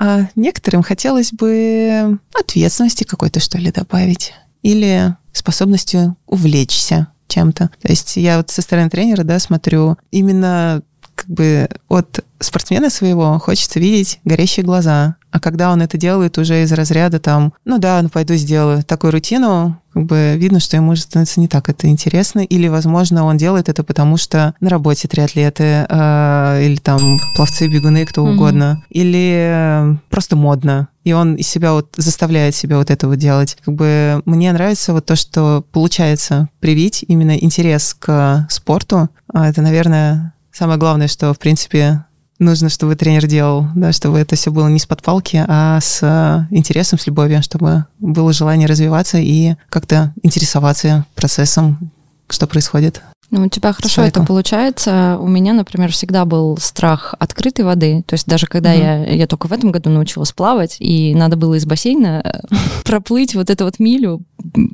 А 0.00 0.28
некоторым 0.34 0.82
хотелось 0.82 1.30
бы 1.30 2.18
ответственности 2.34 3.04
какой-то, 3.04 3.38
что 3.38 3.58
ли, 3.58 3.70
добавить. 3.70 4.32
Или 4.62 5.14
способностью 5.32 6.16
увлечься 6.26 7.08
чем-то. 7.28 7.70
То 7.80 7.88
есть 7.88 8.16
я 8.16 8.38
вот 8.38 8.50
со 8.50 8.62
стороны 8.62 8.90
тренера, 8.90 9.24
да, 9.24 9.38
смотрю, 9.38 9.96
именно 10.10 10.82
как 11.16 11.28
бы 11.28 11.68
от 11.88 12.24
спортсмена 12.38 12.90
своего 12.90 13.38
хочется 13.38 13.80
видеть 13.80 14.20
горящие 14.24 14.64
глаза. 14.64 15.16
А 15.30 15.40
когда 15.40 15.72
он 15.72 15.82
это 15.82 15.98
делает 15.98 16.38
уже 16.38 16.62
из 16.62 16.72
разряда 16.72 17.18
там, 17.18 17.52
ну 17.64 17.78
да, 17.78 18.00
ну 18.02 18.08
пойду 18.08 18.34
сделаю 18.34 18.84
такую 18.84 19.12
рутину, 19.12 19.80
как 19.92 20.04
бы 20.04 20.34
видно, 20.36 20.60
что 20.60 20.76
ему 20.76 20.92
уже 20.92 21.02
становится 21.02 21.40
не 21.40 21.48
так 21.48 21.68
это 21.68 21.88
интересно. 21.88 22.40
Или, 22.40 22.68
возможно, 22.68 23.24
он 23.24 23.38
делает 23.38 23.68
это 23.68 23.82
потому, 23.82 24.18
что 24.18 24.54
на 24.60 24.68
работе 24.68 25.08
триатлеты, 25.08 25.86
э, 25.88 26.62
или 26.64 26.76
там 26.76 27.18
пловцы, 27.34 27.66
бегуны, 27.66 28.04
кто 28.04 28.22
угодно. 28.22 28.84
Или 28.90 29.48
э, 29.50 29.96
просто 30.10 30.36
модно. 30.36 30.88
И 31.06 31.12
он 31.12 31.36
из 31.36 31.46
себя 31.46 31.72
вот 31.72 31.94
заставляет 31.96 32.56
себя 32.56 32.78
вот 32.78 32.90
это 32.90 33.06
вот 33.06 33.14
делать. 33.18 33.56
Как 33.64 33.72
бы 33.72 34.20
мне 34.24 34.52
нравится 34.52 34.92
вот 34.92 35.06
то, 35.06 35.14
что 35.14 35.64
получается 35.70 36.48
привить 36.58 37.04
именно 37.06 37.38
интерес 37.38 37.94
к 37.94 38.48
спорту. 38.50 39.08
А 39.32 39.48
Это, 39.48 39.62
наверное, 39.62 40.34
самое 40.50 40.80
главное, 40.80 41.06
что, 41.06 41.32
в 41.32 41.38
принципе, 41.38 42.04
нужно, 42.40 42.70
чтобы 42.70 42.96
тренер 42.96 43.28
делал, 43.28 43.68
да, 43.76 43.92
чтобы 43.92 44.18
это 44.18 44.34
все 44.34 44.50
было 44.50 44.66
не 44.66 44.80
с 44.80 44.86
подпалки, 44.86 45.44
а 45.46 45.78
с 45.80 46.00
э, 46.02 46.52
интересом, 46.52 46.98
с 46.98 47.06
любовью, 47.06 47.40
чтобы 47.40 47.86
было 48.00 48.32
желание 48.32 48.66
развиваться 48.66 49.18
и 49.18 49.54
как-то 49.68 50.12
интересоваться 50.24 51.06
процессом, 51.14 51.92
что 52.28 52.48
происходит. 52.48 53.00
Ну, 53.30 53.44
у 53.44 53.48
тебя 53.48 53.72
хорошо 53.72 53.96
Человеку. 53.96 54.18
это 54.20 54.26
получается. 54.26 55.18
У 55.20 55.26
меня, 55.26 55.52
например, 55.52 55.90
всегда 55.90 56.24
был 56.24 56.56
страх 56.58 57.14
открытой 57.18 57.64
воды. 57.64 58.04
То 58.06 58.14
есть 58.14 58.26
даже 58.26 58.46
когда 58.46 58.72
Мгм. 58.72 58.80
я, 58.80 59.04
я 59.12 59.26
только 59.26 59.48
в 59.48 59.52
этом 59.52 59.72
году 59.72 59.90
научилась 59.90 60.32
плавать, 60.32 60.76
и 60.78 61.14
надо 61.14 61.36
было 61.36 61.54
из 61.54 61.66
бассейна 61.66 62.22
э, 62.24 62.40
проплыть 62.84 63.34
вот 63.34 63.50
эту 63.50 63.64
вот 63.64 63.78
милю 63.78 64.22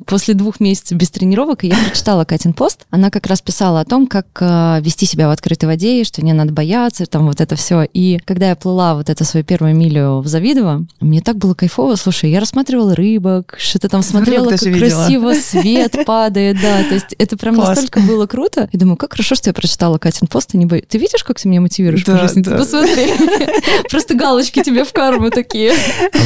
после 0.05 0.33
двух 0.33 0.59
месяцев 0.59 0.97
без 0.97 1.09
тренировок, 1.09 1.63
и 1.63 1.67
я 1.67 1.75
прочитала 1.87 2.25
Катин 2.25 2.53
пост. 2.53 2.85
Она 2.89 3.09
как 3.09 3.27
раз 3.27 3.41
писала 3.41 3.81
о 3.81 3.85
том, 3.85 4.07
как 4.07 4.27
э, 4.39 4.79
вести 4.81 5.05
себя 5.05 5.27
в 5.27 5.31
открытой 5.31 5.67
воде, 5.69 6.03
что 6.03 6.23
не 6.23 6.33
надо 6.33 6.51
бояться, 6.53 7.05
там 7.05 7.25
вот 7.27 7.41
это 7.41 7.55
все. 7.55 7.83
И 7.93 8.19
когда 8.25 8.49
я 8.49 8.55
плыла 8.55 8.95
вот 8.95 9.09
эту 9.09 9.23
свою 9.25 9.43
первую 9.45 9.75
милю 9.75 10.19
в 10.19 10.27
Завидово, 10.27 10.85
мне 10.99 11.21
так 11.21 11.37
было 11.37 11.53
кайфово. 11.53 11.95
Слушай, 11.95 12.31
я 12.31 12.39
рассматривала 12.39 12.95
рыбок, 12.95 13.55
что-то 13.59 13.89
там 13.89 14.01
смотрела, 14.01 14.45
Рыбок 14.51 14.59
как 14.59 14.73
красиво 14.77 15.33
свет 15.33 16.05
падает, 16.05 16.57
да. 16.61 16.83
То 16.83 16.93
есть 16.95 17.15
это 17.17 17.37
прям 17.37 17.55
Класс. 17.55 17.69
настолько 17.69 17.99
было 18.01 18.25
круто. 18.25 18.69
И 18.71 18.77
думаю, 18.77 18.97
как 18.97 19.11
хорошо, 19.13 19.35
что 19.35 19.49
я 19.49 19.53
прочитала 19.53 19.97
Катин 19.97 20.27
пост, 20.27 20.53
и 20.53 20.57
не 20.57 20.65
боюсь. 20.65 20.85
Ты 20.87 20.97
видишь, 20.97 21.23
как 21.23 21.39
ты 21.39 21.47
меня 21.47 21.61
мотивируешь 21.61 22.03
Да, 22.03 22.17
по 22.17 22.21
жизни? 22.27 22.41
Ты 22.43 22.49
да. 22.51 22.57
посмотри. 22.57 23.07
Просто 23.89 24.15
галочки 24.15 24.63
тебе 24.63 24.83
в 24.83 24.91
карму 24.93 25.29
такие. 25.29 25.73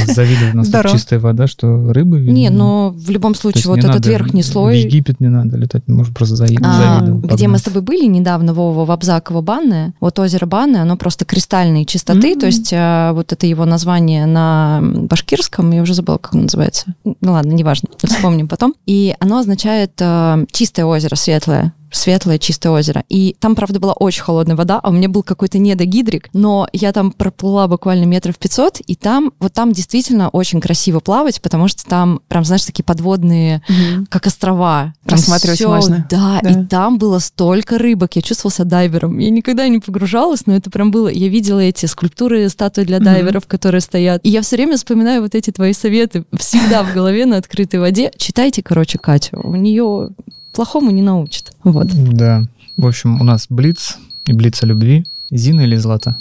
Завидую, 0.05 0.53
у 0.53 0.57
нас 0.57 0.67
тут 0.67 0.75
Здорово. 0.75 0.97
чистая 0.97 1.19
вода, 1.19 1.47
что 1.47 1.91
рыбы 1.93 2.19
видно. 2.19 2.33
Не, 2.33 2.49
но 2.49 2.93
в 2.95 3.09
любом 3.09 3.35
случае, 3.38 3.63
вот 3.65 3.79
этот 3.79 3.93
надо 3.93 4.09
верхний 4.09 4.41
В 4.41 4.45
слой, 4.45 4.79
Египет 4.79 5.19
не 5.19 5.27
надо 5.27 5.57
летать, 5.57 5.88
может 5.88 6.13
просто 6.13 6.35
за... 6.35 6.45
а, 6.45 6.99
завидовал, 6.99 7.19
где 7.21 7.47
мы 7.47 7.57
с 7.57 7.61
тобой 7.63 7.81
были 7.81 8.05
недавно, 8.05 8.53
Вова, 8.53 8.85
в 8.85 8.91
Абзаково 8.91 9.41
банное, 9.41 9.93
вот 9.99 10.19
озеро 10.19 10.45
Банное, 10.45 10.81
оно 10.81 10.97
просто 10.97 11.25
кристальной 11.25 11.85
чистоты, 11.85 12.33
М. 12.33 12.39
то 12.39 12.45
есть 12.45 12.71
а, 12.73 13.13
вот 13.13 13.33
это 13.33 13.45
его 13.45 13.65
название 13.65 14.25
на 14.25 14.81
башкирском, 14.81 15.71
я 15.71 15.81
уже 15.81 15.93
забыла, 15.93 16.17
как 16.17 16.33
оно 16.33 16.43
называется. 16.43 16.93
Ну 17.03 17.31
ладно, 17.31 17.51
неважно, 17.51 17.89
вспомним 18.03 18.47
потом. 18.47 18.73
И 18.85 19.15
оно 19.19 19.39
означает 19.39 19.91
а, 20.01 20.43
чистое 20.51 20.85
озеро, 20.85 21.15
светлое 21.15 21.73
светлое 21.91 22.38
чистое 22.39 22.71
озеро. 22.71 23.03
И 23.09 23.35
там, 23.39 23.55
правда, 23.55 23.79
была 23.79 23.93
очень 23.93 24.21
холодная 24.23 24.55
вода, 24.55 24.79
а 24.81 24.89
у 24.89 24.93
меня 24.93 25.09
был 25.09 25.23
какой-то 25.23 25.57
недогидрик, 25.57 26.29
но 26.33 26.67
я 26.73 26.91
там 26.93 27.11
проплыла 27.11 27.67
буквально 27.67 28.05
метров 28.05 28.38
500, 28.38 28.81
и 28.81 28.95
там, 28.95 29.31
вот 29.39 29.53
там 29.53 29.71
действительно 29.71 30.29
очень 30.29 30.61
красиво 30.61 30.99
плавать, 30.99 31.41
потому 31.41 31.67
что 31.67 31.85
там 31.85 32.21
прям, 32.27 32.43
знаешь, 32.45 32.65
такие 32.65 32.83
подводные, 32.83 33.61
как 34.09 34.25
острова. 34.27 34.93
Рассматривать 35.05 35.59
всё, 35.59 35.69
можно. 35.69 36.05
Да, 36.09 36.39
Да. 36.41 36.49
и 36.49 36.65
там 36.65 36.97
было 36.97 37.19
столько 37.19 37.77
рыбок. 37.77 38.15
Я 38.15 38.21
чувствовала 38.21 38.53
себя 38.53 38.65
дайвером. 38.65 39.17
Я 39.19 39.29
никогда 39.29 39.67
не 39.67 39.79
погружалась, 39.79 40.45
но 40.45 40.55
это 40.55 40.69
прям 40.69 40.91
было. 40.91 41.07
Я 41.07 41.27
видела 41.29 41.59
эти 41.59 41.85
скульптуры, 41.85 42.49
статуи 42.49 42.83
для 42.83 42.99
дайверов, 42.99 43.47
которые 43.47 43.81
стоят. 43.81 44.21
И 44.23 44.29
я 44.29 44.41
все 44.41 44.55
время 44.57 44.75
вспоминаю 44.77 45.21
вот 45.21 45.35
эти 45.35 45.51
твои 45.51 45.73
советы 45.73 46.25
всегда 46.38 46.83
в 46.83 46.93
голове 46.93 47.25
на 47.25 47.38
открытой 47.38 47.79
воде. 47.79 48.11
Читайте, 48.17 48.61
короче, 48.63 48.97
Катю. 48.97 49.39
У 49.43 49.55
нее 49.55 50.09
плохому 50.57 50.89
не 50.89 51.03
научит. 51.03 51.51
Вот. 51.63 51.87
Да. 51.87 52.43
В 52.77 52.87
общем, 52.87 53.21
у 53.21 53.23
нас 53.23 53.45
Блиц 53.47 53.97
и 54.25 54.33
Блиц 54.33 54.63
о 54.63 54.65
любви. 54.65 55.05
Зина 55.29 55.61
или 55.61 55.75
Злата? 55.75 56.17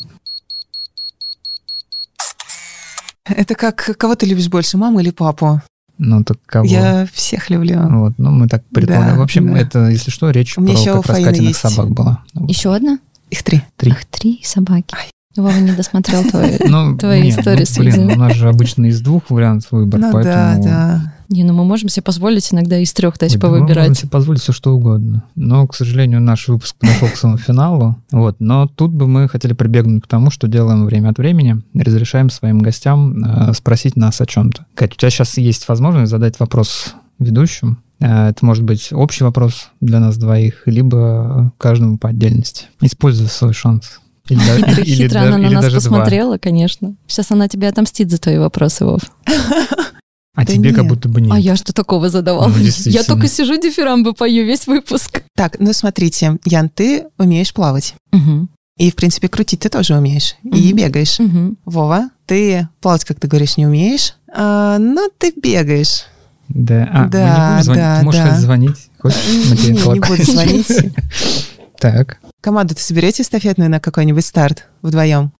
Это 3.24 3.54
как, 3.54 3.96
кого 3.96 4.14
ты 4.14 4.26
любишь 4.26 4.48
больше, 4.48 4.76
маму 4.76 5.00
или 5.00 5.10
папу? 5.10 5.62
Ну, 5.96 6.22
так 6.22 6.36
кого? 6.44 6.66
Я 6.66 7.08
всех 7.14 7.48
люблю. 7.48 7.80
Вот, 7.88 8.12
ну, 8.18 8.30
мы 8.30 8.46
так 8.46 8.62
предполагаем. 8.66 9.14
Да, 9.14 9.18
в 9.18 9.22
общем, 9.22 9.54
да. 9.54 9.58
это, 9.58 9.88
если 9.88 10.10
что, 10.10 10.28
речь 10.30 10.58
У 10.58 10.62
про 10.64 10.72
еще 10.72 10.92
как 10.96 11.06
раз 11.06 11.24
Катиных 11.24 11.48
есть. 11.48 11.60
собак 11.60 11.90
была. 11.90 12.22
Еще 12.34 12.74
одна? 12.74 12.98
Их 13.30 13.42
три. 13.42 13.62
Три. 13.78 13.92
Ах, 13.92 14.04
три 14.04 14.42
собаки. 14.44 14.94
Вова 15.34 15.56
не 15.58 15.72
досмотрел 15.72 16.24
твой. 16.24 16.58
Ну, 16.66 16.96
Твои 16.98 17.22
не, 17.22 17.30
истории, 17.30 17.64
ну, 17.76 17.82
блин, 17.82 18.12
у 18.12 18.16
нас 18.16 18.34
же 18.34 18.48
обычно 18.48 18.86
из 18.86 19.00
двух 19.00 19.30
вариантов 19.30 19.72
выбор, 19.72 20.00
Ну 20.00 20.06
да, 20.06 20.12
поэтому... 20.12 20.64
да. 20.64 21.15
Не, 21.28 21.44
ну 21.44 21.52
мы 21.52 21.64
можем 21.64 21.88
себе 21.88 22.02
позволить 22.02 22.52
иногда 22.52 22.78
из 22.78 22.92
трех 22.92 23.18
дать 23.18 23.34
Ой, 23.34 23.40
да 23.40 23.46
мы 23.48 23.52
можем 23.60 23.66
повыбирать. 23.66 23.98
себе 23.98 24.08
позволить 24.10 24.40
все 24.42 24.52
что 24.52 24.74
угодно. 24.74 25.24
Но, 25.34 25.66
к 25.66 25.74
сожалению, 25.74 26.20
наш 26.20 26.48
выпуск 26.48 26.76
подошел 26.76 27.08
к 27.08 27.16
своему 27.16 27.38
финалу. 27.38 27.96
Вот. 28.12 28.36
Но 28.38 28.66
тут 28.68 28.92
бы 28.92 29.06
мы 29.06 29.28
хотели 29.28 29.52
прибегнуть 29.52 30.04
к 30.04 30.06
тому, 30.06 30.30
что 30.30 30.46
делаем 30.48 30.86
время 30.86 31.10
от 31.10 31.18
времени. 31.18 31.62
Разрешаем 31.74 32.30
своим 32.30 32.58
гостям 32.60 33.24
э, 33.24 33.52
спросить 33.54 33.96
нас 33.96 34.20
о 34.20 34.26
чем-то. 34.26 34.66
Кать, 34.74 34.92
у 34.94 34.96
тебя 34.96 35.10
сейчас 35.10 35.36
есть 35.38 35.66
возможность 35.68 36.10
задать 36.10 36.38
вопрос 36.40 36.94
ведущим. 37.18 37.78
Э, 38.00 38.28
Это 38.28 38.44
может 38.44 38.62
быть 38.64 38.92
общий 38.92 39.24
вопрос 39.24 39.70
для 39.80 40.00
нас 40.00 40.16
двоих, 40.18 40.62
либо 40.66 41.52
каждому 41.58 41.98
по 41.98 42.10
отдельности. 42.10 42.66
Используй 42.80 43.26
свой 43.28 43.52
шанс. 43.52 44.00
Или, 44.28 44.40
Хитро, 44.40 44.82
или 44.82 44.84
хитро 45.04 45.20
да- 45.20 45.22
она 45.28 45.38
на 45.38 45.46
или 45.46 45.54
нас 45.54 45.64
даже 45.64 45.80
два. 45.80 45.90
посмотрела, 45.90 46.36
конечно. 46.38 46.94
Сейчас 47.06 47.30
она 47.30 47.46
тебе 47.48 47.68
отомстит 47.68 48.10
за 48.10 48.18
твои 48.18 48.38
вопросы, 48.38 48.84
Вов. 48.84 49.00
А 50.36 50.44
Да 50.44 50.52
тебе 50.52 50.70
как 50.72 50.82
нет. 50.84 50.88
будто 50.92 51.08
бы 51.08 51.20
нет. 51.20 51.32
А 51.32 51.38
я 51.38 51.56
что 51.56 51.72
такого 51.72 52.08
задавала? 52.10 52.48
Ну, 52.48 52.56
я 52.84 53.02
только 53.02 53.26
сижу 53.26 53.56
дифирамбы 53.60 54.12
пою 54.12 54.44
весь 54.44 54.66
выпуск. 54.68 55.22
Так, 55.34 55.56
ну 55.58 55.72
смотрите, 55.72 56.38
Ян, 56.44 56.68
ты 56.68 57.06
умеешь 57.18 57.52
плавать. 57.52 57.94
Мгм, 58.12 58.48
И, 58.78 58.90
в 58.90 58.94
принципе, 58.94 59.28
крутить 59.28 59.60
ты 59.60 59.70
тоже 59.70 59.96
умеешь. 59.96 60.36
И 60.44 60.48
Мгм. 60.68 60.76
бегаешь. 60.76 61.18
мгм. 61.18 61.56
Вова, 61.64 62.10
ты 62.26 62.68
плавать, 62.82 63.04
как 63.06 63.18
ты 63.18 63.26
говоришь, 63.26 63.56
не 63.56 63.66
умеешь, 63.66 64.14
а, 64.32 64.76
но 64.78 65.08
ты 65.18 65.32
бегаешь. 65.34 66.04
Да, 66.50 66.88
а, 66.92 67.02
мы 67.04 67.10
Да, 67.10 67.18
не 67.18 67.54
будем 67.56 67.64
звонить. 67.64 67.76
да, 67.82 67.98
Ты 67.98 68.04
можешь 68.04 68.20
да. 68.22 68.40
звонить. 68.40 68.90
Хочешь? 68.98 69.18
Мы 69.50 69.56
тебе 69.56 69.72
Не, 69.72 69.78
не 69.94 70.00
буду 70.00 70.22
звонить. 70.22 70.68
Так. 71.78 72.18
Команду 72.40 72.74
ты 72.74 72.80
соберете 72.82 73.22
эстафетную 73.22 73.68
на 73.70 73.80
какой-нибудь 73.80 74.24
старт 74.24 74.66
вдвоем? 74.82 75.32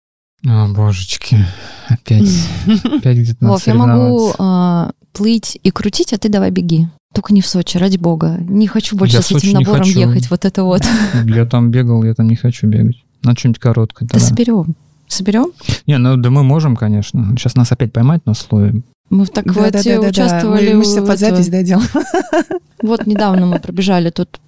О, 0.49 0.68
божечки. 0.68 1.44
Опять. 1.88 2.30
Опять 2.84 3.18
где-то 3.18 3.42
надо 3.42 3.53
Вов, 3.55 3.66
я 3.66 3.74
могу 3.74 4.32
а, 4.38 4.92
плыть 5.12 5.59
и 5.62 5.70
крутить, 5.70 6.12
а 6.12 6.18
ты 6.18 6.28
давай 6.28 6.51
беги. 6.51 6.88
Только 7.12 7.32
не 7.32 7.40
в 7.40 7.47
Сочи, 7.47 7.78
ради 7.78 7.97
бога. 7.97 8.38
Не 8.40 8.66
хочу 8.66 8.97
больше 8.97 9.16
Я 9.16 9.22
с 9.22 9.30
этим 9.32 9.53
набором 9.53 9.82
ехать. 9.82 10.30
Вот 10.30 10.44
это 10.44 10.62
вот. 10.64 10.82
Я 11.24 11.47
там 11.47 11.70
бегал, 11.70 12.05
я 12.05 12.14
там 12.14 12.28
не 12.28 12.36
хочу 12.36 12.66
бегать. 12.66 12.97
Надо 13.22 13.38
что-нибудь 13.38 13.61
короткое 13.61 14.07
Да 14.07 14.14
тогда. 14.14 14.26
соберем. 14.26 14.76
Соберем? 15.09 15.53
Не, 15.86 15.99
ну 15.99 16.16
да 16.16 16.30
мы 16.30 16.42
можем, 16.42 16.76
конечно. 16.76 17.34
Сейчас 17.36 17.55
нас 17.55 17.72
опять 17.72 17.92
поймать 17.92 18.26
на 18.26 18.34
слове. 18.34 18.82
Мы 19.09 19.24
в 19.24 19.30
так 19.30 19.47
вот 19.47 19.72
Да-да-да-да-да. 19.72 20.09
участвовали. 20.09 20.72
Мы, 20.72 20.78
мы 20.78 20.82
все 20.82 21.05
под 21.05 21.18
запись 21.18 21.49
да, 21.49 21.62
делаем. 21.62 21.88
Вот 22.82 23.07
недавно 23.07 23.47
мы 23.47 23.59
пробежали 23.59 24.11
тут 24.11 24.38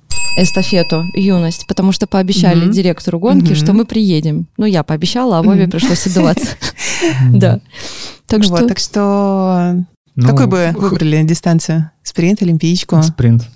эстафету 0.43 1.05
«Юность», 1.15 1.67
потому 1.67 1.93
что 1.93 2.07
пообещали 2.07 2.63
Мгм. 2.65 2.71
директору 2.73 3.19
гонки, 3.19 3.47
Мгм. 3.53 3.55
что 3.57 3.73
мы 3.73 3.85
приедем. 3.85 4.47
Ну, 4.57 4.65
я 4.67 4.83
пообещала, 4.83 5.39
а 5.39 5.43
Вове 5.43 5.63
Мгм. 5.63 5.71
пришлось 5.73 6.07
отдуваться. 6.07 6.47
Да. 7.33 7.61
Так 8.27 8.45
что 8.45 8.67
так 8.67 8.79
что 8.79 9.75
Ну, 10.17 10.29
какую 10.29 10.49
бы 10.49 10.75
выбрали 10.77 11.23
дистанцию? 11.23 11.91
Спринт, 12.03 12.43
олимпийку? 12.43 13.03
Спринт. 13.03 13.49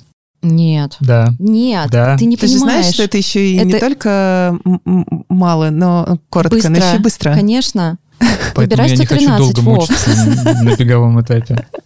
нет. 0.43 0.97
Да. 1.01 1.29
Нет, 1.39 1.89
Да. 1.91 2.17
ты 2.19 2.25
не 2.25 2.37
Ты 2.37 2.47
же 2.49 2.55
понимаешь. 2.55 2.81
знаешь, 2.81 2.95
что 2.95 3.03
это 3.05 3.17
еще 3.17 3.49
и 3.53 3.59
не 3.65 3.71
Это- 3.73 3.81
только 3.81 4.59
м- 4.65 4.81
м- 4.85 5.25
мало, 5.29 5.71
но 5.71 6.19
коротко, 6.31 6.69
но 6.69 6.75
Быстро. 6.75 6.89
еще 6.89 6.97
и 6.97 7.01
быстро. 7.01 7.35
Конечно. 7.35 7.99
Поэтому 8.55 8.55
Выбирай 8.57 8.91
я 8.91 8.97
не 8.97 9.07
хочу 9.07 9.23
113, 9.23 9.55
долго 9.55 9.63
мучиться 9.63 10.11
на 10.65 10.77
беговом 10.77 11.21
этапе. 11.21 11.67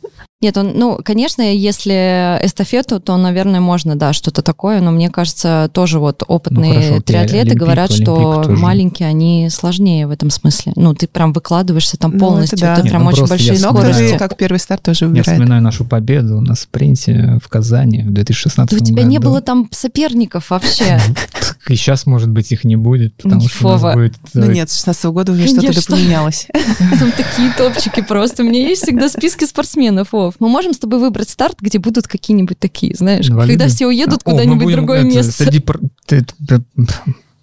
Нет, 0.42 0.54
он, 0.58 0.72
ну, 0.74 0.98
конечно, 1.02 1.40
если 1.40 2.38
эстафету, 2.42 3.00
то, 3.00 3.16
наверное, 3.16 3.60
можно, 3.60 3.96
да, 3.96 4.12
что-то 4.12 4.42
такое, 4.42 4.82
но 4.82 4.90
мне 4.90 5.08
кажется, 5.08 5.70
тоже 5.72 5.98
вот 5.98 6.22
опытные 6.28 6.74
Ну, 6.74 6.80
хорошо, 6.82 7.02
триатлеты 7.02 7.38
Олимпийку, 7.40 7.64
говорят, 7.64 7.90
что 7.90 8.42
тоже. 8.42 8.50
маленькие, 8.60 9.08
они 9.08 9.48
сложнее 9.48 10.06
в 10.06 10.10
этом 10.10 10.28
смысле. 10.28 10.74
Ну, 10.76 10.92
ты 10.92 11.08
прям 11.08 11.32
выкладываешься 11.32 11.96
там 11.96 12.12
Ну, 12.12 12.18
полностью, 12.18 12.58
это 12.58 12.66
да. 12.66 12.72
это 12.74 12.82
Нет, 12.82 12.90
прям 12.90 13.04
ну, 13.04 13.08
очень 13.08 13.26
большие 13.26 13.54
я 13.54 13.58
скорости. 13.58 13.92
кто 14.02 14.08
же 14.12 14.18
как 14.18 14.36
первый 14.36 14.58
старт 14.58 14.82
тоже 14.82 15.04
Я 15.06 15.08
выбирает. 15.08 15.26
вспоминаю 15.26 15.62
нашу 15.62 15.86
победу 15.86 16.42
на 16.42 16.54
спринте 16.54 17.38
в 17.42 17.48
Казани 17.48 18.02
в 18.02 18.12
2016 18.12 18.70
Да 18.70 18.76
у 18.76 18.78
году. 18.78 18.92
тебя 18.92 19.02
не 19.04 19.18
было 19.18 19.40
там 19.40 19.68
соперников 19.72 20.50
вообще. 20.50 21.00
И 21.68 21.74
сейчас, 21.74 22.04
может 22.06 22.28
быть, 22.28 22.52
их 22.52 22.62
не 22.64 22.76
будет, 22.76 23.16
потому 23.16 23.48
что 23.48 23.66
у 23.68 23.70
нас 23.72 23.94
будет... 23.94 24.14
Ну 24.34 24.44
э, 24.50 24.52
нет, 24.52 24.70
с 24.70 24.76
16 24.76 25.04
года 25.06 25.32
уже 25.32 25.46
что-то 25.46 25.62
да 25.62 25.66
Конечно. 25.68 25.96
поменялось. 25.96 26.46
Там 27.00 27.10
такие 27.12 27.50
топчики 27.56 28.02
просто. 28.02 28.42
У 28.44 28.46
меня 28.46 28.60
есть 28.60 28.82
всегда 28.82 29.08
списки 29.08 29.44
спортсменов, 29.46 30.08
Вов. 30.26 30.34
Мы 30.40 30.48
можем 30.48 30.72
с 30.72 30.78
тобой 30.78 30.98
выбрать 30.98 31.28
старт, 31.28 31.56
где 31.60 31.78
будут 31.78 32.06
какие-нибудь 32.06 32.58
такие, 32.58 32.94
знаешь, 32.96 33.28
инвалиды. 33.28 33.58
когда 33.58 33.68
все 33.74 33.86
уедут 33.86 34.20
мы 34.24 34.32
куда-нибудь 34.32 34.66
в 34.66 34.72
другое 34.72 34.98
это, 34.98 35.06
место. 35.08 35.32
Среди 35.44 35.60
пар- 35.60 35.80
ты- 36.06 36.24
ты- 36.46 36.62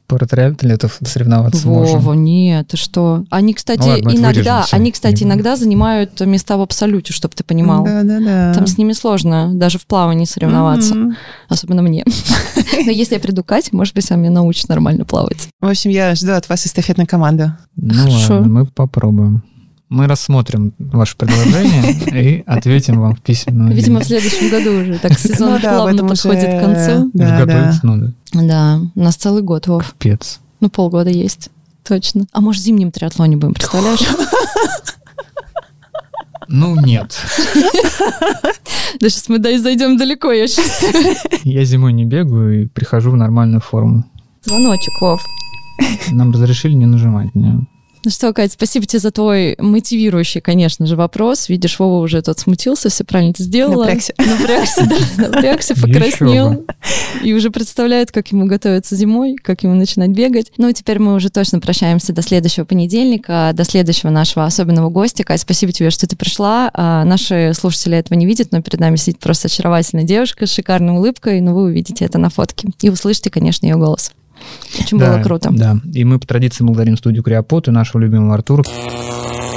паратриатлетов 0.07 0.99
соревноваться 1.03 1.67
можем. 1.67 1.99
Вова, 1.99 2.13
нет, 2.13 2.67
ты 2.67 2.77
что? 2.77 3.23
Они, 3.31 3.53
кстати, 3.53 3.79
Ну 3.79 3.87
ладно, 3.87 4.09
иногда, 4.15 4.65
они, 4.71 4.91
кстати, 4.91 5.23
иногда 5.23 5.55
занимают 5.55 6.19
места 6.21 6.57
в 6.57 6.61
абсолюте, 6.61 7.13
чтобы 7.13 7.33
ты 7.35 7.43
понимал. 7.43 7.83
Да-да-да. 7.85 8.53
Там 8.53 8.67
с 8.67 8.77
ними 8.77 8.93
сложно 8.93 9.51
даже 9.53 9.79
в 9.79 9.85
плавании 9.87 10.25
соревноваться, 10.25 10.93
Мгм. 10.93 11.15
особенно 11.49 11.81
мне. 11.81 12.03
Но 12.85 12.91
если 12.91 13.15
я 13.15 13.19
приду 13.19 13.43
к 13.43 13.47
Кате, 13.47 13.69
может 13.71 13.95
быть, 13.95 14.09
она 14.11 14.19
меня 14.19 14.31
научит 14.31 14.67
нормально 14.69 15.05
плавать. 15.05 15.47
В 15.61 15.67
общем, 15.67 15.89
я 15.89 16.13
жду 16.15 16.33
от 16.33 16.47
вас 16.49 16.67
эстафетную 16.67 17.07
команду. 17.07 17.53
Ну 17.75 17.93
Хорошо. 17.93 18.33
ладно, 18.35 18.47
мы 18.49 18.65
попробуем. 18.67 19.43
Мы 19.93 20.07
рассмотрим 20.07 20.73
ваше 20.79 21.15
предложение 21.15 21.93
и 22.39 22.43
ответим 22.47 22.99
вам 22.99 23.15
в 23.15 23.21
письменном 23.21 23.69
Видимо, 23.69 23.99
в 23.99 24.03
следующем 24.05 24.49
году 24.49 24.71
уже 24.81 24.97
так 24.97 25.19
сезон 25.19 25.51
Ну 25.51 25.59
да, 25.61 25.73
в 25.73 25.75
плавно 25.75 26.07
подходит 26.07 26.49
уже- 26.49 26.57
к 26.57 26.61
концу. 26.61 27.11
Да, 27.13 27.23
Уже 27.25 27.37
да. 27.37 27.45
готовиться 27.45 27.85
надо. 27.85 28.13
Да, 28.33 28.79
у 28.95 28.99
нас 28.99 29.15
целый 29.15 29.43
год, 29.43 29.67
Вов. 29.67 29.93
Пец. 29.99 30.39
Ну, 30.61 30.69
полгода 30.71 31.11
есть. 31.11 31.49
Точно. 31.83 32.25
А 32.31 32.41
может, 32.41 32.63
в 32.63 32.65
зимнем 32.65 32.91
триатлоне 32.91 33.37
будем, 33.37 33.53
представляешь? 33.53 33.99
Ну, 36.49 36.75
нет. 36.75 37.19
Да 38.99 39.09
сейчас 39.09 39.27
мы 39.29 39.39
да, 39.39 39.57
зайдем 39.57 39.97
далеко, 39.97 40.31
я 40.31 40.47
чувствую. 40.47 41.15
Я 41.43 41.63
зимой 41.65 41.93
не 41.93 42.05
бегаю 42.05 42.63
и 42.63 42.67
прихожу 42.67 43.11
в 43.11 43.15
нормальную 43.15 43.61
форму. 43.61 44.03
Звоночек, 44.43 44.93
Вов. 45.01 45.21
Нам 46.11 46.31
разрешили 46.31 46.73
не 46.73 46.85
нажимать. 46.85 47.33
Не. 47.33 47.65
Ну 48.05 48.11
что, 48.11 48.33
Катя, 48.33 48.53
спасибо 48.53 48.85
тебе 48.85 48.99
за 48.99 49.11
твой 49.11 49.55
мотивирующий, 49.59 50.41
конечно 50.41 50.85
же, 50.85 50.97
вопрос. 50.97 51.47
Видишь, 51.47 51.79
Вова 51.79 52.03
уже 52.03 52.21
тут 52.21 52.37
смутился, 52.37 52.89
все 52.89 53.05
правильно 53.05 53.33
ты 53.33 53.43
сделала. 53.43 53.85
Напрягся. 53.85 54.13
Напрягся, 54.17 54.85
да, 54.85 55.27
напрягся, 55.29 55.75
покраснел. 55.81 56.65
И 57.23 57.33
уже 57.33 57.49
представляет, 57.49 58.11
как 58.11 58.27
ему 58.33 58.45
готовиться 58.45 58.97
зимой, 58.97 59.35
как 59.35 59.63
ему 59.63 59.75
начинать 59.75 60.09
бегать. 60.09 60.51
Ну 60.57 60.69
теперь 60.73 60.99
мы 60.99 61.13
уже 61.13 61.29
точно 61.29 61.61
прощаемся 61.61 62.11
до 62.11 62.21
следующего 62.21 62.65
понедельника, 62.65 63.51
до 63.53 63.63
следующего 63.63 64.09
нашего 64.09 64.45
особенного 64.45 64.89
гостя. 64.89 65.23
Катя, 65.23 65.41
спасибо 65.43 65.71
тебе, 65.71 65.89
что 65.89 66.05
ты 66.05 66.17
пришла. 66.17 66.69
А, 66.73 67.05
Наши 67.05 67.53
слушатели 67.55 67.97
этого 67.97 68.17
не 68.17 68.25
видят, 68.25 68.51
но 68.51 68.61
перед 68.61 68.81
нами 68.81 68.97
сидит 68.97 69.19
просто 69.19 69.47
очаровательная 69.47 70.03
девушка 70.03 70.45
с 70.45 70.51
шикарной 70.51 70.95
улыбкой, 70.95 71.39
но 71.39 71.53
вы 71.53 71.63
увидите 71.63 72.03
это 72.03 72.17
на 72.17 72.29
фотке. 72.29 72.67
И 72.81 72.89
услышите, 72.89 73.29
конечно, 73.29 73.65
ее 73.65 73.77
голос. 73.77 74.11
Очень 74.79 74.99
было 74.99 75.21
круто. 75.23 75.49
Да, 75.51 75.77
и 75.93 76.03
мы 76.03 76.19
по 76.19 76.27
традиции 76.27 76.63
благодарим 76.63 76.97
студию 76.97 77.23
Криопот 77.23 77.67
и 77.67 77.71
нашего 77.71 78.01
любимого 78.01 78.33
Артура, 78.33 78.63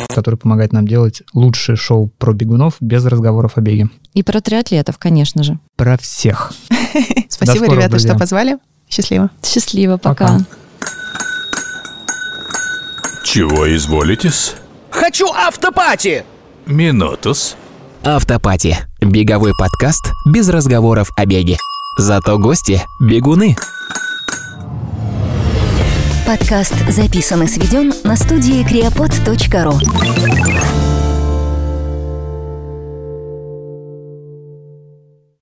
который 0.09 0.37
помогает 0.37 0.72
нам 0.72 0.87
делать 0.87 1.22
лучшее 1.34 1.76
шоу 1.76 2.11
про 2.18 2.32
бегунов 2.32 2.74
без 2.80 3.05
разговоров 3.05 3.53
о 3.57 3.61
беге. 3.61 3.89
И 4.14 4.22
про 4.22 4.41
триатлетов, 4.41 4.99
конечно 4.99 5.43
же. 5.43 5.59
Про 5.76 5.99
всех. 5.99 6.53
Спасибо, 7.28 7.57
скорого, 7.57 7.74
ребята, 7.74 7.91
друзья. 7.91 8.11
что 8.11 8.18
позвали. 8.18 8.59
Счастливо. 8.89 9.30
Счастливо, 9.43 9.97
пока. 9.97 10.26
Пока. 10.26 10.47
Чего 13.24 13.74
изволитесь? 13.76 14.55
Хочу 14.91 15.26
автопати! 15.32 16.24
Минутус. 16.66 17.57
Автопати. 18.03 18.76
Беговой 19.01 19.53
подкаст 19.59 20.12
без 20.26 20.49
разговоров 20.49 21.11
о 21.16 21.26
беге. 21.26 21.59
Зато 21.99 22.39
гости– 22.39 22.80
бегуны. 23.01 23.57
Подкаст 26.27 26.74
записан 26.89 27.43
и 27.43 27.49
сведен 27.49 27.93
на 28.05 28.16
студии 28.16 28.64
creapod.ru. 28.64 30.76